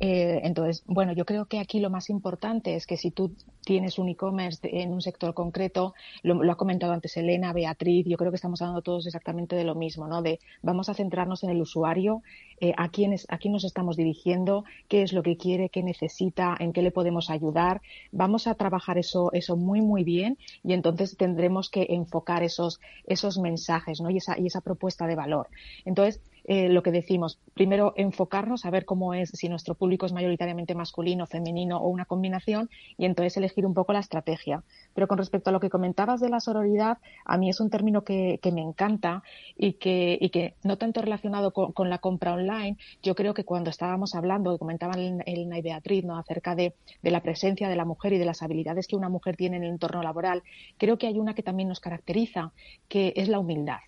Eh, 0.00 0.38
entonces, 0.42 0.84
bueno, 0.86 1.14
yo 1.14 1.24
creo 1.24 1.46
que 1.46 1.58
aquí 1.58 1.80
lo 1.80 1.88
más 1.88 2.10
importante 2.10 2.74
es 2.74 2.86
que 2.86 2.98
si 2.98 3.10
tú 3.10 3.34
tienes 3.64 3.98
un 3.98 4.10
e-commerce 4.10 4.60
en 4.62 4.92
un 4.92 5.00
sector 5.00 5.32
concreto, 5.32 5.94
lo, 6.22 6.52
ha 6.52 6.56
comentado 6.56 6.92
antes 6.92 7.16
Elena, 7.16 7.54
Beatriz, 7.54 8.04
yo 8.06 8.18
creo 8.18 8.30
que 8.30 8.36
estamos 8.36 8.60
hablando 8.60 8.82
todos 8.82 9.06
exactamente 9.06 9.56
de 9.56 9.64
lo 9.64 9.74
mismo, 9.74 10.06
¿no? 10.06 10.20
De 10.20 10.40
vamos 10.60 10.90
a 10.90 10.94
centrarnos 10.94 11.42
en 11.42 11.48
el 11.48 11.62
usuario, 11.62 12.22
eh, 12.60 12.74
a, 12.76 12.88
quién 12.88 13.14
a 13.28 13.38
quién 13.38 13.52
nos 13.52 13.64
estamos 13.64 13.96
dirigiendo, 13.96 14.64
qué 14.88 15.02
es 15.02 15.12
lo 15.12 15.22
que 15.22 15.36
quiere, 15.36 15.70
qué 15.70 15.82
necesita, 15.82 16.56
en 16.58 16.72
qué 16.72 16.82
le 16.82 16.90
podemos 16.90 17.30
ayudar. 17.30 17.80
Vamos 18.12 18.46
a 18.46 18.54
trabajar 18.54 18.98
eso, 18.98 19.32
eso 19.32 19.56
muy, 19.56 19.80
muy 19.80 20.04
bien 20.04 20.38
y 20.62 20.74
entonces 20.74 21.16
tendremos 21.16 21.70
que 21.70 21.86
enfocar 21.90 22.42
esos, 22.42 22.80
esos 23.06 23.38
mensajes 23.38 24.00
¿no? 24.00 24.10
y, 24.10 24.18
esa, 24.18 24.38
y 24.38 24.46
esa 24.46 24.60
propuesta 24.60 25.06
de 25.06 25.16
valor. 25.16 25.48
Entonces, 25.84 26.20
eh, 26.44 26.68
lo 26.68 26.82
que 26.82 26.90
decimos, 26.90 27.38
primero 27.54 27.92
enfocarnos 27.96 28.64
a 28.64 28.70
ver 28.70 28.84
cómo 28.84 29.14
es, 29.14 29.30
si 29.30 29.48
nuestro 29.48 29.74
público 29.74 30.06
es 30.06 30.12
mayoritariamente 30.12 30.74
masculino, 30.74 31.26
femenino 31.26 31.78
o 31.78 31.88
una 31.88 32.04
combinación, 32.04 32.70
y 32.96 33.04
entonces 33.04 33.36
elegir 33.36 33.66
un 33.66 33.74
poco 33.74 33.92
la 33.92 34.00
estrategia. 34.00 34.62
Pero 34.94 35.08
con 35.08 35.18
respecto 35.18 35.50
a 35.50 35.52
lo 35.52 35.60
que 35.60 35.70
comentabas 35.70 36.20
de 36.20 36.28
la 36.28 36.40
sororidad, 36.40 36.98
a 37.24 37.38
mí 37.38 37.48
es 37.48 37.60
un 37.60 37.70
término 37.70 38.02
que, 38.04 38.38
me 38.52 38.62
encanta 38.62 39.22
y 39.56 39.74
que, 39.74 40.18
y 40.20 40.30
que 40.30 40.54
no 40.64 40.76
tanto 40.76 41.02
relacionado 41.02 41.52
con, 41.52 41.90
la 41.90 41.98
compra 41.98 42.34
online, 42.34 42.76
yo 43.02 43.14
creo 43.14 43.32
que 43.32 43.44
cuando 43.44 43.70
estábamos 43.70 44.14
hablando, 44.14 44.58
comentaban 44.58 45.22
Elena 45.24 45.58
y 45.58 45.62
Beatriz, 45.62 46.04
¿no? 46.04 46.18
acerca 46.18 46.54
de, 46.54 46.74
de 47.02 47.10
la 47.10 47.22
presencia 47.22 47.68
de 47.68 47.76
la 47.76 47.84
mujer 47.84 48.12
y 48.12 48.18
de 48.18 48.24
las 48.24 48.42
habilidades 48.42 48.86
que 48.86 48.96
una 48.96 49.08
mujer 49.08 49.36
tiene 49.36 49.56
en 49.56 49.64
el 49.64 49.70
entorno 49.70 50.02
laboral, 50.02 50.42
creo 50.78 50.98
que 50.98 51.06
hay 51.06 51.18
una 51.18 51.34
que 51.34 51.42
también 51.42 51.68
nos 51.68 51.80
caracteriza, 51.80 52.52
que 52.88 53.12
es 53.16 53.28
la 53.28 53.38
humildad 53.38 53.78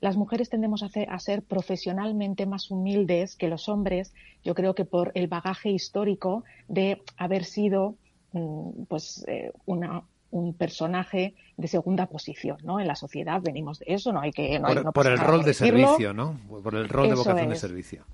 las 0.00 0.16
mujeres 0.16 0.48
tendemos 0.48 0.82
a, 0.82 1.18
ser 1.18 1.42
profesionalmente 1.42 2.46
más 2.46 2.70
humildes 2.70 3.36
que 3.36 3.48
los 3.48 3.68
hombres, 3.68 4.14
yo 4.44 4.54
creo 4.54 4.74
que 4.74 4.84
por 4.84 5.10
el 5.14 5.26
bagaje 5.26 5.70
histórico 5.70 6.44
de 6.68 7.02
haber 7.16 7.44
sido 7.44 7.96
mm, 8.32 8.84
pues 8.88 9.24
eh, 9.26 9.52
un 9.66 10.54
personaje 10.54 11.34
de 11.56 11.68
segunda 11.68 12.06
posición, 12.06 12.58
¿no? 12.62 12.80
En 12.80 12.86
la 12.86 12.94
sociedad 12.94 13.40
venimos 13.42 13.80
de 13.80 13.86
eso, 13.88 14.12
no 14.12 14.20
hay 14.20 14.30
que 14.30 14.60
por, 14.94 15.06
el 15.06 15.18
rol 15.18 15.42
de 15.42 15.54
servicio, 15.54 16.12
¿no? 16.12 16.38
Por 16.62 16.74
el 16.74 16.88
rol 16.88 17.08
de 17.08 17.14
vocación 17.14 17.48
de 17.48 17.56
servicio 17.56 18.04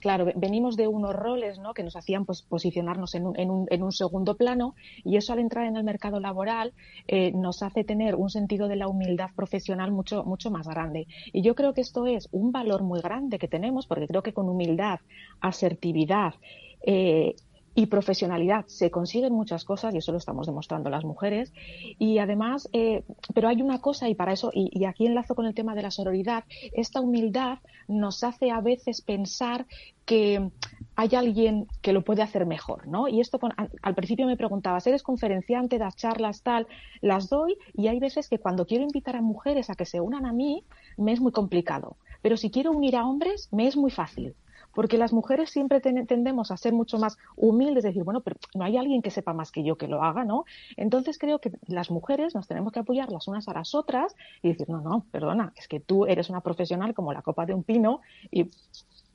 claro, 0.00 0.26
venimos 0.34 0.76
de 0.76 0.88
unos 0.88 1.14
roles 1.14 1.58
¿no? 1.58 1.74
que 1.74 1.82
nos 1.82 1.96
hacían 1.96 2.24
pues, 2.24 2.42
posicionarnos 2.42 3.14
en 3.14 3.26
un, 3.26 3.38
en, 3.38 3.50
un, 3.50 3.66
en 3.70 3.82
un, 3.82 3.92
segundo 3.92 4.36
plano 4.36 4.74
y 5.04 5.16
eso 5.16 5.32
al 5.32 5.38
entrar 5.38 5.66
en 5.66 5.76
el 5.76 5.84
mercado 5.84 6.20
laboral 6.20 6.72
eh, 7.06 7.32
nos 7.32 7.62
hace 7.62 7.84
tener 7.84 8.14
un 8.14 8.30
sentido 8.30 8.68
de 8.68 8.76
la 8.76 8.88
humildad 8.88 9.30
profesional 9.36 9.92
mucho, 9.92 10.24
mucho 10.24 10.50
más 10.50 10.66
grande. 10.66 11.06
Y 11.32 11.42
yo 11.42 11.54
creo 11.54 11.74
que 11.74 11.80
esto 11.80 12.06
es 12.06 12.28
un 12.32 12.52
valor 12.52 12.82
muy 12.82 13.00
grande 13.00 13.38
que 13.38 13.48
tenemos 13.48 13.86
porque 13.86 14.06
creo 14.06 14.22
que 14.22 14.32
con 14.32 14.48
humildad, 14.48 15.00
asertividad, 15.40 16.34
eh, 16.82 17.34
y 17.80 17.86
profesionalidad. 17.86 18.66
Se 18.66 18.90
consiguen 18.90 19.32
muchas 19.32 19.64
cosas 19.64 19.94
y 19.94 19.98
eso 19.98 20.12
lo 20.12 20.18
estamos 20.18 20.46
demostrando 20.46 20.90
las 20.90 21.02
mujeres. 21.02 21.50
Y 21.98 22.18
además, 22.18 22.68
eh, 22.74 23.04
pero 23.34 23.48
hay 23.48 23.62
una 23.62 23.80
cosa 23.80 24.06
y 24.06 24.14
para 24.14 24.34
eso, 24.34 24.50
y, 24.52 24.84
aquí 24.84 25.06
enlazo 25.06 25.34
con 25.34 25.46
el 25.46 25.54
tema 25.54 25.74
de 25.74 25.80
la 25.80 25.90
sororidad, 25.90 26.44
esta 26.74 27.00
humildad 27.00 27.58
nos 27.88 28.22
hace 28.22 28.50
a 28.50 28.60
veces 28.60 29.00
pensar 29.00 29.66
que 30.04 30.50
hay 30.94 31.08
alguien 31.14 31.68
que 31.80 31.94
lo 31.94 32.02
puede 32.02 32.20
hacer 32.20 32.44
mejor, 32.44 32.86
¿no? 32.86 33.08
Y 33.08 33.22
esto 33.22 33.38
al 33.80 33.94
principio 33.94 34.26
me 34.26 34.36
preguntabas, 34.36 34.86
¿eres 34.86 35.02
conferenciante, 35.02 35.78
das 35.78 35.96
charlas, 35.96 36.42
tal? 36.42 36.66
Las 37.00 37.30
doy 37.30 37.56
y 37.72 37.88
hay 37.88 37.98
veces 37.98 38.28
que 38.28 38.38
cuando 38.38 38.66
quiero 38.66 38.84
invitar 38.84 39.16
a 39.16 39.22
mujeres 39.22 39.70
a 39.70 39.74
que 39.74 39.86
se 39.86 40.02
unan 40.02 40.26
a 40.26 40.32
mí, 40.34 40.64
me 40.98 41.12
es 41.12 41.20
muy 41.20 41.32
complicado. 41.32 41.96
Pero 42.20 42.36
si 42.36 42.50
quiero 42.50 42.72
unir 42.72 42.96
a 42.96 43.06
hombres, 43.06 43.48
me 43.52 43.66
es 43.66 43.74
muy 43.78 43.90
fácil 43.90 44.34
porque 44.74 44.98
las 44.98 45.12
mujeres 45.12 45.50
siempre 45.50 45.80
tendemos 45.80 46.50
a 46.50 46.56
ser 46.56 46.72
mucho 46.72 46.98
más 46.98 47.18
humildes, 47.36 47.84
decir, 47.84 48.04
bueno, 48.04 48.20
pero 48.20 48.36
no 48.54 48.64
hay 48.64 48.76
alguien 48.76 49.02
que 49.02 49.10
sepa 49.10 49.32
más 49.32 49.50
que 49.50 49.62
yo 49.62 49.76
que 49.76 49.88
lo 49.88 50.02
haga, 50.02 50.24
¿no? 50.24 50.44
Entonces 50.76 51.18
creo 51.18 51.40
que 51.40 51.52
las 51.66 51.90
mujeres 51.90 52.34
nos 52.34 52.46
tenemos 52.46 52.72
que 52.72 52.80
apoyar 52.80 53.10
las 53.10 53.28
unas 53.28 53.48
a 53.48 53.54
las 53.54 53.74
otras 53.74 54.14
y 54.42 54.48
decir, 54.48 54.68
no, 54.68 54.80
no, 54.80 55.06
perdona, 55.10 55.52
es 55.56 55.68
que 55.68 55.80
tú 55.80 56.06
eres 56.06 56.30
una 56.30 56.40
profesional 56.40 56.94
como 56.94 57.12
la 57.12 57.22
copa 57.22 57.46
de 57.46 57.54
un 57.54 57.62
pino 57.62 58.00
y 58.30 58.50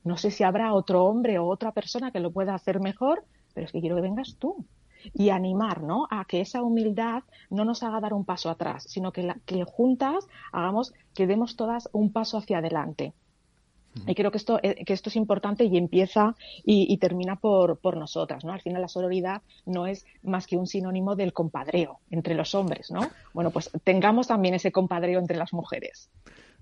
no 0.03 0.17
sé 0.17 0.31
si 0.31 0.43
habrá 0.43 0.73
otro 0.73 1.05
hombre 1.05 1.39
o 1.39 1.47
otra 1.47 1.71
persona 1.71 2.11
que 2.11 2.19
lo 2.19 2.31
pueda 2.31 2.53
hacer 2.53 2.79
mejor, 2.79 3.23
pero 3.53 3.65
es 3.65 3.71
que 3.71 3.81
quiero 3.81 3.95
que 3.95 4.03
vengas 4.03 4.35
tú 4.37 4.65
y 5.13 5.29
animar 5.29 5.81
¿no? 5.81 6.07
a 6.09 6.25
que 6.25 6.41
esa 6.41 6.61
humildad 6.61 7.23
no 7.49 7.65
nos 7.65 7.83
haga 7.83 7.99
dar 7.99 8.13
un 8.13 8.25
paso 8.25 8.49
atrás, 8.49 8.85
sino 8.87 9.11
que, 9.11 9.33
que 9.45 9.63
juntas 9.63 10.27
hagamos 10.51 10.93
que 11.13 11.27
demos 11.27 11.55
todas 11.55 11.89
un 11.91 12.11
paso 12.11 12.37
hacia 12.37 12.59
adelante. 12.59 13.13
Y 14.07 14.15
creo 14.15 14.31
que 14.31 14.37
esto, 14.37 14.59
eh, 14.61 14.83
que 14.85 14.93
esto 14.93 15.09
es 15.09 15.15
importante 15.15 15.63
y 15.65 15.77
empieza 15.77 16.35
y, 16.63 16.97
termina 16.97 17.37
por, 17.37 17.77
por, 17.77 17.97
nosotras, 17.97 18.43
¿no? 18.43 18.51
Al 18.51 18.61
final 18.61 18.81
la 18.81 18.87
sororidad 18.87 19.41
no 19.65 19.87
es 19.87 20.05
más 20.23 20.47
que 20.47 20.57
un 20.57 20.67
sinónimo 20.67 21.15
del 21.15 21.33
compadreo 21.33 21.99
entre 22.11 22.35
los 22.35 22.55
hombres, 22.55 22.91
¿no? 22.91 23.09
Bueno, 23.33 23.51
pues 23.51 23.71
tengamos 23.83 24.27
también 24.27 24.53
ese 24.53 24.71
compadreo 24.71 25.19
entre 25.19 25.37
las 25.37 25.53
mujeres. 25.53 26.09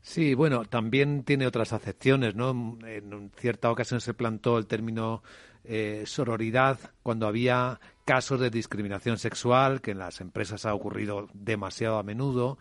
Sí, 0.04 0.34
bueno, 0.34 0.66
también 0.66 1.24
tiene 1.24 1.48
otras 1.48 1.72
acepciones, 1.72 2.36
¿no? 2.36 2.78
En 2.86 3.32
cierta 3.38 3.72
ocasión 3.72 4.02
se 4.02 4.14
plantó 4.14 4.58
el 4.58 4.68
término 4.68 5.24
eh, 5.64 6.04
sororidad 6.06 6.78
cuando 7.04 7.26
había 7.26 7.80
casos 8.04 8.38
de 8.42 8.50
discriminación 8.50 9.18
sexual, 9.18 9.80
que 9.80 9.92
en 9.92 10.00
las 10.00 10.20
empresas 10.20 10.66
ha 10.66 10.74
ocurrido 10.74 11.30
demasiado 11.34 11.98
a 11.98 12.04
menudo, 12.04 12.58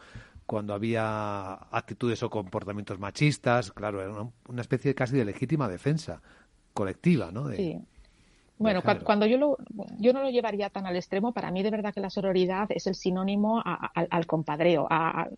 cuando 0.47 0.75
había 0.75 1.55
actitudes 1.71 2.23
o 2.23 2.31
comportamientos 2.31 2.99
machistas, 2.99 3.73
claro, 3.73 4.03
era 4.03 4.29
una, 4.49 4.61
especie 4.61 4.95
casi 4.95 5.17
de 5.17 5.25
legítima 5.25 5.69
defensa 5.69 6.21
colectiva, 6.75 7.31
¿no? 7.31 7.51
sí. 7.51 7.79
Bueno, 8.59 8.81
cuando 9.03 9.27
yo 9.27 9.39
lo, 9.39 9.57
yo 9.99 10.13
no 10.13 10.23
lo 10.23 10.31
llevaría 10.31 10.71
tan 10.71 10.87
al 10.87 10.95
extremo, 10.95 11.33
para 11.33 11.51
mí 11.51 11.65
de 11.65 11.71
verdad 11.71 11.93
que 11.93 12.01
la 12.01 12.11
sororidad 12.11 12.69
es 12.71 12.87
el 12.87 12.95
sinónimo 12.95 13.61
al 13.65 14.27
compadreo. 14.27 14.87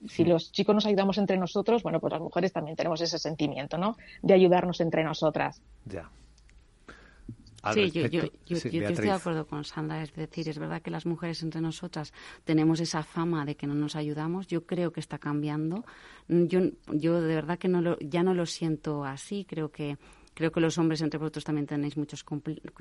si 0.07 0.25
los 0.25 0.53
chicos 0.53 0.75
nos 0.75 0.85
ayudamos 0.85 1.17
entre 1.17 1.39
nosotros, 1.39 1.83
bueno, 1.83 2.01
pues 2.01 2.13
las 2.13 2.21
mujeres 2.21 2.53
también 2.53 2.77
tenemos 2.77 3.01
ese 3.01 3.19
sentimiento, 3.19 3.79
¿no? 3.79 3.97
De 4.21 4.35
ayudarnos 4.35 4.81
entre 4.83 5.05
nosotras. 5.05 5.63
Ya 5.87 6.11
sí, 7.73 7.91
yo, 7.91 8.07
yo, 8.07 8.23
yo, 8.47 8.57
estoy 8.57 8.81
de 8.81 9.11
acuerdo 9.11 9.47
con 9.47 9.65
Sandra. 9.65 10.03
Es 10.03 10.15
decir, 10.15 10.49
es 10.49 10.59
verdad 10.59 10.83
que 10.83 10.91
las 10.91 11.07
mujeres 11.07 11.43
entre 11.43 11.61
nosotras 11.61 12.12
tenemos 12.45 12.81
esa 12.81 13.03
fama 13.03 13.45
de 13.45 13.57
que 13.57 13.67
no 13.67 13.75
nos 13.75 13.97
ayudamos. 13.97 14.47
Yo 14.47 14.67
creo 14.67 14.93
que 14.93 15.01
está 15.01 15.19
cambiando. 15.19 15.85
Yo, 16.29 16.61
yo 16.89 17.21
de 17.21 17.35
verdad 17.35 17.59
que 17.59 17.69
no 17.69 17.81
lo, 17.81 17.99
ya 17.99 18.23
no 18.23 18.35
lo 18.35 18.47
siento 18.47 19.05
así. 19.05 19.47
Creo 19.49 19.71
que 19.71 19.97
creo 20.35 20.53
que 20.53 20.61
los 20.61 20.78
hombres 20.78 21.01
entre 21.01 21.18
vosotros 21.18 21.45
también 21.45 21.66
tenéis 21.66 21.97
muchos 21.97 22.24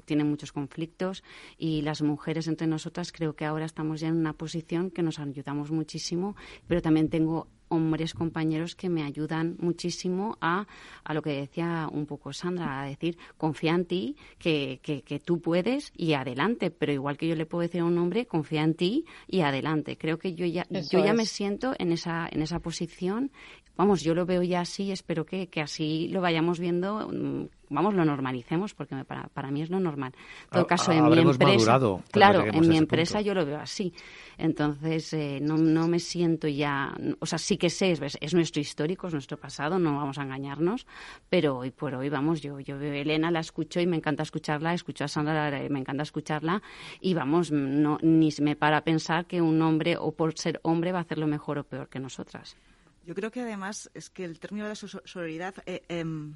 tienen 0.06 0.30
muchos 0.30 0.52
conflictos 0.52 1.24
y 1.58 1.82
las 1.82 2.02
mujeres 2.02 2.48
entre 2.48 2.68
nosotras 2.68 3.12
creo 3.12 3.36
que 3.36 3.46
ahora 3.46 3.66
estamos 3.66 4.02
ya 4.02 4.08
en 4.08 4.18
una 4.18 4.34
posición 4.34 4.92
que 4.92 5.04
nos 5.04 5.20
ayudamos 5.20 5.72
muchísimo 5.72 6.36
pero 6.68 6.82
también 6.82 7.10
tengo 7.10 7.48
hombres 7.74 8.14
compañeros 8.14 8.76
que 8.76 8.90
me 8.90 9.04
ayudan 9.04 9.56
muchísimo 9.60 10.38
a, 10.42 10.68
a 11.04 11.14
lo 11.14 11.22
que 11.22 11.32
decía 11.32 11.90
un 11.92 12.06
poco 12.06 12.32
Sandra, 12.32 12.82
a 12.82 12.86
decir, 12.86 13.18
confía 13.38 13.74
en 13.74 13.86
ti, 13.86 14.16
que, 14.38 14.80
que, 14.84 15.20
tú 15.20 15.42
puedes 15.42 15.92
y 15.96 16.14
adelante. 16.14 16.70
Pero 16.70 16.92
igual 16.94 17.18
que 17.18 17.28
yo 17.28 17.36
le 17.36 17.46
puedo 17.46 17.64
decir 17.64 17.82
a 17.82 17.86
un 17.86 17.98
hombre, 17.98 18.28
confía 18.28 18.64
en 18.64 18.76
ti 18.76 19.06
y 19.28 19.42
adelante. 19.42 19.98
Creo 19.98 20.20
que 20.20 20.36
yo 20.36 20.46
ya, 20.46 20.66
yo 20.70 21.04
ya 21.04 21.14
me 21.14 21.26
siento 21.26 21.74
en 21.80 21.92
esa, 21.92 22.28
en 22.32 22.42
esa 22.42 22.60
posición. 22.60 23.32
Vamos, 23.76 24.02
yo 24.04 24.14
lo 24.14 24.26
veo 24.26 24.44
ya 24.44 24.62
así, 24.62 24.92
espero 24.92 25.26
que, 25.26 25.48
que 25.48 25.62
así 25.62 26.08
lo 26.10 26.22
vayamos 26.22 26.60
viendo 26.60 27.10
mm, 27.10 27.46
vamos, 27.74 27.94
lo 27.94 28.06
normalicemos, 28.06 28.74
porque 28.74 28.96
para, 29.04 29.28
para 29.28 29.52
mí 29.52 29.62
es 29.62 29.70
lo 29.70 29.80
normal. 29.80 30.14
En 30.46 30.50
todo 30.50 30.68
caso, 30.68 30.92
en 30.92 31.10
mi 31.10 31.20
empresa, 31.20 31.80
claro, 32.12 32.46
en 32.46 32.68
mi 32.68 32.78
empresa 32.78 33.22
yo 33.22 33.34
lo 33.34 33.46
veo 33.46 33.60
así. 33.60 33.94
Entonces, 34.38 35.14
eh, 35.14 35.40
no, 35.42 35.58
no 35.58 35.88
me 35.88 36.00
siento 36.00 36.48
ya, 36.48 36.94
o 37.20 37.26
sea, 37.26 37.38
sí 37.38 37.58
que 37.58 37.70
sé, 37.70 37.92
es, 37.92 38.18
es, 38.20 38.34
nuestro 38.34 38.62
histórico, 38.62 39.08
es 39.08 39.14
nuestro 39.14 39.38
pasado, 39.38 39.80
no 39.80 39.96
vamos 39.96 40.18
a 40.18 40.24
engañarnos, 40.24 40.88
pero 41.30 41.58
hoy 41.58 41.72
por 41.72 41.96
hoy, 41.96 42.10
vamos, 42.10 42.42
yo, 42.42 42.60
yo 42.60 42.78
veo 42.78 42.94
a 42.94 42.98
Elena, 42.98 43.32
la 43.32 43.40
escucho 43.40 43.80
y 43.80 43.88
me 43.88 43.98
encanta 43.98 44.24
escucharla, 44.24 44.74
escucho 44.74 45.04
a 45.04 45.08
Sandra, 45.08 45.52
me 45.70 45.80
encanta 45.80 46.04
escucharla, 46.04 46.62
y 47.02 47.14
vamos, 47.14 47.52
no, 47.52 47.98
ni 48.02 48.30
me 48.40 48.56
para 48.56 48.82
pensar 48.82 49.26
que 49.26 49.42
un 49.42 49.62
hombre, 49.62 49.98
o 49.98 50.12
por 50.12 50.38
ser 50.38 50.60
hombre, 50.64 50.92
va 50.92 51.00
a 51.00 51.02
hacerlo 51.02 51.28
mejor 51.28 51.60
o 51.60 51.64
peor 51.64 51.90
que 51.90 52.00
nosotras. 52.00 52.58
Yo 53.06 53.16
creo 53.16 53.32
que 53.32 53.42
además 53.42 53.90
es 53.94 54.10
que 54.10 54.24
el 54.24 54.40
término 54.40 54.68
de 54.68 54.76
sororidad, 54.76 55.56
eh, 55.66 55.84
em, 55.90 56.36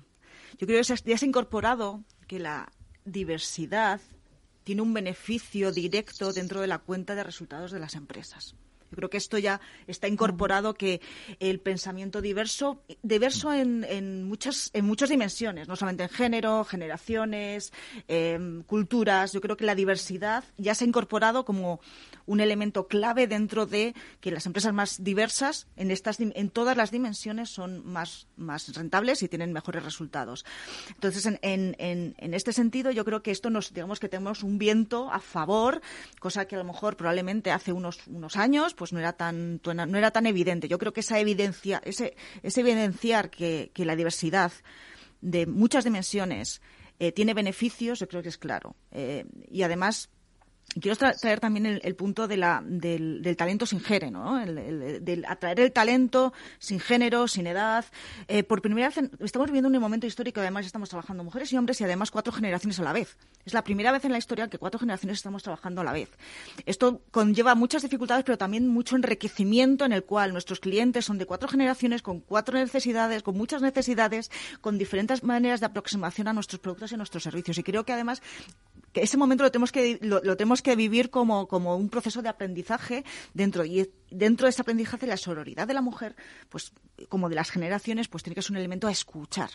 yo 0.57 0.67
creo 0.67 0.81
que 0.81 0.83
ya 0.83 1.17
se 1.17 1.25
ha 1.25 1.27
incorporado 1.27 2.03
que 2.27 2.39
la 2.39 2.71
diversidad 3.05 4.01
tiene 4.63 4.81
un 4.81 4.93
beneficio 4.93 5.71
directo 5.71 6.33
dentro 6.33 6.59
de 6.59 6.67
la 6.67 6.79
cuenta 6.79 7.15
de 7.15 7.23
resultados 7.23 7.71
de 7.71 7.79
las 7.79 7.95
empresas. 7.95 8.55
Yo 8.91 8.95
creo 8.95 9.09
que 9.09 9.17
esto 9.17 9.37
ya 9.37 9.59
está 9.87 10.07
incorporado 10.07 10.73
que 10.73 11.01
el 11.39 11.59
pensamiento 11.59 12.21
diverso, 12.21 12.81
diverso 13.03 13.53
en, 13.53 13.83
en 13.83 14.23
muchas, 14.23 14.69
en 14.73 14.85
muchas 14.85 15.09
dimensiones, 15.09 15.67
no 15.67 15.75
solamente 15.75 16.03
en 16.03 16.09
género, 16.09 16.63
generaciones, 16.63 17.73
em, 18.07 18.63
culturas. 18.63 19.33
Yo 19.33 19.41
creo 19.41 19.57
que 19.57 19.65
la 19.65 19.75
diversidad 19.75 20.43
ya 20.57 20.75
se 20.75 20.83
ha 20.83 20.87
incorporado 20.87 21.45
como 21.45 21.81
un 22.25 22.39
elemento 22.39 22.87
clave 22.87 23.27
dentro 23.27 23.65
de 23.65 23.95
que 24.19 24.31
las 24.31 24.45
empresas 24.45 24.73
más 24.73 25.03
diversas 25.03 25.67
en 25.75 25.91
estas 25.91 26.19
en 26.19 26.49
todas 26.49 26.75
las 26.75 26.91
dimensiones 26.91 27.49
son 27.49 27.85
más, 27.85 28.27
más 28.35 28.73
rentables 28.75 29.23
y 29.23 29.27
tienen 29.27 29.53
mejores 29.53 29.83
resultados. 29.83 30.45
Entonces, 30.89 31.25
en, 31.25 31.39
en, 31.41 32.15
en 32.17 32.33
este 32.33 32.53
sentido, 32.53 32.91
yo 32.91 33.05
creo 33.05 33.21
que 33.23 33.31
esto 33.31 33.49
nos, 33.49 33.73
digamos 33.73 33.99
que 33.99 34.09
tenemos 34.09 34.43
un 34.43 34.57
viento 34.57 35.11
a 35.11 35.19
favor, 35.19 35.81
cosa 36.19 36.45
que 36.45 36.55
a 36.55 36.59
lo 36.59 36.65
mejor 36.65 36.97
probablemente 36.97 37.51
hace 37.51 37.71
unos, 37.71 38.05
unos 38.07 38.35
años 38.35 38.73
pues 38.77 38.93
no 38.93 38.99
era 38.99 39.13
tan, 39.13 39.59
no 39.63 39.97
era 39.97 40.11
tan 40.11 40.25
evidente. 40.25 40.69
Yo 40.69 40.77
creo 40.77 40.93
que 40.93 41.01
esa 41.01 41.19
evidencia, 41.19 41.81
ese, 41.83 42.15
ese 42.43 42.61
evidenciar 42.61 43.29
que, 43.29 43.71
la 43.75 43.95
diversidad 43.97 44.53
de 45.19 45.45
muchas 45.45 45.83
dimensiones 45.83 46.61
eh, 46.99 47.11
tiene 47.11 47.33
beneficios, 47.33 47.99
yo 47.99 48.07
creo 48.07 48.21
que 48.21 48.29
es 48.29 48.37
claro. 48.37 48.75
Eh, 48.91 49.25
y 49.49 49.63
además, 49.63 50.09
quiero 50.79 50.95
traer 50.95 51.39
también 51.39 51.65
el, 51.65 51.95
punto 51.95 52.27
de 52.27 52.37
la, 52.37 52.63
del, 52.65 53.35
talento 53.37 53.65
sin 53.65 53.79
género, 53.79 54.11
¿no? 54.11 54.39
el, 54.41 55.03
del 55.03 55.25
atraer 55.25 55.59
el 55.59 55.71
talento 55.71 56.33
sin 56.59 56.79
género, 56.79 57.27
sin 57.27 57.47
edad. 57.47 57.85
Eh, 58.27 58.43
por 58.43 58.61
primera 58.61 58.89
vez 58.89 59.09
estamos 59.19 59.47
viviendo 59.47 59.69
un 59.69 59.79
momento 59.79 60.07
histórico, 60.07 60.39
además 60.39 60.65
estamos 60.65 60.89
trabajando 60.89 61.23
mujeres 61.23 61.51
y 61.53 61.57
hombres 61.57 61.79
y 61.81 61.83
además 61.83 62.11
cuatro 62.11 62.33
generaciones 62.33 62.79
a 62.79 62.83
la 62.83 62.93
vez. 62.93 63.17
Es 63.45 63.53
la 63.53 63.63
primera 63.63 63.91
vez 63.91 64.05
en 64.05 64.11
la 64.11 64.17
historia 64.17 64.49
que 64.49 64.57
cuatro 64.57 64.79
generaciones 64.79 65.17
estamos 65.17 65.43
trabajando 65.43 65.81
a 65.81 65.83
la 65.83 65.93
vez. 65.93 66.09
Esto 66.65 67.01
conlleva 67.11 67.55
muchas 67.55 67.81
dificultades, 67.81 68.23
pero 68.23 68.37
también 68.37 68.67
mucho 68.67 68.95
enriquecimiento 68.95 69.85
en 69.85 69.93
el 69.93 70.03
cual 70.03 70.33
nuestros 70.33 70.59
clientes 70.59 71.05
son 71.05 71.17
de 71.17 71.25
cuatro 71.25 71.47
generaciones, 71.47 72.01
con 72.01 72.19
cuatro 72.19 72.57
necesidades, 72.57 73.23
con 73.23 73.37
muchas 73.37 73.61
necesidades, 73.61 74.31
con 74.61 74.77
diferentes 74.77 75.23
maneras 75.23 75.59
de 75.59 75.67
aproximación 75.67 76.27
a 76.27 76.33
nuestros 76.33 76.59
productos 76.59 76.91
y 76.91 76.97
nuestros 76.97 77.23
servicios. 77.23 77.57
Y 77.57 77.63
creo 77.63 77.85
que 77.85 77.93
además 77.93 78.21
que 78.97 79.03
ese 79.03 79.17
momento 79.17 79.43
lo 79.43 79.51
tenemos 79.51 79.71
que, 79.71 79.99
lo, 80.01 80.21
tenemos 80.35 80.63
que 80.63 80.75
vivir 80.75 81.11
como, 81.11 81.47
como 81.47 81.77
un 81.77 81.89
proceso 81.89 82.23
de 82.23 82.29
aprendizaje 82.29 83.03
dentro 83.35 83.63
y 83.63 83.87
dentro 84.09 84.45
de 84.45 84.49
ese 84.49 84.63
aprendizaje 84.63 85.05
la 85.05 85.17
sororidad 85.17 85.67
de 85.67 85.75
la 85.75 85.81
mujer, 85.81 86.15
pues 86.49 86.73
como 87.07 87.29
de 87.29 87.35
las 87.35 87.51
generaciones, 87.51 88.07
pues 88.07 88.23
tiene 88.23 88.33
que 88.33 88.41
ser 88.41 88.53
un 88.53 88.57
elemento 88.57 88.87
a 88.87 88.91
escuchar. 88.91 89.51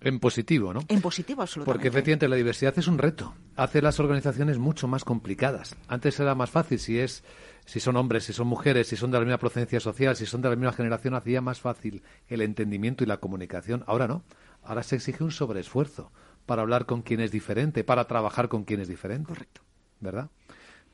En 0.00 0.20
positivo, 0.20 0.72
¿no? 0.72 0.80
En 0.86 1.00
positivo, 1.00 1.42
absolutamente. 1.42 1.72
Porque 1.72 1.88
efectivamente 1.88 2.28
la 2.28 2.36
diversidad 2.36 2.78
es 2.78 2.86
un 2.86 2.98
reto. 2.98 3.34
Hace 3.56 3.82
las 3.82 3.98
organizaciones 3.98 4.58
mucho 4.58 4.86
más 4.86 5.04
complicadas. 5.04 5.74
Antes 5.88 6.20
era 6.20 6.36
más 6.36 6.50
fácil 6.50 6.78
si 6.78 7.00
es 7.00 7.24
si 7.64 7.80
son 7.80 7.96
hombres, 7.96 8.24
si 8.24 8.32
son 8.32 8.46
mujeres, 8.46 8.86
si 8.86 8.96
son 8.96 9.10
de 9.10 9.18
la 9.18 9.24
misma 9.24 9.38
procedencia 9.38 9.80
social, 9.80 10.14
si 10.14 10.26
son 10.26 10.40
de 10.40 10.50
la 10.50 10.56
misma 10.56 10.72
generación, 10.72 11.14
hacía 11.14 11.40
más 11.40 11.60
fácil 11.60 12.02
el 12.28 12.42
entendimiento 12.42 13.02
y 13.02 13.08
la 13.08 13.16
comunicación. 13.16 13.82
Ahora 13.88 14.06
no. 14.06 14.22
Ahora 14.62 14.84
se 14.84 14.96
exige 14.96 15.24
un 15.24 15.32
sobreesfuerzo 15.32 16.12
para 16.46 16.62
hablar 16.62 16.86
con 16.86 17.02
quien 17.02 17.20
es 17.20 17.30
diferente, 17.30 17.84
para 17.84 18.06
trabajar 18.06 18.48
con 18.48 18.64
quien 18.64 18.80
es 18.80 18.88
diferente. 18.88 19.28
Correcto. 19.28 19.62
¿Verdad? 20.00 20.30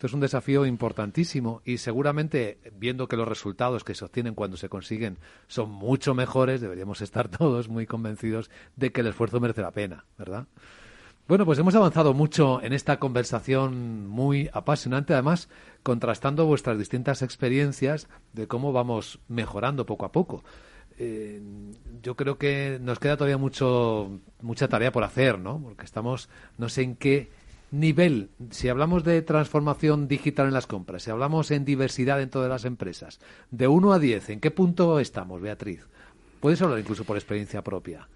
Esto 0.00 0.06
es 0.06 0.14
un 0.14 0.20
desafío 0.20 0.64
importantísimo 0.64 1.60
y 1.66 1.76
seguramente, 1.76 2.58
viendo 2.78 3.06
que 3.06 3.18
los 3.18 3.28
resultados 3.28 3.84
que 3.84 3.94
se 3.94 4.06
obtienen 4.06 4.34
cuando 4.34 4.56
se 4.56 4.70
consiguen 4.70 5.18
son 5.46 5.70
mucho 5.70 6.14
mejores, 6.14 6.62
deberíamos 6.62 7.02
estar 7.02 7.28
todos 7.38 7.68
muy 7.68 7.86
convencidos 7.86 8.50
de 8.76 8.92
que 8.92 9.02
el 9.02 9.08
esfuerzo 9.08 9.40
merece 9.40 9.60
la 9.60 9.72
pena, 9.72 10.06
¿verdad? 10.16 10.46
Bueno, 11.28 11.44
pues 11.44 11.58
hemos 11.58 11.74
avanzado 11.74 12.14
mucho 12.14 12.62
en 12.62 12.72
esta 12.72 12.98
conversación 12.98 14.08
muy 14.08 14.48
apasionante, 14.54 15.12
además 15.12 15.50
contrastando 15.82 16.46
vuestras 16.46 16.78
distintas 16.78 17.20
experiencias 17.20 18.08
de 18.32 18.48
cómo 18.48 18.72
vamos 18.72 19.20
mejorando 19.28 19.84
poco 19.84 20.06
a 20.06 20.12
poco. 20.12 20.42
Eh, 21.02 21.40
yo 22.02 22.14
creo 22.14 22.36
que 22.36 22.78
nos 22.78 22.98
queda 22.98 23.16
todavía 23.16 23.38
mucho 23.38 24.20
mucha 24.42 24.68
tarea 24.68 24.92
por 24.92 25.02
hacer, 25.02 25.38
¿no? 25.38 25.58
Porque 25.58 25.86
estamos, 25.86 26.28
no 26.58 26.68
sé 26.68 26.82
en 26.82 26.94
qué 26.94 27.30
nivel, 27.70 28.28
si 28.50 28.68
hablamos 28.68 29.02
de 29.02 29.22
transformación 29.22 30.08
digital 30.08 30.48
en 30.48 30.52
las 30.52 30.66
compras, 30.66 31.04
si 31.04 31.10
hablamos 31.10 31.50
en 31.52 31.64
diversidad 31.64 32.20
en 32.20 32.28
todas 32.28 32.50
las 32.50 32.66
empresas, 32.66 33.18
de 33.50 33.66
1 33.66 33.94
a 33.94 33.98
10, 33.98 34.28
¿en 34.28 34.40
qué 34.40 34.50
punto 34.50 35.00
estamos, 35.00 35.40
Beatriz? 35.40 35.86
Puedes 36.38 36.60
hablar 36.60 36.78
incluso 36.78 37.04
por 37.04 37.16
experiencia 37.16 37.64
propia. 37.64 38.06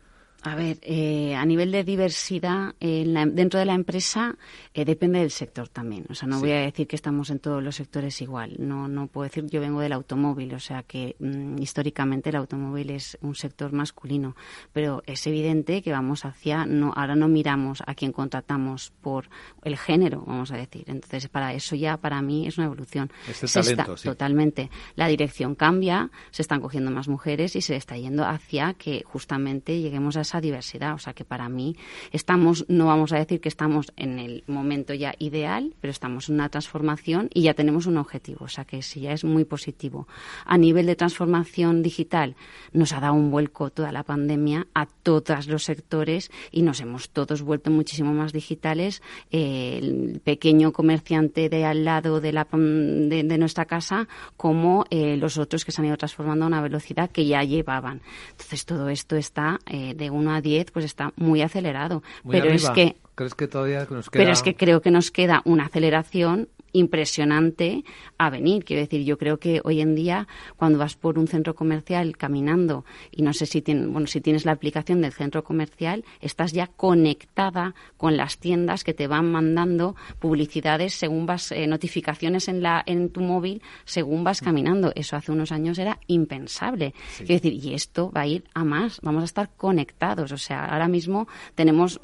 A 0.44 0.54
ver, 0.54 0.78
eh, 0.82 1.34
a 1.34 1.44
nivel 1.46 1.72
de 1.72 1.84
diversidad 1.84 2.74
dentro 2.78 3.58
de 3.58 3.64
la 3.64 3.72
empresa 3.72 4.36
eh, 4.74 4.84
depende 4.84 5.20
del 5.20 5.30
sector 5.30 5.68
también. 5.68 6.04
O 6.10 6.14
sea, 6.14 6.28
no 6.28 6.38
voy 6.38 6.52
a 6.52 6.60
decir 6.60 6.86
que 6.86 6.96
estamos 6.96 7.30
en 7.30 7.38
todos 7.38 7.62
los 7.62 7.76
sectores 7.76 8.20
igual. 8.20 8.56
No, 8.58 8.86
no 8.86 9.06
puedo 9.06 9.24
decir. 9.24 9.46
Yo 9.46 9.62
vengo 9.62 9.80
del 9.80 9.92
automóvil, 9.92 10.52
o 10.52 10.60
sea 10.60 10.82
que 10.82 11.16
mm, 11.18 11.58
históricamente 11.62 12.28
el 12.28 12.36
automóvil 12.36 12.90
es 12.90 13.16
un 13.22 13.34
sector 13.34 13.72
masculino, 13.72 14.36
pero 14.74 15.02
es 15.06 15.26
evidente 15.26 15.80
que 15.80 15.92
vamos 15.92 16.26
hacia. 16.26 16.66
No, 16.66 16.92
ahora 16.94 17.16
no 17.16 17.26
miramos 17.26 17.82
a 17.86 17.94
quién 17.94 18.12
contratamos 18.12 18.92
por 19.00 19.30
el 19.62 19.78
género, 19.78 20.24
vamos 20.26 20.50
a 20.50 20.58
decir. 20.58 20.84
Entonces, 20.88 21.26
para 21.28 21.54
eso 21.54 21.74
ya 21.74 21.96
para 21.96 22.20
mí 22.20 22.46
es 22.46 22.58
una 22.58 22.66
evolución. 22.66 23.10
Este 23.26 23.46
talento, 23.46 23.96
sí. 23.96 24.08
Totalmente. 24.08 24.70
La 24.94 25.08
dirección 25.08 25.54
cambia, 25.54 26.10
se 26.32 26.42
están 26.42 26.60
cogiendo 26.60 26.90
más 26.90 27.08
mujeres 27.08 27.56
y 27.56 27.62
se 27.62 27.76
está 27.76 27.96
yendo 27.96 28.26
hacia 28.26 28.74
que 28.74 29.04
justamente 29.06 29.80
lleguemos 29.80 30.18
a 30.18 30.20
esa 30.20 30.33
diversidad. 30.40 30.94
O 30.94 30.98
sea 30.98 31.12
que 31.12 31.24
para 31.24 31.48
mí 31.48 31.76
estamos, 32.12 32.64
no 32.68 32.86
vamos 32.86 33.12
a 33.12 33.18
decir 33.18 33.40
que 33.40 33.48
estamos 33.48 33.92
en 33.96 34.18
el 34.18 34.44
momento 34.46 34.94
ya 34.94 35.14
ideal, 35.18 35.74
pero 35.80 35.90
estamos 35.90 36.28
en 36.28 36.36
una 36.36 36.48
transformación 36.48 37.30
y 37.32 37.42
ya 37.42 37.54
tenemos 37.54 37.86
un 37.86 37.96
objetivo. 37.96 38.44
O 38.44 38.48
sea 38.48 38.64
que 38.64 38.82
sí, 38.82 39.00
ya 39.00 39.12
es 39.12 39.24
muy 39.24 39.44
positivo. 39.44 40.08
A 40.44 40.58
nivel 40.58 40.86
de 40.86 40.96
transformación 40.96 41.82
digital, 41.82 42.36
nos 42.72 42.92
ha 42.92 43.00
dado 43.00 43.14
un 43.14 43.30
vuelco 43.30 43.70
toda 43.70 43.92
la 43.92 44.02
pandemia 44.02 44.66
a 44.74 44.86
todos 44.86 45.46
los 45.46 45.64
sectores 45.64 46.30
y 46.50 46.62
nos 46.62 46.80
hemos 46.80 47.10
todos 47.10 47.42
vuelto 47.42 47.70
muchísimo 47.70 48.12
más 48.12 48.32
digitales. 48.32 49.02
el 49.30 50.20
pequeño 50.24 50.72
comerciante 50.72 51.48
de 51.48 51.64
al 51.64 51.84
lado 51.84 52.20
de, 52.20 52.32
la, 52.32 52.46
de, 52.50 53.38
nuestra 53.38 53.64
casa 53.64 54.08
como 54.36 54.84
eh, 54.90 55.16
los 55.16 55.38
otros 55.38 55.64
que 55.64 55.72
se 55.72 55.80
han 55.80 55.86
ido 55.86 55.96
transformando 55.96 56.44
a 56.44 56.48
una 56.48 56.60
velocidad 56.60 57.10
que 57.10 57.26
ya 57.26 57.42
llevaban. 57.42 58.02
Entonces 58.30 58.64
todo 58.64 58.88
esto 58.88 59.16
está 59.16 59.58
eh, 59.66 59.94
de 59.94 60.10
a 60.30 60.40
10 60.40 60.70
pues 60.70 60.84
está 60.84 61.12
muy 61.16 61.42
acelerado. 61.42 62.02
pero 62.28 62.50
es 62.50 62.68
que 62.70 62.96
¿Crees 63.14 63.34
que 63.34 63.46
todavía 63.46 63.86
nos 63.90 64.10
queda... 64.10 64.22
Pero 64.22 64.32
es 64.32 64.42
que 64.42 64.56
creo 64.56 64.82
que 64.82 64.90
nos 64.90 65.12
queda 65.12 65.42
una 65.44 65.66
aceleración 65.66 66.48
impresionante 66.74 67.84
a 68.18 68.28
venir. 68.28 68.64
Quiero 68.64 68.82
decir, 68.82 69.04
yo 69.04 69.16
creo 69.16 69.38
que 69.38 69.62
hoy 69.64 69.80
en 69.80 69.94
día, 69.94 70.28
cuando 70.56 70.78
vas 70.78 70.96
por 70.96 71.18
un 71.18 71.26
centro 71.26 71.54
comercial 71.54 72.18
caminando, 72.18 72.84
y 73.10 73.22
no 73.22 73.32
sé 73.32 73.46
si, 73.46 73.62
bueno, 73.62 74.06
si 74.06 74.20
tienes 74.20 74.44
la 74.44 74.52
aplicación 74.52 75.00
del 75.00 75.12
centro 75.12 75.42
comercial, 75.42 76.04
estás 76.20 76.52
ya 76.52 76.66
conectada 76.66 77.74
con 77.96 78.16
las 78.16 78.38
tiendas 78.38 78.84
que 78.84 78.92
te 78.92 79.06
van 79.06 79.30
mandando 79.30 79.96
publicidades 80.18 80.94
según 80.94 81.24
vas, 81.26 81.52
eh, 81.52 81.66
notificaciones 81.66 82.48
en, 82.48 82.62
la, 82.62 82.82
en 82.84 83.08
tu 83.08 83.20
móvil 83.20 83.62
según 83.84 84.24
vas 84.24 84.40
caminando. 84.40 84.92
Eso 84.94 85.16
hace 85.16 85.32
unos 85.32 85.52
años 85.52 85.78
era 85.78 86.00
impensable. 86.08 86.92
Quiero 87.18 87.34
decir, 87.34 87.52
y 87.54 87.74
esto 87.74 88.10
va 88.10 88.22
a 88.22 88.26
ir 88.26 88.44
a 88.52 88.64
más. 88.64 89.00
Vamos 89.02 89.22
a 89.22 89.26
estar 89.26 89.50
conectados. 89.56 90.32
O 90.32 90.38
sea, 90.38 90.66
ahora 90.66 90.88
mismo 90.88 91.28
tenemos 91.54 92.00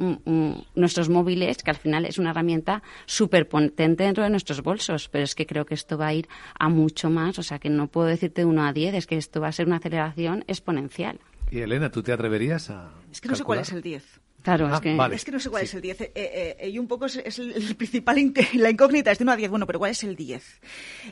nuestros 0.75 1.09
móviles, 1.09 1.62
que 1.62 1.71
al 1.71 1.77
final 1.77 2.05
es 2.05 2.18
una 2.18 2.31
herramienta 2.31 2.83
súper 3.07 3.49
potente 3.49 4.05
dentro 4.05 4.23
de 4.23 4.31
nuestros 4.31 4.59
bolsos, 4.62 5.08
pero 5.08 5.24
es 5.24 5.34
que 5.34 5.46
creo 5.46 5.66
que 5.66 5.74
esto 5.74 5.96
va 5.98 6.08
a 6.08 6.14
ir 6.14 6.28
a 6.58 6.68
mucho 6.68 7.11
más, 7.11 7.38
o 7.38 7.42
sea 7.42 7.58
que 7.58 7.70
no 7.70 7.86
puedo 7.88 8.06
decirte 8.08 8.42
de 8.42 8.46
1 8.46 8.64
a 8.66 8.72
10, 8.72 8.94
es 8.94 9.06
que 9.06 9.16
esto 9.16 9.40
va 9.40 9.48
a 9.48 9.52
ser 9.52 9.66
una 9.66 9.76
aceleración 9.76 10.44
exponencial. 10.46 11.18
Y 11.50 11.61
Elena, 11.61 11.90
¿tú 11.90 12.02
te 12.02 12.12
atreverías 12.12 12.70
a.? 12.70 12.92
Es 13.11 13.20
que 13.20 13.28
no 13.28 13.34
sé 13.36 13.42
cuál 13.44 13.58
es 13.61 13.72
el 13.72 13.82
10. 13.82 14.04
Claro, 14.42 14.68
es, 14.68 14.72
Ah, 14.72 14.80
que... 14.80 14.94
vale. 14.96 15.16
Es 15.16 15.24
que 15.26 15.32
no 15.32 15.38
sé 15.40 15.50
cuál 15.50 15.61
Sí. 15.62 15.64
es 15.66 15.74
el 15.74 15.80
10. 15.82 16.00
eh, 16.00 16.12
eh, 16.14 16.56
eh, 16.61 16.68
y 16.70 16.78
un 16.78 16.88
poco 16.88 17.04
es, 17.06 17.16
es 17.16 17.38
el 17.40 17.52
el 17.52 17.74
principal, 17.76 18.16
in- 18.18 18.32
la 18.54 18.70
incógnita 18.70 19.11
es 19.11 19.18
de 19.18 19.24
1 19.24 19.32
a 19.32 19.36
10. 19.36 19.50
Bueno, 19.50 19.66
pero 19.66 19.78
¿cuál 19.78 19.90
es 19.90 20.02
el 20.02 20.16
10? 20.16 20.61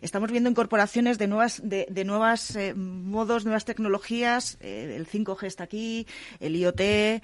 Estamos 0.01 0.31
viendo 0.31 0.49
incorporaciones 0.49 1.19
de 1.19 1.27
nuevas, 1.27 1.61
de, 1.63 1.87
de 1.91 2.05
nuevas 2.07 2.57
eh, 2.57 2.73
modos, 2.75 3.45
nuevas 3.45 3.67
tecnologías. 3.67 4.57
eh, 4.61 4.95
el 4.97 5.07
5G 5.07 5.43
está 5.47 5.65
aquí, 5.65 6.07
el 6.41 6.57
IoT, 6.57 6.81
eh, 6.81 7.21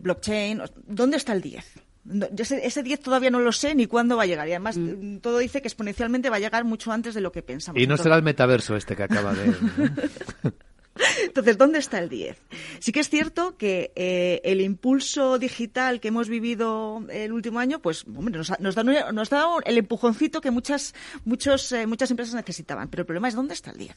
blockchain. 0.00 0.60
¿Dónde 0.88 1.18
está 1.18 1.34
el 1.34 1.42
10? 1.42 1.64
No, 2.04 2.26
yo 2.30 2.42
ese, 2.42 2.66
ese 2.66 2.82
10 2.82 3.00
todavía 3.00 3.30
no 3.30 3.40
lo 3.40 3.52
sé 3.52 3.74
ni 3.74 3.86
cuándo 3.86 4.16
va 4.16 4.24
a 4.24 4.26
llegar. 4.26 4.46
Y 4.48 4.52
además, 4.52 4.76
mm, 4.76 5.18
todo 5.18 5.38
dice 5.38 5.62
que 5.62 5.68
exponencialmente 5.68 6.30
va 6.30 6.36
a 6.36 6.40
llegar 6.40 6.64
mucho 6.64 6.92
antes 6.92 7.14
de 7.14 7.20
lo 7.20 7.32
que 7.32 7.42
pensamos. 7.42 7.80
Y 7.80 7.86
no 7.86 7.96
será 7.96 8.16
el 8.16 8.22
metaverso 8.22 8.76
este 8.76 8.94
que 8.94 9.04
acaba 9.04 9.32
de... 9.34 9.54
entonces, 11.24 11.58
¿dónde 11.58 11.78
está 11.78 11.98
el 11.98 12.08
10? 12.08 12.36
Sí 12.78 12.92
que 12.92 13.00
es 13.00 13.08
cierto 13.08 13.56
que 13.56 13.92
eh, 13.96 14.40
el 14.44 14.60
impulso 14.60 15.38
digital 15.38 16.00
que 16.00 16.08
hemos 16.08 16.28
vivido 16.28 17.04
el 17.08 17.32
último 17.32 17.58
año, 17.58 17.80
pues 17.80 18.04
hombre, 18.04 18.36
nos, 18.36 18.50
ha, 18.50 18.56
nos 18.60 18.74
da, 18.74 18.84
nos 18.84 19.30
da 19.30 19.46
el 19.64 19.78
empujoncito 19.78 20.40
que 20.40 20.50
muchas, 20.50 20.94
muchos, 21.24 21.72
eh, 21.72 21.86
muchas 21.86 22.10
empresas 22.10 22.34
necesitaban. 22.34 22.88
Pero 22.88 23.02
el 23.02 23.06
problema 23.06 23.28
es 23.28 23.34
dónde 23.34 23.54
está 23.54 23.70
el 23.70 23.78
10. 23.78 23.96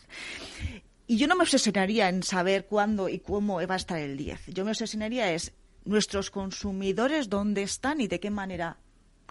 Y 1.08 1.18
yo 1.18 1.28
no 1.28 1.36
me 1.36 1.44
obsesionaría 1.44 2.10
en 2.10 2.24
saber 2.24 2.66
cuándo 2.66 3.08
y 3.08 3.20
cómo 3.20 3.66
va 3.66 3.74
a 3.76 3.78
estar 3.78 4.00
el 4.00 4.18
10. 4.18 4.48
Yo 4.48 4.66
me 4.66 4.72
obsesionaría 4.72 5.32
es 5.32 5.54
nuestros 5.88 6.30
consumidores 6.32 7.30
dónde 7.30 7.64
están 7.64 8.02
y 8.02 8.08
de 8.08 8.20
qué 8.20 8.30
manera 8.30 8.78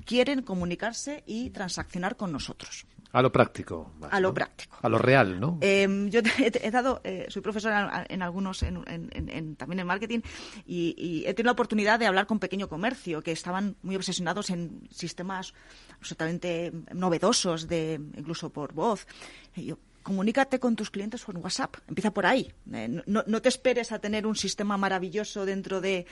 quieren 0.04 0.42
comunicarse 0.42 1.22
y 1.26 1.50
transaccionar 1.50 2.16
con 2.16 2.32
nosotros. 2.32 2.86
A 3.12 3.22
lo 3.22 3.32
práctico. 3.32 3.92
más, 3.98 4.12
A 4.12 4.20
lo 4.20 4.28
¿no? 4.28 4.34
práctico. 4.34 4.76
A 4.82 4.88
lo 4.90 4.98
real, 4.98 5.40
¿no? 5.40 5.58
Eh, 5.62 5.88
yo 6.10 6.20
he, 6.38 6.52
he 6.66 6.70
dado, 6.70 7.00
eh, 7.02 7.26
soy 7.30 7.40
profesora 7.40 8.04
en, 8.08 8.14
en 8.16 8.22
algunos, 8.22 8.62
en, 8.62 8.76
en- 8.86 9.08
en- 9.12 9.28
en- 9.30 9.56
también 9.56 9.80
en 9.80 9.86
marketing, 9.86 10.20
y, 10.66 10.94
y 10.98 11.24
he 11.26 11.32
tenido 11.32 11.46
la 11.48 11.52
oportunidad 11.52 11.98
de 11.98 12.06
hablar 12.06 12.26
con 12.26 12.38
pequeño 12.38 12.68
comercio, 12.68 13.22
que 13.22 13.32
estaban 13.32 13.76
muy 13.82 13.96
obsesionados 13.96 14.50
en 14.50 14.86
sistemas 14.90 15.54
absolutamente 15.98 16.72
novedosos, 16.92 17.68
de 17.68 17.94
incluso 18.16 18.50
por 18.50 18.74
voz. 18.74 19.06
Y 19.54 19.64
yo, 19.66 19.78
comunícate 20.06 20.60
con 20.60 20.76
tus 20.76 20.90
clientes 20.92 21.24
por 21.24 21.36
WhatsApp, 21.36 21.74
empieza 21.88 22.12
por 22.14 22.26
ahí. 22.26 22.52
Eh, 22.72 23.02
no, 23.06 23.24
no 23.26 23.42
te 23.42 23.48
esperes 23.48 23.90
a 23.90 23.98
tener 23.98 24.24
un 24.24 24.36
sistema 24.36 24.76
maravilloso 24.76 25.44
dentro 25.44 25.80
de 25.80 26.06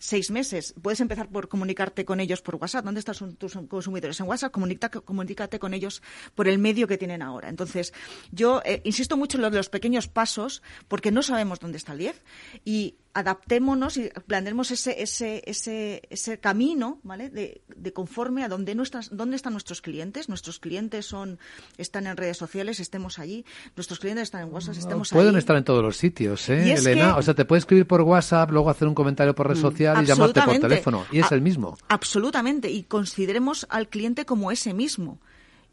seis 0.00 0.32
meses. 0.32 0.74
Puedes 0.82 0.98
empezar 1.00 1.28
por 1.28 1.48
comunicarte 1.48 2.04
con 2.04 2.18
ellos 2.18 2.42
por 2.42 2.56
WhatsApp. 2.56 2.84
¿Dónde 2.84 2.98
están 2.98 3.36
tus 3.36 3.54
consumidores? 3.68 4.18
En 4.18 4.26
WhatsApp, 4.26 4.52
comunica- 4.52 4.90
comunícate 4.90 5.60
con 5.60 5.74
ellos 5.74 6.02
por 6.34 6.48
el 6.48 6.58
medio 6.58 6.88
que 6.88 6.98
tienen 6.98 7.22
ahora. 7.22 7.48
Entonces, 7.48 7.94
yo 8.32 8.62
eh, 8.64 8.80
insisto 8.82 9.16
mucho 9.16 9.38
en 9.38 9.54
los 9.54 9.68
pequeños 9.68 10.08
pasos, 10.08 10.60
porque 10.88 11.12
no 11.12 11.22
sabemos 11.22 11.60
dónde 11.60 11.78
está 11.78 11.92
el 11.92 11.98
10 11.98 12.22
y 12.64 12.96
adaptémonos 13.18 13.96
y 13.96 14.10
planteemos 14.26 14.70
ese, 14.70 15.02
ese, 15.02 15.42
ese, 15.46 16.02
ese 16.10 16.38
camino, 16.38 17.00
¿vale? 17.02 17.30
De, 17.30 17.62
de 17.74 17.92
conforme 17.94 18.44
a 18.44 18.48
dónde, 18.48 18.74
nuestras, 18.74 19.08
dónde 19.16 19.36
están 19.36 19.54
nuestros 19.54 19.80
clientes. 19.80 20.28
Nuestros 20.28 20.58
clientes 20.58 21.06
son, 21.06 21.38
están 21.78 22.06
en 22.06 22.16
redes 22.16 22.36
sociales, 22.36 22.78
estemos 22.78 23.18
allí. 23.18 23.44
Nuestros 23.74 24.00
clientes 24.00 24.24
están 24.24 24.42
en 24.46 24.52
WhatsApp, 24.52 24.76
estemos 24.76 25.08
Pueden 25.10 25.30
allí. 25.30 25.38
estar 25.38 25.56
en 25.56 25.64
todos 25.64 25.82
los 25.82 25.96
sitios, 25.96 26.46
¿eh, 26.50 26.64
Y 26.66 26.70
es 26.72 26.84
Elena? 26.84 27.14
que- 27.14 27.20
O 27.20 27.22
sea, 27.22 27.34
te 27.34 27.46
puede 27.46 27.60
escribir 27.60 27.86
por 27.86 28.02
WhatsApp, 28.02 28.50
luego 28.50 28.68
hacer 28.68 28.86
un 28.86 28.94
comentario 28.94 29.34
por 29.34 29.48
red 29.48 29.56
social 29.56 30.02
y 30.02 30.06
llamarte 30.06 30.42
por 30.42 30.58
teléfono. 30.58 31.04
Y 31.10 31.20
es 31.20 31.32
A- 31.32 31.34
el 31.34 31.40
mismo. 31.40 31.78
Absolutamente. 31.88 32.70
Y 32.70 32.82
consideremos 32.82 33.66
al 33.70 33.88
cliente 33.88 34.26
como 34.26 34.50
ese 34.52 34.74
mismo. 34.74 35.18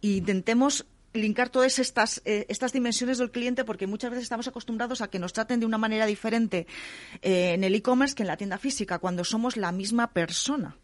E 0.01 0.07
intentemos 0.17 0.85
linkar 1.13 1.49
todas 1.49 1.79
estas, 1.79 2.21
eh, 2.25 2.45
estas 2.49 2.73
dimensiones 2.73 3.17
del 3.17 3.31
cliente 3.31 3.63
porque 3.63 3.87
muchas 3.87 4.11
veces 4.11 4.23
estamos 4.23 4.47
acostumbrados 4.47 5.01
a 5.01 5.07
que 5.07 5.19
nos 5.19 5.33
traten 5.33 5.59
de 5.59 5.65
una 5.65 5.77
manera 5.77 6.05
diferente 6.05 6.67
eh, 7.21 7.53
en 7.53 7.63
el 7.63 7.75
e-commerce 7.75 8.15
que 8.15 8.23
en 8.23 8.27
la 8.27 8.37
tienda 8.37 8.57
física, 8.57 8.99
cuando 8.99 9.23
somos 9.23 9.57
la 9.57 9.71
misma 9.71 10.11
persona. 10.11 10.75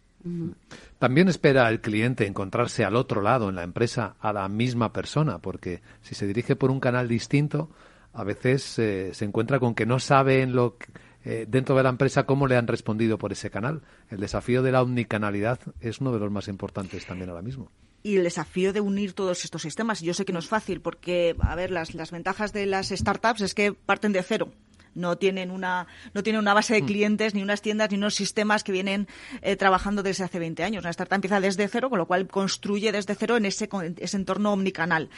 También 0.98 1.30
espera 1.30 1.70
el 1.70 1.80
cliente 1.80 2.28
encontrarse 2.28 2.84
al 2.84 2.98
otro 2.98 3.22
lado 3.22 3.50
en 3.50 3.56
la 3.56 3.64
empresa 3.64 4.16
a 4.20 4.34
la 4.34 4.50
misma 4.50 4.92
persona, 4.92 5.40
porque 5.40 5.82
si 6.02 6.14
se 6.14 6.28
dirige 6.28 6.58
por 6.58 6.72
un 6.72 6.82
canal 6.82 7.08
distinto, 7.08 7.70
a 8.14 8.24
veces 8.26 8.78
eh, 8.80 9.12
se 9.14 9.26
encuentra 9.26 9.60
con 9.60 9.76
que 9.76 9.86
no 9.86 10.00
sabe 10.00 10.42
en 10.42 10.54
lo 10.54 10.76
eh, 11.24 11.46
dentro 11.48 11.76
de 11.76 11.84
la 11.84 11.90
empresa 11.90 12.26
cómo 12.26 12.48
le 12.48 12.58
han 12.58 12.68
respondido 12.68 13.18
por 13.18 13.32
ese 13.32 13.50
canal. 13.50 13.82
El 14.10 14.20
desafío 14.20 14.62
de 14.62 14.72
la 14.72 14.82
omnicanalidad 14.82 15.60
es 15.80 16.02
uno 16.02 16.12
de 16.12 16.20
los 16.20 16.32
más 16.32 16.48
importantes 16.48 17.06
también 17.06 17.30
ahora 17.30 17.42
mismo. 17.42 17.72
Y 18.04 18.18
el 18.18 18.24
desafío 18.24 18.74
de 18.74 18.82
unir 18.82 19.14
todos 19.14 19.44
estos 19.44 19.62
sistemas. 19.62 20.02
Yo 20.02 20.14
sé 20.14 20.26
que 20.26 20.34
no 20.34 20.40
es 20.40 20.48
fácil 20.48 20.82
porque, 20.82 21.36
a 21.40 21.56
ver, 21.56 21.72
las, 21.72 21.94
las 21.94 22.12
ventajas 22.12 22.54
de 22.54 22.66
las 22.66 22.90
startups 22.90 23.42
es 23.42 23.54
que 23.54 23.74
parten 23.74 24.14
de 24.14 24.24
cero. 24.24 24.52
No 24.96 25.18
tienen 25.18 25.52
una, 25.52 25.88
no 26.14 26.24
tienen 26.24 26.40
una 26.40 26.54
base 26.54 26.74
de 26.74 26.84
clientes, 26.84 27.34
ni 27.34 27.44
unas 27.44 27.62
tiendas, 27.62 27.92
ni 27.92 27.98
unos 27.98 28.16
sistemas 28.16 28.64
que 28.64 28.72
vienen 28.72 29.08
eh, 29.42 29.56
trabajando 29.56 30.04
desde 30.04 30.24
hace 30.24 30.40
20 30.40 30.64
años. 30.64 30.84
Una 30.84 30.92
startup 30.92 31.16
empieza 31.16 31.40
desde 31.40 31.68
cero, 31.68 31.90
con 31.90 32.00
lo 32.00 32.08
cual 32.08 32.28
construye 32.28 32.92
desde 32.92 33.16
cero 33.16 33.38
en 33.38 33.46
ese, 33.46 33.70
ese 33.98 34.18
entorno 34.18 34.54
omnicanal. 34.54 35.10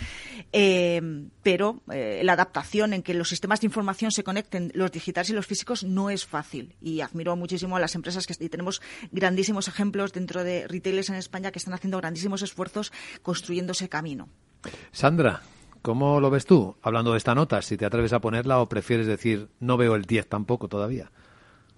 Eh, 0.51 1.01
pero 1.43 1.81
eh, 1.91 2.21
la 2.23 2.33
adaptación 2.33 2.93
en 2.93 3.03
que 3.03 3.13
los 3.13 3.29
sistemas 3.29 3.61
de 3.61 3.67
información 3.67 4.11
se 4.11 4.23
conecten, 4.23 4.71
los 4.73 4.91
digitales 4.91 5.29
y 5.29 5.33
los 5.33 5.47
físicos, 5.47 5.83
no 5.83 6.09
es 6.09 6.25
fácil. 6.25 6.75
Y 6.81 7.01
admiro 7.01 7.35
muchísimo 7.35 7.77
a 7.77 7.79
las 7.79 7.95
empresas 7.95 8.27
que 8.27 8.31
y 8.41 8.49
tenemos 8.49 8.81
grandísimos 9.11 9.67
ejemplos 9.67 10.13
dentro 10.13 10.43
de 10.43 10.67
retailers 10.67 11.09
en 11.09 11.15
España 11.15 11.51
que 11.51 11.59
están 11.59 11.73
haciendo 11.73 11.97
grandísimos 11.97 12.41
esfuerzos 12.41 12.91
construyendo 13.21 13.73
ese 13.73 13.89
camino. 13.89 14.29
Sandra, 14.91 15.41
¿cómo 15.81 16.19
lo 16.19 16.29
ves 16.29 16.45
tú? 16.45 16.75
Hablando 16.81 17.11
de 17.11 17.17
esta 17.17 17.35
nota, 17.35 17.61
si 17.61 17.77
te 17.77 17.85
atreves 17.85 18.13
a 18.13 18.21
ponerla 18.21 18.59
o 18.59 18.69
prefieres 18.69 19.07
decir 19.07 19.49
no 19.59 19.77
veo 19.77 19.95
el 19.95 20.05
10 20.05 20.27
tampoco 20.27 20.67
todavía. 20.67 21.11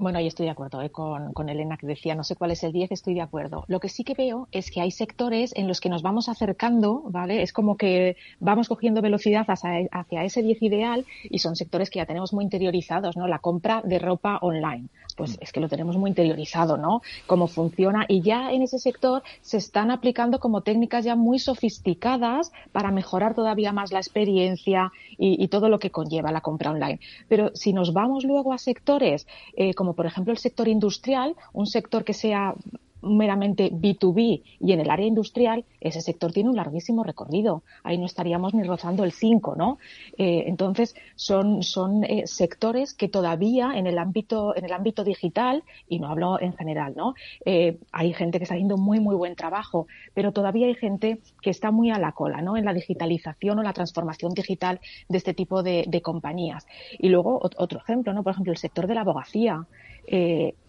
Bueno, 0.03 0.19
ahí 0.19 0.27
estoy 0.27 0.47
de 0.47 0.51
acuerdo 0.51 0.81
¿eh? 0.81 0.89
con, 0.89 1.31
con 1.31 1.47
Elena 1.47 1.77
que 1.77 1.87
decía, 1.87 2.13
no 2.13 2.25
sé 2.25 2.35
cuál 2.35 2.51
es 2.51 2.61
el 2.65 2.73
10, 2.73 2.91
estoy 2.91 3.13
de 3.13 3.21
acuerdo. 3.21 3.63
Lo 3.69 3.79
que 3.79 3.87
sí 3.87 4.03
que 4.03 4.15
veo 4.15 4.49
es 4.51 4.69
que 4.69 4.81
hay 4.81 4.91
sectores 4.91 5.53
en 5.55 5.65
los 5.65 5.79
que 5.79 5.87
nos 5.87 6.01
vamos 6.01 6.27
acercando, 6.27 7.03
¿vale? 7.05 7.41
Es 7.41 7.53
como 7.53 7.77
que 7.77 8.17
vamos 8.41 8.67
cogiendo 8.67 9.01
velocidad 9.01 9.45
hacia, 9.47 9.87
hacia 9.93 10.25
ese 10.25 10.43
10 10.43 10.61
ideal 10.61 11.05
y 11.23 11.39
son 11.39 11.55
sectores 11.55 11.89
que 11.89 11.99
ya 11.99 12.05
tenemos 12.05 12.33
muy 12.33 12.43
interiorizados, 12.43 13.15
¿no? 13.15 13.29
La 13.29 13.39
compra 13.39 13.81
de 13.81 13.97
ropa 13.97 14.39
online. 14.41 14.89
Pues 15.15 15.37
es 15.39 15.53
que 15.53 15.61
lo 15.61 15.69
tenemos 15.69 15.95
muy 15.95 16.09
interiorizado, 16.09 16.75
¿no? 16.75 17.01
Cómo 17.25 17.47
funciona 17.47 18.03
y 18.09 18.19
ya 18.19 18.51
en 18.51 18.61
ese 18.61 18.79
sector 18.79 19.23
se 19.39 19.55
están 19.55 19.89
aplicando 19.89 20.39
como 20.39 20.63
técnicas 20.63 21.05
ya 21.05 21.15
muy 21.15 21.39
sofisticadas 21.39 22.51
para 22.73 22.91
mejorar 22.91 23.35
todavía 23.35 23.71
más 23.71 23.93
la 23.93 23.99
experiencia 23.99 24.91
y, 25.17 25.41
y 25.41 25.47
todo 25.47 25.69
lo 25.69 25.79
que 25.79 25.91
conlleva 25.91 26.33
la 26.33 26.41
compra 26.41 26.71
online. 26.71 26.99
Pero 27.29 27.51
si 27.53 27.71
nos 27.71 27.93
vamos 27.93 28.25
luego 28.25 28.51
a 28.51 28.57
sectores 28.57 29.27
eh, 29.55 29.73
como 29.73 29.92
por 29.93 30.05
ejemplo 30.05 30.31
el 30.31 30.37
sector 30.37 30.67
industrial, 30.67 31.35
un 31.53 31.67
sector 31.67 32.03
que 32.03 32.13
sea 32.13 32.55
meramente 33.03 33.69
B2B 33.71 34.43
y 34.59 34.71
en 34.73 34.79
el 34.79 34.89
área 34.89 35.05
industrial, 35.07 35.65
ese 35.81 36.01
sector 36.01 36.31
tiene 36.31 36.49
un 36.49 36.55
larguísimo 36.55 37.03
recorrido. 37.03 37.63
Ahí 37.83 37.97
no 37.97 38.05
estaríamos 38.05 38.53
ni 38.53 38.63
rozando 38.63 39.03
el 39.03 39.11
5, 39.11 39.55
¿no? 39.55 39.77
Eh, 40.17 40.45
entonces, 40.47 40.95
son, 41.15 41.63
son 41.63 42.03
eh, 42.03 42.23
sectores 42.25 42.93
que 42.93 43.07
todavía 43.09 43.71
en 43.75 43.87
el 43.87 43.97
ámbito, 43.97 44.55
en 44.55 44.65
el 44.65 44.73
ámbito 44.73 45.03
digital, 45.03 45.63
y 45.87 45.99
no 45.99 46.07
hablo 46.07 46.39
en 46.41 46.53
general, 46.55 46.93
¿no? 46.95 47.13
Eh, 47.45 47.79
hay 47.91 48.13
gente 48.13 48.37
que 48.39 48.43
está 48.43 48.55
haciendo 48.55 48.77
muy, 48.77 48.99
muy 48.99 49.15
buen 49.15 49.35
trabajo, 49.35 49.87
pero 50.13 50.31
todavía 50.31 50.67
hay 50.67 50.75
gente 50.75 51.19
que 51.41 51.49
está 51.49 51.71
muy 51.71 51.91
a 51.91 51.99
la 51.99 52.11
cola, 52.13 52.41
¿no? 52.41 52.57
En 52.57 52.65
la 52.65 52.73
digitalización 52.73 53.59
o 53.59 53.63
la 53.63 53.73
transformación 53.73 54.33
digital 54.33 54.79
de 55.09 55.17
este 55.17 55.33
tipo 55.33 55.63
de, 55.63 55.85
compañías. 56.01 56.65
Y 56.99 57.09
luego, 57.09 57.39
ot- 57.41 57.55
otro 57.57 57.79
ejemplo, 57.79 58.13
¿no? 58.13 58.23
Por 58.23 58.31
ejemplo, 58.33 58.51
el 58.51 58.57
sector 58.57 58.87
de 58.87 58.95
la 58.95 59.01
abogacía. 59.01 59.67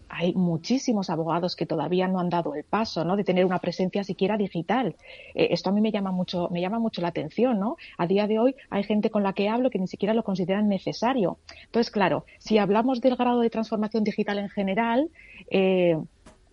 Hay 0.09 0.33
muchísimos 0.33 1.09
abogados 1.09 1.55
que 1.55 1.65
todavía 1.65 2.07
no 2.07 2.19
han 2.19 2.29
dado 2.29 2.55
el 2.55 2.63
paso, 2.63 3.03
¿no? 3.03 3.15
De 3.15 3.23
tener 3.23 3.45
una 3.45 3.59
presencia 3.59 4.03
siquiera 4.03 4.37
digital. 4.37 4.95
Eh, 5.33 5.47
esto 5.51 5.69
a 5.69 5.73
mí 5.73 5.81
me 5.81 5.91
llama 5.91 6.11
mucho, 6.11 6.49
me 6.51 6.61
llama 6.61 6.79
mucho 6.79 7.01
la 7.01 7.09
atención, 7.09 7.59
¿no? 7.59 7.77
A 7.97 8.07
día 8.07 8.27
de 8.27 8.39
hoy 8.39 8.55
hay 8.69 8.83
gente 8.83 9.09
con 9.09 9.23
la 9.23 9.33
que 9.33 9.49
hablo 9.49 9.69
que 9.69 9.79
ni 9.79 9.87
siquiera 9.87 10.13
lo 10.13 10.23
consideran 10.23 10.67
necesario. 10.67 11.37
Entonces, 11.65 11.91
claro, 11.91 12.25
si 12.39 12.57
hablamos 12.57 13.01
del 13.01 13.15
grado 13.15 13.39
de 13.39 13.49
transformación 13.49 14.03
digital 14.03 14.39
en 14.39 14.49
general, 14.49 15.09
eh, 15.49 15.97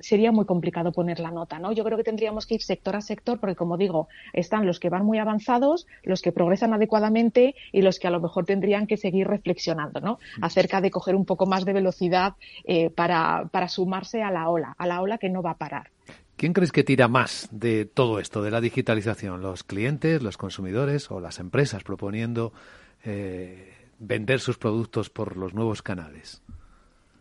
sería 0.02 0.32
muy 0.32 0.44
complicado 0.44 0.92
poner 0.92 1.20
la 1.20 1.30
nota, 1.30 1.58
¿no? 1.58 1.72
Yo 1.72 1.84
creo 1.84 1.96
que 1.96 2.04
tendríamos 2.04 2.46
que 2.46 2.54
ir 2.56 2.62
sector 2.62 2.96
a 2.96 3.00
sector, 3.00 3.38
porque 3.40 3.56
como 3.56 3.76
digo, 3.76 4.08
están 4.32 4.66
los 4.66 4.78
que 4.78 4.90
van 4.90 5.04
muy 5.04 5.18
avanzados, 5.18 5.86
los 6.02 6.22
que 6.22 6.32
progresan 6.32 6.74
adecuadamente 6.74 7.54
y 7.72 7.82
los 7.82 7.98
que 7.98 8.08
a 8.08 8.10
lo 8.10 8.20
mejor 8.20 8.44
tendrían 8.44 8.86
que 8.86 8.96
seguir 8.96 9.26
reflexionando, 9.26 10.00
¿no? 10.00 10.18
Acerca 10.40 10.80
de 10.80 10.90
coger 10.90 11.14
un 11.14 11.24
poco 11.24 11.46
más 11.46 11.64
de 11.64 11.72
velocidad 11.72 12.34
eh, 12.64 12.90
para, 12.90 13.48
para 13.50 13.68
sumarse 13.68 14.22
a 14.22 14.30
la 14.30 14.48
ola, 14.48 14.74
a 14.76 14.86
la 14.86 15.00
ola 15.00 15.18
que 15.18 15.28
no 15.28 15.42
va 15.42 15.52
a 15.52 15.58
parar. 15.58 15.90
¿Quién 16.36 16.54
crees 16.54 16.72
que 16.72 16.82
tira 16.82 17.08
más 17.08 17.48
de 17.52 17.84
todo 17.84 18.18
esto, 18.18 18.42
de 18.42 18.50
la 18.50 18.60
digitalización? 18.60 19.42
¿Los 19.42 19.62
clientes, 19.62 20.22
los 20.22 20.36
consumidores 20.36 21.10
o 21.10 21.20
las 21.20 21.38
empresas 21.38 21.84
proponiendo 21.84 22.52
eh, 23.04 23.72
vender 23.98 24.40
sus 24.40 24.58
productos 24.58 25.08
por 25.08 25.36
los 25.36 25.54
nuevos 25.54 25.82
canales? 25.82 26.42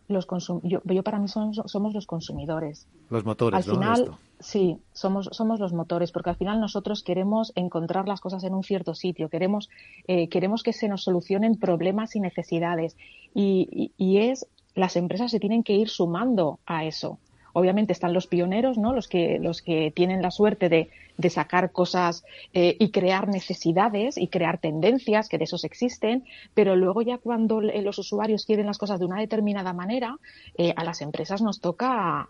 Los 0.08 0.26
consum 0.26 0.60
yo, 0.62 0.80
yo 0.84 1.02
para 1.02 1.18
mí 1.18 1.28
son- 1.28 1.54
somos 1.54 1.94
los 1.94 2.06
consumidores. 2.06 2.86
Los 3.08 3.24
motores, 3.24 3.66
al 3.66 3.72
¿no? 3.74 3.80
final, 3.80 4.00
esto. 4.00 4.18
sí, 4.40 4.78
somos, 4.92 5.28
somos 5.32 5.60
los 5.60 5.72
motores, 5.72 6.12
porque 6.12 6.30
al 6.30 6.36
final 6.36 6.60
nosotros 6.60 7.02
queremos 7.02 7.52
encontrar 7.54 8.08
las 8.08 8.20
cosas 8.20 8.42
en 8.44 8.54
un 8.54 8.62
cierto 8.62 8.94
sitio, 8.94 9.28
queremos, 9.28 9.68
eh, 10.08 10.28
queremos 10.28 10.62
que 10.62 10.72
se 10.72 10.88
nos 10.88 11.02
solucionen 11.04 11.56
problemas 11.56 12.16
y 12.16 12.20
necesidades. 12.20 12.96
Y, 13.34 13.68
y- 13.70 13.92
y 13.96 14.18
es, 14.18 14.46
las 14.74 14.96
empresas 14.96 15.30
se 15.30 15.40
tienen 15.40 15.62
que 15.62 15.74
ir 15.74 15.88
sumando 15.88 16.58
a 16.66 16.84
eso. 16.84 17.18
Obviamente 17.52 17.92
están 17.92 18.12
los 18.12 18.26
pioneros, 18.26 18.78
¿no? 18.78 18.92
Los 18.92 19.08
que, 19.08 19.38
los 19.38 19.62
que 19.62 19.92
tienen 19.94 20.22
la 20.22 20.30
suerte 20.30 20.68
de, 20.68 20.90
de 21.16 21.30
sacar 21.30 21.72
cosas 21.72 22.24
eh, 22.52 22.76
y 22.78 22.90
crear 22.90 23.28
necesidades 23.28 24.16
y 24.16 24.28
crear 24.28 24.58
tendencias, 24.58 25.28
que 25.28 25.38
de 25.38 25.44
esos 25.44 25.64
existen, 25.64 26.24
pero 26.54 26.76
luego 26.76 27.02
ya 27.02 27.18
cuando 27.18 27.60
los 27.60 27.98
usuarios 27.98 28.44
quieren 28.44 28.66
las 28.66 28.78
cosas 28.78 28.98
de 28.98 29.06
una 29.06 29.20
determinada 29.20 29.72
manera, 29.72 30.18
eh, 30.56 30.72
a 30.76 30.84
las 30.84 31.00
empresas 31.00 31.42
nos 31.42 31.60
toca 31.60 32.28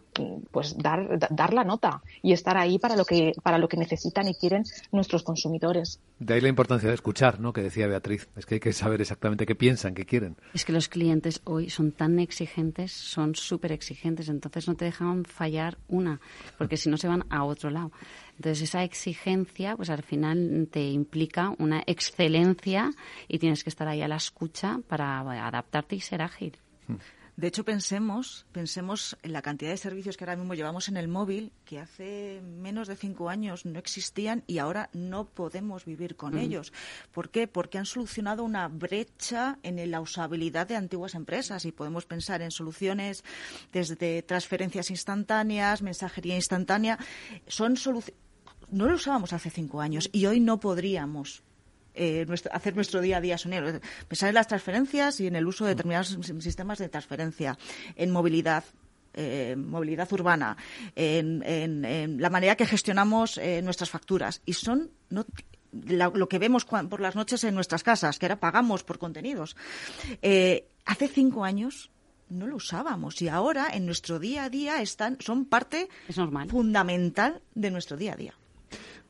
pues 0.51 0.77
dar, 0.77 1.19
dar 1.31 1.55
la 1.55 1.65
nota 1.65 2.03
y 2.23 2.33
estar 2.33 2.57
ahí 2.57 2.79
para 2.79 2.97
lo 2.97 3.05
que 3.05 3.33
para 3.43 3.59
lo 3.59 3.69
que 3.69 3.79
necesitan 3.79 4.29
y 4.29 4.35
quieren 4.35 4.65
nuestros 4.91 5.23
consumidores. 5.23 6.01
De 6.19 6.35
ahí 6.35 6.41
la 6.41 6.49
importancia 6.49 6.89
de 6.89 6.95
escuchar, 6.95 7.41
¿no? 7.41 7.53
Que 7.53 7.63
decía 7.63 7.87
Beatriz, 7.87 8.29
es 8.37 8.47
que 8.47 8.55
hay 8.57 8.61
que 8.61 8.73
saber 8.73 9.01
exactamente 9.01 9.47
qué 9.47 9.55
piensan, 9.55 9.95
qué 9.95 10.05
quieren. 10.05 10.37
Es 10.55 10.65
que 10.65 10.73
los 10.73 10.89
clientes 10.89 11.41
hoy 11.45 11.71
son 11.71 11.93
tan 11.93 12.19
exigentes, 12.19 12.93
son 12.93 13.35
súper 13.35 13.73
exigentes, 13.73 14.29
entonces 14.29 14.69
no 14.69 14.75
te 14.75 14.85
dejan 14.85 15.12
fallar 15.25 15.79
una, 15.89 16.21
porque 16.59 16.77
si 16.77 16.89
no 16.91 16.97
se 16.97 17.09
van 17.09 17.25
a 17.31 17.45
otro 17.45 17.71
lado. 17.71 17.93
Entonces 18.37 18.63
esa 18.63 18.83
exigencia, 18.83 19.77
pues 19.77 19.91
al 19.91 20.03
final 20.03 20.69
te 20.71 20.89
implica 20.91 21.55
una 21.59 21.83
excelencia 21.87 22.91
y 23.29 23.39
tienes 23.39 23.63
que 23.63 23.71
estar 23.71 23.87
ahí 23.87 24.03
a 24.03 24.09
la 24.09 24.17
escucha 24.17 24.81
para 24.89 25.21
adaptarte 25.21 25.97
y 25.97 26.01
ser 26.01 26.23
ágil. 26.23 26.57
Hmm. 26.89 26.97
De 27.43 27.49
hecho, 27.49 27.65
pensemos, 27.65 28.47
pensemos 28.53 29.17
en 29.25 29.33
la 29.33 29.43
cantidad 29.43 29.73
de 29.73 29.77
servicios 29.77 30.17
que 30.17 30.23
ahora 30.23 30.37
mismo 30.37 30.55
llevamos 30.55 30.87
en 30.87 30.97
el 30.97 31.09
móvil, 31.09 31.51
que 31.65 31.81
hace 31.81 32.41
menos 32.41 32.87
de 32.87 32.95
cinco 32.95 33.31
años 33.31 33.67
no 33.67 33.81
existían 33.81 34.45
y 34.47 34.59
ahora 34.59 34.91
no 34.93 35.25
podemos 35.25 35.85
vivir 35.85 36.15
con 36.15 36.39
ellos. 36.39 36.73
¿Por 37.11 37.31
qué? 37.31 37.49
Porque 37.49 37.79
han 37.79 37.85
solucionado 37.85 38.45
una 38.45 38.69
brecha 38.69 39.59
en 39.65 39.91
la 39.91 40.01
usabilidad 40.01 40.69
de 40.69 40.77
antiguas 40.77 41.17
empresas 41.17 41.65
y 41.65 41.73
podemos 41.73 42.07
pensar 42.07 42.43
en 42.43 42.53
soluciones 42.53 43.25
desde 43.73 44.23
transferencias 44.23 44.91
instantáneas, 44.91 45.83
mensajería 45.83 46.37
instantánea. 46.37 46.97
Son 47.49 47.75
no 48.71 48.87
lo 48.87 48.95
usábamos 48.95 49.33
hace 49.33 49.51
cinco 49.51 49.81
años 49.81 50.09
y 50.13 50.27
hoy 50.27 50.39
no 50.39 50.61
podríamos 50.61 51.43
eh, 51.95 52.27
hacer 52.51 52.75
nuestro 52.75 53.01
día 53.01 53.19
a 53.19 53.21
día 53.21 53.39
sonero. 53.39 53.81
Pensar 54.09 54.29
en 54.29 54.35
las 54.35 54.49
transferencias 54.49 55.21
y 55.21 55.27
en 55.27 55.37
el 55.37 55.47
uso 55.47 55.65
de 55.65 55.71
determinados 55.71 56.17
sistemas 56.41 56.79
de 56.79 56.89
transferencia, 56.89 57.59
en 57.97 58.11
movilidad. 58.11 58.65
Eh, 59.15 59.57
movilidad 59.59 60.11
urbana, 60.15 60.57
en, 60.97 62.19
la 62.19 62.31
manera 62.31 62.57
que 62.57 62.65
gestionamos 62.65 63.37
eh, 63.37 63.61
nuestras 63.61 63.91
facturas. 63.91 64.41
Y 64.47 64.55
son 64.55 64.91
lo 65.11 66.29
que 66.31 66.39
vemos 66.39 66.65
por 66.65 66.99
las 66.99 67.15
noches 67.15 67.45
en 67.45 67.55
nuestras 67.55 67.83
casas, 67.83 68.19
que 68.19 68.25
ahora 68.25 68.41
pagamos 68.41 68.85
por 68.85 68.99
contenidos. 68.99 69.55
hace 70.87 71.09
cinco 71.09 71.45
años 71.45 71.91
no 72.31 72.47
lo 72.47 72.57
usábamos 72.57 73.21
y 73.21 73.29
ahora 73.29 73.69
en 73.73 73.85
nuestro 73.85 74.19
día 74.19 74.45
a 74.45 74.51
día 74.51 74.81
están, 74.81 75.19
son 75.21 75.45
parte 75.45 75.89
fundamental 76.49 77.43
de 77.55 77.71
nuestro 77.71 77.99
día 77.99 78.15
a 78.15 78.17
día. 78.17 78.35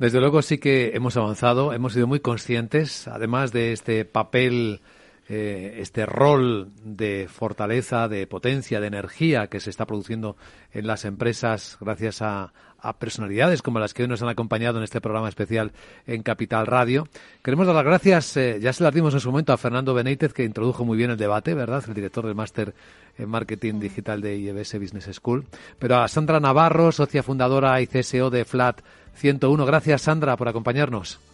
Desde 0.03 0.19
luego 0.19 0.43
sí 0.43 0.59
que 0.59 0.97
hemos 0.97 1.17
avanzado, 1.17 1.73
hemos 1.73 1.93
sido 1.93 2.09
muy 2.09 2.19
conscientes, 2.19 3.07
además 3.07 3.53
de 3.53 3.73
este 3.73 4.05
papel, 4.05 4.81
eh, 5.29 5.77
este 5.79 6.07
rol 6.07 6.73
de 6.83 7.29
fortaleza, 7.31 8.09
de 8.09 8.27
potencia, 8.27 8.81
de 8.81 8.89
energía 8.89 9.47
que 9.47 9.61
se 9.61 9.71
está 9.71 9.87
produciendo 9.87 10.37
en 10.73 10.89
las 10.89 11.05
empresas 11.05 11.79
gracias 11.81 12.21
a, 12.21 12.53
personalidades 12.99 13.63
como 13.63 13.79
las 13.79 13.95
que 13.95 14.03
hoy 14.03 14.09
nos 14.09 14.23
han 14.23 14.29
acompañado 14.29 14.79
en 14.79 14.85
este 14.85 15.01
programa 15.01 15.29
especial 15.29 15.73
en 16.07 16.23
Capital 16.23 16.67
Radio. 16.67 17.07
Queremos 17.43 17.67
dar 17.67 17.77
las 17.77 17.85
gracias, 17.85 18.37
eh, 18.37 18.59
ya 18.61 18.73
se 18.73 18.83
las 18.83 18.93
dimos 18.93 19.15
en 19.15 19.21
su 19.21 19.31
momento 19.31 19.53
a 19.53 19.57
Fernando 19.57 19.95
Benítez, 19.95 20.33
que 20.33 20.45
introdujo 20.45 20.85
muy 20.85 20.97
bien 20.97 21.11
el 21.11 21.17
debate, 21.17 21.55
¿verdad? 21.55 21.85
El 21.87 21.95
director 21.95 22.27
del 22.27 22.35
máster 22.35 22.75
en 23.19 23.29
Marketing 23.29 23.79
Digital 23.79 24.21
de 24.21 24.37
IEBS 24.37 24.81
Business 24.81 25.09
School. 25.13 25.45
Pero 25.79 25.99
a 25.99 26.09
Sandra 26.09 26.41
Navarro, 26.41 26.93
socia 26.93 27.23
fundadora 27.23 27.81
y 27.81 27.87
CSO 27.87 28.31
de 28.31 28.45
Flat 28.45 28.81
101. 29.15 29.65
Gracias, 29.67 30.03
Sandra, 30.03 30.37
por 30.37 30.49
acompañarnos. 30.49 31.32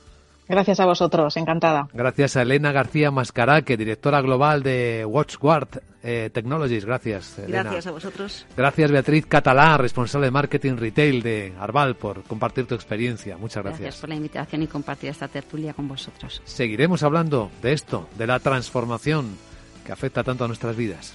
Gracias 0.49 0.81
a 0.81 0.87
vosotros, 0.87 1.37
encantada. 1.37 1.89
Gracias 1.93 2.37
a 2.37 2.43
Elena 2.43 2.73
García 2.73 3.11
Mascaraque, 3.11 3.77
directora 3.77 4.21
global 4.23 4.63
de 4.63 5.05
WatchGuard 5.05 5.83
eh, 6.03 6.31
Technologies. 6.33 6.85
Gracias. 6.85 7.39
Elena. 7.39 7.65
Gracias 7.65 7.87
a 7.87 7.91
vosotros. 7.91 8.47
Gracias, 8.57 8.91
Beatriz 8.91 9.27
Catalá, 9.27 9.77
responsable 9.77 10.29
de 10.29 10.31
marketing 10.31 10.77
retail 10.77 11.23
de 11.23 11.53
Arval, 11.61 11.97
por 11.97 12.23
compartir 12.23 12.67
tu 12.67 12.75
experiencia. 12.75 13.37
Muchas 13.37 13.63
gracias. 13.63 13.81
Gracias 13.83 14.01
por 14.01 14.09
la 14.09 14.15
invitación 14.15 14.63
y 14.63 14.67
compartir 14.67 15.11
esta 15.11 15.29
tertulia 15.29 15.75
con 15.75 15.87
vosotros. 15.87 16.41
Seguiremos 16.45 17.03
hablando 17.03 17.51
de 17.61 17.73
esto, 17.75 18.09
de 18.17 18.27
la 18.27 18.39
transformación 18.39 19.37
que 19.85 19.93
afecta 19.93 20.25
tanto 20.25 20.45
a 20.45 20.47
nuestras 20.49 20.77
vidas. 20.77 21.15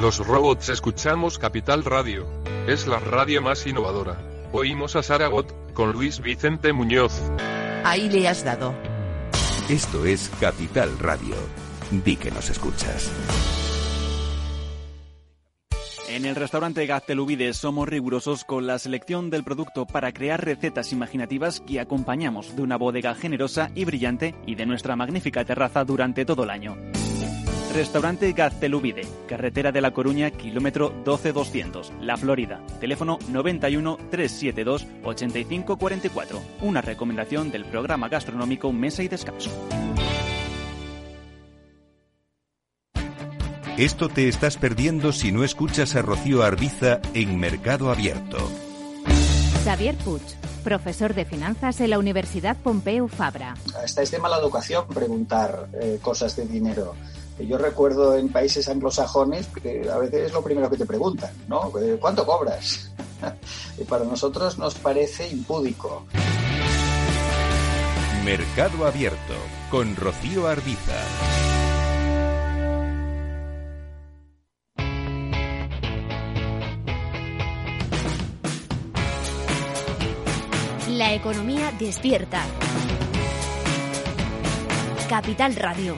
Los 0.00 0.26
robots 0.26 0.70
escuchamos 0.70 1.38
Capital 1.38 1.84
Radio. 1.84 2.26
Es 2.66 2.86
la 2.86 3.00
radio 3.00 3.42
más 3.42 3.66
innovadora. 3.66 4.16
Oímos 4.50 4.96
a 4.96 5.02
Saragot, 5.02 5.74
con 5.74 5.92
Luis 5.92 6.20
Vicente 6.20 6.72
Muñoz. 6.72 7.12
Ahí 7.84 8.08
le 8.08 8.26
has 8.26 8.42
dado. 8.42 8.72
Esto 9.68 10.06
es 10.06 10.30
Capital 10.40 10.98
Radio. 10.98 11.34
Di 11.90 12.16
que 12.16 12.30
nos 12.30 12.48
escuchas. 12.48 13.12
En 16.08 16.24
el 16.24 16.34
restaurante 16.34 16.86
Gaztelubides 16.86 17.58
somos 17.58 17.86
rigurosos 17.86 18.44
con 18.44 18.66
la 18.66 18.78
selección 18.78 19.28
del 19.28 19.44
producto 19.44 19.86
para 19.86 20.12
crear 20.12 20.42
recetas 20.42 20.92
imaginativas 20.92 21.60
que 21.60 21.78
acompañamos 21.78 22.56
de 22.56 22.62
una 22.62 22.78
bodega 22.78 23.14
generosa 23.14 23.70
y 23.74 23.84
brillante 23.84 24.34
y 24.46 24.54
de 24.54 24.64
nuestra 24.64 24.96
magnífica 24.96 25.44
terraza 25.44 25.84
durante 25.84 26.24
todo 26.24 26.44
el 26.44 26.50
año. 26.50 26.78
Restaurante 27.72 28.32
Gaztelubide, 28.32 29.02
carretera 29.28 29.70
de 29.70 29.80
La 29.80 29.92
Coruña, 29.92 30.32
kilómetro 30.32 30.92
12200, 31.04 31.92
La 32.00 32.16
Florida. 32.16 32.60
Teléfono 32.80 33.18
91 33.28 33.96
372 34.10 34.86
8544. 35.04 36.42
Una 36.62 36.80
recomendación 36.80 37.52
del 37.52 37.64
programa 37.64 38.08
gastronómico 38.08 38.72
Mesa 38.72 39.04
y 39.04 39.08
Descanso. 39.08 39.50
Esto 43.76 44.08
te 44.08 44.28
estás 44.28 44.56
perdiendo 44.56 45.12
si 45.12 45.32
no 45.32 45.44
escuchas 45.44 45.94
a 45.94 46.02
Rocío 46.02 46.42
Arbiza 46.42 47.00
en 47.14 47.38
Mercado 47.38 47.90
Abierto. 47.90 48.36
Xavier 49.64 49.94
Puig, 49.96 50.20
profesor 50.64 51.14
de 51.14 51.24
finanzas 51.24 51.80
en 51.80 51.90
la 51.90 51.98
Universidad 51.98 52.56
Pompeu 52.56 53.08
Fabra. 53.08 53.54
Hasta 53.82 54.02
es 54.02 54.10
de 54.10 54.18
mala 54.18 54.38
educación 54.38 54.86
preguntar 54.88 55.68
eh, 55.80 55.98
cosas 56.02 56.34
de 56.36 56.46
dinero. 56.46 56.94
Yo 57.46 57.58
recuerdo 57.58 58.16
en 58.16 58.28
países 58.28 58.68
anglosajones 58.68 59.46
que 59.48 59.88
a 59.90 59.98
veces 59.98 60.26
es 60.26 60.32
lo 60.32 60.42
primero 60.42 60.70
que 60.70 60.76
te 60.76 60.86
preguntan, 60.86 61.30
¿no? 61.48 61.72
Eh, 61.78 61.96
¿Cuánto 62.00 62.24
cobras? 62.24 62.90
y 63.78 63.84
para 63.84 64.04
nosotros 64.04 64.58
nos 64.58 64.74
parece 64.74 65.28
impúdico. 65.28 66.06
Mercado 68.24 68.86
Abierto 68.86 69.34
con 69.70 69.96
Rocío 69.96 70.46
Arbiza. 70.46 71.00
La 80.88 81.14
economía 81.14 81.72
despierta. 81.78 82.44
Capital 85.08 85.56
Radio. 85.56 85.96